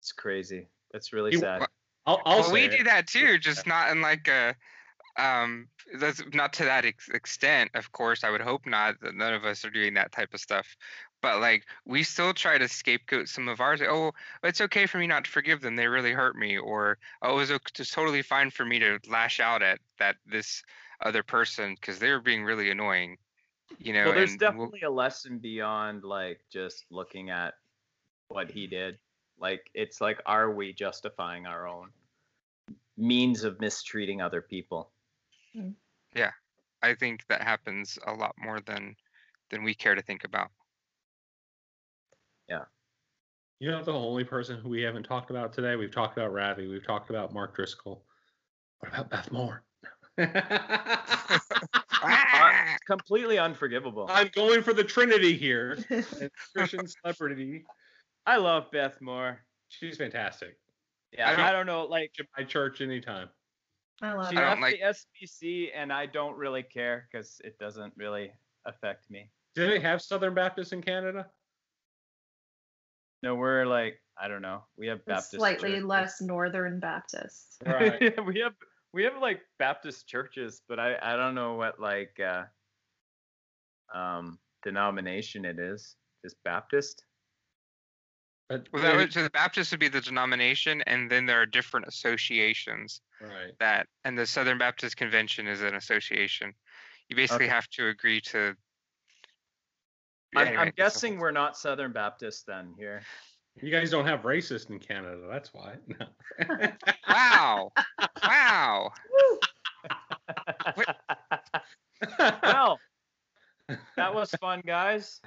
It's 0.00 0.12
crazy. 0.12 0.68
That's 0.92 1.12
really 1.12 1.32
He- 1.32 1.38
sad. 1.38 1.66
I'll, 2.06 2.20
I'll 2.24 2.40
well, 2.40 2.52
we 2.52 2.68
say 2.68 2.78
do 2.78 2.84
that 2.84 3.06
too, 3.06 3.38
just 3.38 3.66
not 3.66 3.90
in 3.90 4.00
like 4.00 4.28
a, 4.28 4.54
um, 5.16 5.68
that's 5.98 6.22
not 6.32 6.52
to 6.54 6.64
that 6.64 6.84
ex- 6.84 7.08
extent. 7.08 7.70
Of 7.74 7.92
course, 7.92 8.24
I 8.24 8.30
would 8.30 8.40
hope 8.40 8.66
not. 8.66 9.00
That 9.00 9.14
none 9.14 9.32
of 9.32 9.44
us 9.44 9.64
are 9.64 9.70
doing 9.70 9.94
that 9.94 10.12
type 10.12 10.34
of 10.34 10.40
stuff. 10.40 10.76
But 11.22 11.40
like, 11.40 11.64
we 11.86 12.02
still 12.02 12.34
try 12.34 12.58
to 12.58 12.68
scapegoat 12.68 13.28
some 13.28 13.48
of 13.48 13.60
ours. 13.60 13.80
Oh, 13.82 14.12
it's 14.42 14.60
okay 14.60 14.86
for 14.86 14.98
me 14.98 15.06
not 15.06 15.24
to 15.24 15.30
forgive 15.30 15.62
them. 15.62 15.76
They 15.76 15.86
really 15.86 16.12
hurt 16.12 16.36
me. 16.36 16.58
Or 16.58 16.98
oh, 17.22 17.32
it 17.32 17.36
was 17.36 17.50
o- 17.50 17.58
it's 17.78 17.90
totally 17.90 18.22
fine 18.22 18.50
for 18.50 18.64
me 18.64 18.78
to 18.80 18.98
lash 19.08 19.40
out 19.40 19.62
at 19.62 19.78
that 19.98 20.16
this 20.26 20.62
other 21.00 21.22
person 21.22 21.74
because 21.74 21.98
they 21.98 22.10
were 22.10 22.20
being 22.20 22.44
really 22.44 22.70
annoying. 22.70 23.16
You 23.78 23.94
know, 23.94 24.04
well, 24.06 24.14
there's 24.14 24.32
and 24.32 24.40
we'll- 24.40 24.66
definitely 24.66 24.86
a 24.86 24.90
lesson 24.90 25.38
beyond 25.38 26.04
like 26.04 26.40
just 26.52 26.84
looking 26.90 27.30
at 27.30 27.54
what 28.28 28.50
he 28.50 28.66
did. 28.66 28.98
Like 29.38 29.70
it's 29.74 30.00
like, 30.00 30.20
are 30.26 30.50
we 30.50 30.72
justifying 30.72 31.46
our 31.46 31.66
own 31.66 31.88
means 32.96 33.44
of 33.44 33.60
mistreating 33.60 34.20
other 34.20 34.40
people? 34.40 34.90
Hmm. 35.54 35.70
Yeah. 36.14 36.30
I 36.82 36.94
think 36.94 37.26
that 37.28 37.42
happens 37.42 37.98
a 38.06 38.12
lot 38.12 38.34
more 38.38 38.60
than 38.60 38.96
than 39.50 39.64
we 39.64 39.74
care 39.74 39.94
to 39.94 40.02
think 40.02 40.24
about. 40.24 40.50
Yeah. 42.48 42.64
You 43.60 43.70
know 43.70 43.82
the 43.82 43.92
only 43.92 44.24
person 44.24 44.58
who 44.58 44.68
we 44.68 44.82
haven't 44.82 45.04
talked 45.04 45.30
about 45.30 45.52
today? 45.52 45.76
We've 45.76 45.90
talked 45.90 46.18
about 46.18 46.32
Ravi. 46.32 46.66
We've 46.66 46.86
talked 46.86 47.10
about 47.10 47.32
Mark 47.32 47.56
Driscoll. 47.56 48.04
What 48.80 48.92
about 48.92 49.10
Beth 49.10 49.32
Moore? 49.32 49.62
Completely 52.86 53.38
unforgivable. 53.38 54.06
I'm 54.10 54.28
going 54.34 54.62
for 54.62 54.74
the 54.74 54.84
Trinity 54.84 55.36
here. 55.36 55.78
Christian 56.54 56.86
celebrity. 56.86 57.64
I 58.26 58.36
love 58.36 58.70
Beth 58.70 59.00
Moore. 59.00 59.40
She's 59.68 59.96
fantastic. 59.96 60.58
Yeah, 61.12 61.28
I 61.28 61.32
I 61.32 61.36
don't- 61.36 61.52
don't, 61.52 61.66
know, 61.66 61.84
like 61.84 62.12
To 62.14 62.24
my 62.36 62.44
church 62.44 62.80
anytime. 62.80 63.28
I 64.02 64.12
love 64.12 64.30
she 64.30 64.36
I 64.36 64.40
it. 64.40 64.44
don't 64.50 64.60
left 64.60 64.80
like- 64.80 64.80
the 64.80 65.26
SBC, 65.26 65.70
and 65.74 65.92
I 65.92 66.06
don't 66.06 66.36
really 66.36 66.62
care 66.62 67.08
because 67.10 67.40
it 67.44 67.58
doesn't 67.58 67.92
really 67.96 68.32
affect 68.66 69.10
me. 69.10 69.30
Do 69.54 69.68
they 69.68 69.78
have 69.80 70.02
Southern 70.02 70.34
Baptists 70.34 70.72
in 70.72 70.82
Canada? 70.82 71.30
No, 73.22 73.36
we're 73.36 73.64
like, 73.64 74.00
I 74.18 74.28
don't 74.28 74.42
know. 74.42 74.64
We 74.76 74.86
have 74.88 75.04
Baptist. 75.06 75.30
slightly 75.32 75.70
churches. 75.70 75.84
less 75.84 76.20
Northern 76.20 76.80
Baptists. 76.80 77.58
Right. 77.64 78.00
we 78.26 78.40
have 78.40 78.54
we 78.92 79.02
have 79.04 79.16
like 79.20 79.40
Baptist 79.58 80.06
churches, 80.08 80.62
but 80.68 80.78
I 80.78 80.96
I 81.00 81.16
don't 81.16 81.34
know 81.34 81.54
what 81.54 81.80
like 81.80 82.18
uh 82.20 82.44
um 83.96 84.38
denomination 84.62 85.44
it 85.44 85.58
is. 85.58 85.96
Just 86.24 86.36
Baptist. 86.44 87.04
But 88.48 88.68
Well, 88.72 88.82
that 88.82 88.96
would, 88.96 89.12
so 89.12 89.22
the 89.22 89.30
Baptist 89.30 89.70
would 89.70 89.80
be 89.80 89.88
the 89.88 90.00
denomination, 90.00 90.82
and 90.82 91.10
then 91.10 91.24
there 91.26 91.40
are 91.40 91.46
different 91.46 91.86
associations 91.86 93.00
right. 93.20 93.52
that, 93.58 93.86
and 94.04 94.18
the 94.18 94.26
Southern 94.26 94.58
Baptist 94.58 94.96
Convention 94.96 95.46
is 95.46 95.62
an 95.62 95.74
association. 95.74 96.52
You 97.08 97.16
basically 97.16 97.46
Okay. 97.46 97.54
have 97.54 97.68
to 97.70 97.88
agree 97.88 98.20
to. 98.22 98.54
I'm, 100.36 100.46
Anyway, 100.46 100.62
I'm 100.62 100.68
it's 100.68 100.74
a 100.74 100.76
guessing 100.76 101.18
we're 101.18 101.30
not 101.30 101.56
Southern 101.56 101.92
Baptist 101.92 102.46
then 102.46 102.74
here. 102.76 103.02
You 103.62 103.70
guys 103.70 103.90
don't 103.90 104.06
have 104.06 104.22
racist 104.22 104.70
in 104.70 104.78
Canada. 104.78 105.26
That's 105.30 105.54
why. 105.54 105.76
No. 105.86 106.06
Wow! 107.08 107.70
wow! 108.24 108.90
well, 112.42 112.80
that 113.96 114.14
was 114.14 114.30
fun, 114.40 114.62
guys. 114.66 115.20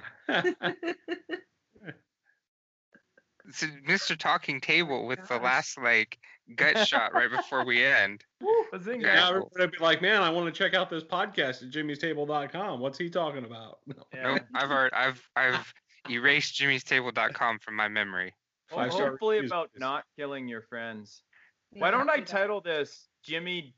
It's 3.48 3.64
Mr. 3.88 4.16
Talking 4.16 4.60
Table 4.60 5.06
with 5.06 5.26
the 5.26 5.38
last 5.38 5.78
like 5.78 6.18
gut 6.54 6.86
shot 6.86 7.14
right 7.14 7.30
before 7.30 7.64
we 7.64 7.84
end. 7.84 8.24
Bazinga. 8.72 9.02
Yeah. 9.02 9.14
now 9.14 9.28
everybody 9.30 9.60
would 9.60 9.72
be 9.72 9.78
like, 9.78 10.02
man, 10.02 10.22
I 10.22 10.28
want 10.30 10.52
to 10.52 10.56
check 10.56 10.74
out 10.74 10.90
this 10.90 11.02
podcast 11.02 11.62
at 11.62 11.70
jimmystable.com. 11.70 12.80
What's 12.80 12.98
he 12.98 13.08
talking 13.10 13.44
about? 13.44 13.78
Yeah. 14.14 14.22
Nope, 14.34 14.42
I've 14.54 14.70
already 14.70 14.94
I've 14.94 15.28
I've 15.36 15.72
erased 16.10 16.60
jimmystable.com 16.60 17.58
from 17.60 17.74
my 17.76 17.88
memory. 17.88 18.34
Well, 18.70 18.84
Five-star 18.84 19.10
hopefully 19.10 19.36
reviews, 19.36 19.50
about 19.50 19.72
please. 19.72 19.80
not 19.80 20.04
killing 20.18 20.46
your 20.46 20.62
friends. 20.62 21.22
Why 21.72 21.90
don't 21.90 22.08
I 22.10 22.20
title 22.20 22.60
this 22.60 23.08
Jimmy 23.24 23.74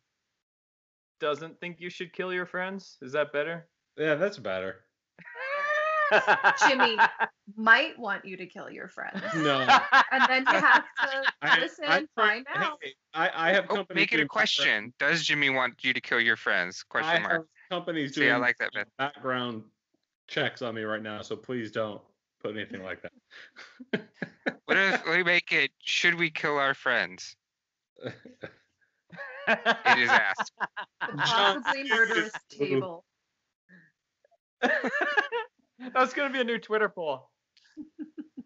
doesn't 1.21 1.61
think 1.61 1.81
you 1.81 1.91
should 1.91 2.13
kill 2.13 2.33
your 2.33 2.47
friends? 2.47 2.97
Is 3.03 3.13
that 3.13 3.33
better? 3.33 3.69
Yeah, 3.97 4.15
that's 4.17 4.39
better. 4.39 4.85
Jimmy 6.69 6.97
might 7.57 7.99
want 7.99 8.25
you 8.25 8.37
to 8.37 8.47
kill 8.47 8.71
your 8.71 8.89
friends. 8.89 9.21
No. 9.37 9.61
And 10.13 10.23
then 10.29 10.45
you 10.47 10.59
have 10.61 10.85
to 11.03 11.23
I- 11.43 11.61
listen 11.61 11.85
I- 11.89 11.97
and 11.99 12.09
find 12.17 12.47
out. 12.55 12.79
Hey, 12.83 12.95
I, 13.15 13.31
I 13.35 13.53
have 13.53 13.67
Oh, 13.71 13.77
companies. 13.77 13.97
make 14.01 14.13
it 14.13 14.17
a 14.17 14.19
doing 14.19 14.29
question. 14.29 14.93
Does 14.99 15.25
Jimmy 15.25 15.51
want 15.51 15.75
you 15.85 15.93
to 15.93 16.01
kill 16.01 16.21
your 16.21 16.37
friends? 16.37 16.83
Question 16.83 17.17
I 17.17 17.19
mark. 17.21 17.33
have 17.33 17.45
companies 17.71 18.15
See, 18.15 18.31
I 18.31 18.37
like 18.37 18.57
that 18.59 18.73
bit. 18.73 18.89
background 18.99 19.63
checks 20.29 20.63
on 20.63 20.75
me 20.75 20.83
right 20.83 21.03
now, 21.03 21.23
so 21.23 21.37
please 21.37 21.71
don't 21.73 22.01
put 22.43 22.57
anything 22.57 22.83
like 22.83 23.03
that. 23.03 23.13
What 24.65 24.77
if 24.79 25.05
we 25.05 25.25
make 25.25 25.51
it? 25.53 25.71
Should 25.83 26.15
we 26.15 26.31
kill 26.31 26.57
our 26.57 26.75
friends? 26.75 27.35
It 28.05 28.15
is 29.99 30.09
asked. 30.09 30.53
The 31.01 31.17
John 31.27 31.63
possibly 31.65 31.89
murderous 31.89 32.33
table. 32.51 33.05
That's 35.95 36.15
gonna 36.15 36.33
be 36.33 36.41
a 36.41 36.45
new 36.45 36.59
Twitter 36.59 36.89
poll. 36.89 37.31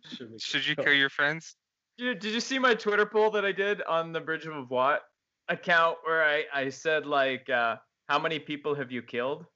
Should 0.05 0.41
Should 0.41 0.67
you 0.67 0.77
kill 0.77 0.93
your 0.93 1.11
friends? 1.11 1.57
Did 1.99 2.05
you, 2.05 2.15
did 2.15 2.35
you 2.35 2.41
see 2.41 2.59
my 2.59 2.75
Twitter 2.75 3.07
poll 3.07 3.31
that 3.31 3.45
I 3.45 3.53
did 3.53 3.83
on 3.83 4.13
the 4.13 4.21
Bridge 4.21 4.47
of 4.47 4.71
Watt 4.71 5.03
account 5.49 5.99
where 6.05 6.25
I, 6.25 6.45
I 6.53 6.69
said 6.69 7.07
like 7.07 7.49
uh, 7.49 7.77
how 8.09 8.19
many 8.19 8.39
people 8.39 8.75
have 8.75 8.91
you 8.91 9.03
killed? 9.03 9.47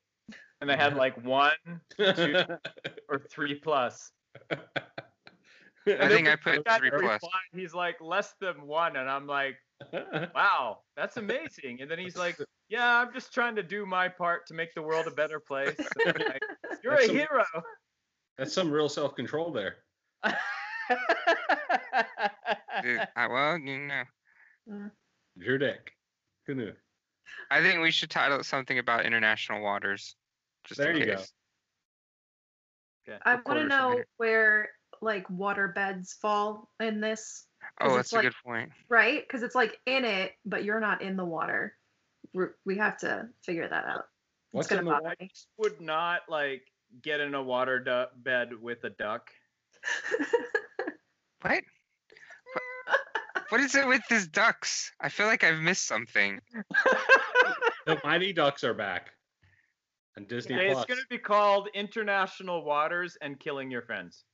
And 0.60 0.70
I 0.70 0.76
had 0.76 0.96
like 0.96 1.16
one 1.24 1.52
two, 1.96 2.36
or 3.08 3.18
three 3.30 3.54
plus. 3.54 4.10
I 4.50 6.08
think 6.08 6.28
I 6.28 6.36
put 6.36 6.54
three 6.54 6.62
that 6.66 6.80
plus. 6.80 6.92
replied, 6.92 7.30
He's 7.52 7.74
like 7.74 7.96
less 8.00 8.34
than 8.40 8.66
one, 8.66 8.96
and 8.96 9.08
I'm 9.08 9.26
like, 9.26 9.56
wow, 10.34 10.78
that's 10.96 11.16
amazing. 11.16 11.80
And 11.80 11.90
then 11.90 11.98
he's 11.98 12.16
like, 12.16 12.38
yeah, 12.68 12.98
I'm 12.98 13.12
just 13.12 13.32
trying 13.32 13.56
to 13.56 13.62
do 13.62 13.86
my 13.86 14.08
part 14.08 14.46
to 14.48 14.54
make 14.54 14.74
the 14.74 14.82
world 14.82 15.06
a 15.06 15.10
better 15.10 15.40
place. 15.40 15.76
And 15.78 16.08
I'm 16.08 16.26
like, 16.26 16.42
You're 16.82 16.92
That's 16.94 17.04
a 17.04 17.06
some- 17.08 17.16
hero. 17.16 17.44
That's 18.36 18.52
some 18.52 18.70
real 18.70 18.88
self 18.88 19.14
control 19.16 19.52
there. 19.52 19.76
Dude, 22.82 23.00
I, 23.16 23.26
well, 23.26 23.58
you 23.58 23.78
know. 23.78 24.90
Your 25.36 25.58
dick. 25.58 25.92
Who 26.46 26.54
knew? 26.54 26.72
I 27.50 27.60
think 27.60 27.80
we 27.80 27.90
should 27.90 28.10
title 28.10 28.38
it 28.40 28.44
something 28.44 28.78
about 28.78 29.04
international 29.04 29.62
waters. 29.62 30.14
Just 30.64 30.78
There 30.78 30.90
in 30.92 30.98
you 30.98 31.06
go. 31.06 31.16
case. 31.16 31.32
I 33.24 33.36
want 33.46 33.58
to 33.60 33.66
know 33.66 34.02
where 34.18 34.68
like 35.00 35.28
water 35.30 35.68
beds 35.68 36.12
fall 36.20 36.70
in 36.80 37.00
this, 37.00 37.46
Oh, 37.80 37.86
it's 37.86 37.96
that's 37.96 38.12
a 38.12 38.14
like- 38.16 38.22
good 38.24 38.34
point. 38.44 38.70
right? 38.88 39.22
Because 39.26 39.42
it's 39.42 39.54
like 39.54 39.78
in 39.86 40.04
it, 40.04 40.32
but 40.44 40.64
you're 40.64 40.80
not 40.80 41.02
in 41.02 41.16
the 41.16 41.24
water. 41.24 41.74
We're, 42.34 42.54
we 42.66 42.76
have 42.78 42.98
to 42.98 43.28
figure 43.44 43.66
that 43.68 43.84
out. 43.86 44.04
What's 44.52 44.66
it's 44.66 44.76
gonna 44.76 44.80
in 44.80 44.84
the 44.86 45.02
water? 45.02 45.16
me. 45.20 45.30
Would 45.58 45.80
not 45.80 46.22
like 46.28 46.62
get 47.02 47.20
in 47.20 47.34
a 47.34 47.42
water 47.42 47.78
du- 47.80 48.08
bed 48.16 48.50
with 48.60 48.84
a 48.84 48.90
duck. 48.90 49.30
What? 51.42 51.52
What- 51.52 51.62
What 53.50 53.60
is 53.60 53.74
it 53.74 53.86
with 53.86 54.02
these 54.10 54.26
ducks? 54.26 54.92
I 55.00 55.08
feel 55.08 55.26
like 55.26 55.44
I've 55.44 55.60
missed 55.60 55.86
something. 55.86 56.40
The 57.86 57.98
Mighty 58.04 58.34
Ducks 58.34 58.64
are 58.64 58.74
back. 58.74 59.12
And 60.16 60.28
Disney 60.28 60.56
Okay, 60.56 60.70
it's 60.72 60.84
gonna 60.84 61.00
be 61.08 61.16
called 61.16 61.70
International 61.72 62.62
Waters 62.62 63.16
and 63.22 63.40
Killing 63.40 63.70
Your 63.70 63.80
Friends. 63.80 64.24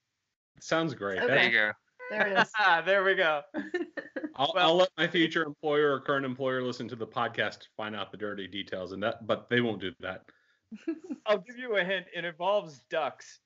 Sounds 0.60 0.92
great. 0.94 1.18
Okay. 1.18 1.26
There 1.28 1.44
you 1.44 1.50
go. 1.52 1.70
There 2.10 2.26
it 2.28 2.38
is. 2.38 2.50
there 2.84 3.04
we 3.04 3.14
go. 3.14 3.42
I'll, 4.36 4.52
Well- 4.54 4.66
I'll 4.66 4.76
let 4.76 4.88
my 4.98 5.06
future 5.06 5.42
employer 5.44 5.92
or 5.92 6.00
current 6.00 6.24
employer 6.26 6.62
listen 6.62 6.88
to 6.88 6.96
the 6.96 7.06
podcast 7.06 7.60
to 7.60 7.68
find 7.76 7.94
out 7.94 8.10
the 8.10 8.16
dirty 8.18 8.46
details, 8.48 8.92
and 8.92 9.02
that, 9.02 9.26
but 9.26 9.48
they 9.48 9.60
won't 9.60 9.80
do 9.80 9.92
that. 10.00 10.24
I'll 11.26 11.38
give 11.38 11.56
you 11.56 11.76
a 11.76 11.84
hint. 11.84 12.06
It 12.14 12.24
involves 12.24 12.80
ducks. 12.90 13.38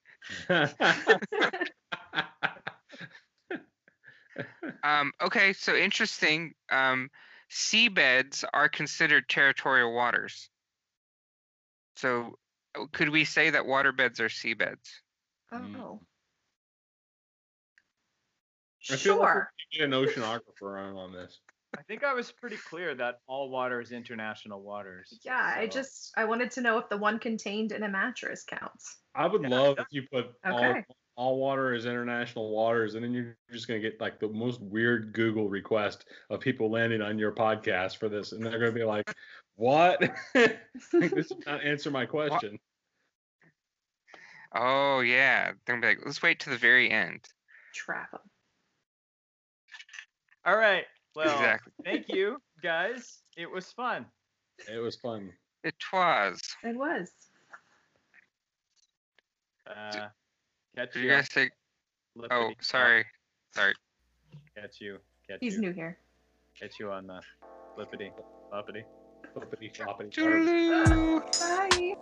Um, 4.83 5.13
okay, 5.21 5.53
so 5.53 5.75
interesting. 5.75 6.55
Um, 6.71 7.11
seabeds 7.51 8.45
are 8.53 8.69
considered 8.69 9.29
territorial 9.29 9.93
waters. 9.95 10.49
So, 11.97 12.39
uh, 12.79 12.87
could 12.93 13.11
we 13.11 13.25
say 13.25 13.51
that 13.51 13.65
waterbeds 13.65 14.21
are 14.21 14.29
seabeds? 14.29 14.87
Mm. 15.53 15.77
Oh. 15.77 16.01
I 18.91 18.97
feel 18.97 19.19
like 19.19 19.29
Sure. 19.29 19.53
we 19.73 19.79
need 19.79 19.85
an 19.85 19.91
oceanographer 19.93 20.81
on 20.81 20.97
on 20.97 21.13
this. 21.13 21.41
I 21.77 21.83
think 21.83 22.03
I 22.03 22.15
was 22.15 22.33
pretty 22.33 22.57
clear 22.57 22.95
that 22.95 23.21
all 23.27 23.51
water 23.51 23.81
is 23.81 23.93
international 23.93 24.63
waters. 24.63 25.21
Yeah, 25.23 25.53
I 25.57 25.67
just 25.67 26.13
I 26.17 26.25
wanted 26.25 26.51
to 26.53 26.63
know 26.63 26.79
if 26.79 26.89
the 26.89 26.97
one 26.97 27.19
contained 27.19 27.73
in 27.73 27.83
a 27.83 27.89
mattress 27.89 28.45
counts. 28.45 28.97
I 29.15 29.27
would 29.27 29.43
Yeah, 29.43 29.49
love 29.49 29.79
if 29.79 29.87
you 29.91 30.03
put 30.11 30.35
all, 30.45 30.53
Okay. 30.53 30.85
all 31.17 31.39
water 31.39 31.75
is 31.75 31.85
international 31.85 32.51
waters, 32.51 32.95
and 32.95 33.05
then 33.05 33.13
you're 33.13 33.37
just 33.51 33.69
gonna 33.69 33.81
get 33.81 34.01
like 34.01 34.19
the 34.19 34.29
most 34.29 34.61
weird 34.63 35.13
Google 35.13 35.49
request 35.51 36.09
of 36.31 36.41
people 36.41 36.71
landing 36.71 37.03
on 37.03 37.19
your 37.19 37.33
podcast 37.33 37.99
for 37.99 38.09
this, 38.09 38.33
and 38.33 38.43
they're 38.45 38.59
gonna 38.59 38.73
be 38.73 38.85
like, 38.85 39.15
"What? 39.57 40.01
Like, 40.35 41.15
this 41.15 41.29
does 41.29 41.47
not 41.47 41.63
answer 41.63 41.91
my 41.91 42.07
question." 42.07 42.59
Oh 44.53 45.01
yeah, 45.01 45.53
they're 45.53 45.77
gonna 45.77 45.81
be 45.81 45.87
like, 45.89 46.07
let's 46.07 46.23
wait 46.23 46.41
to 46.41 46.51
the 46.51 46.57
very 46.57 46.91
end. 46.91 47.29
Trap 47.75 48.09
'em. 48.15 48.21
All 50.49 50.57
right. 50.57 50.85
Well, 51.15 51.31
exactly. 51.31 51.73
thank 51.85 52.09
you 52.09 52.39
guys. 52.63 53.19
It 53.37 53.51
was 53.51 53.71
fun. 53.73 54.07
It 54.67 54.79
was 54.79 54.97
fun. 54.97 55.31
It 55.63 55.75
was. 55.93 56.41
It 56.65 56.75
was. 56.75 57.11
Uh, 59.67 60.07
catch 60.75 60.93
Did 60.95 60.95
you. 60.95 61.03
you 61.03 61.09
guys 61.11 61.29
say? 61.31 61.51
Flippity 62.15 62.35
Oh, 62.35 62.47
flop. 62.47 62.57
sorry. 62.65 63.05
Sorry. 63.55 63.75
Catch 64.57 64.81
you. 64.81 64.97
Catch 65.29 65.39
He's 65.41 65.57
you. 65.57 65.61
new 65.61 65.73
here. 65.73 65.99
Catch 66.59 66.81
you 66.81 66.91
on 66.93 67.09
the 67.09 67.21
flippity 67.75 68.11
floppity. 68.51 68.85
Flippity 69.35 69.71
floppity. 69.71 70.11
Toodaloo. 70.11 71.21
Bye. 71.39 71.95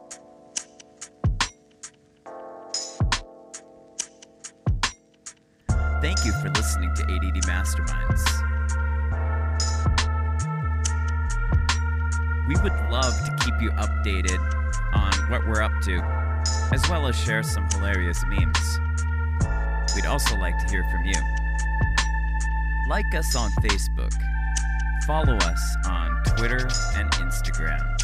For 6.46 6.52
listening 6.52 6.94
to 6.94 7.02
ADD 7.02 7.42
Masterminds. 7.44 8.22
We 12.46 12.54
would 12.62 12.72
love 12.90 13.14
to 13.24 13.44
keep 13.44 13.60
you 13.60 13.70
updated 13.72 14.38
on 14.94 15.12
what 15.30 15.46
we're 15.46 15.62
up 15.62 15.72
to, 15.82 16.00
as 16.72 16.88
well 16.88 17.08
as 17.08 17.16
share 17.16 17.42
some 17.42 17.66
hilarious 17.72 18.22
memes. 18.26 18.80
We'd 19.94 20.06
also 20.06 20.36
like 20.36 20.56
to 20.58 20.70
hear 20.70 20.84
from 20.84 21.04
you. 21.04 21.20
Like 22.88 23.12
us 23.14 23.34
on 23.34 23.50
Facebook. 23.52 24.14
Follow 25.06 25.36
us 25.36 25.76
on 25.86 26.22
Twitter 26.36 26.68
and 26.94 27.10
Instagram. 27.12 27.95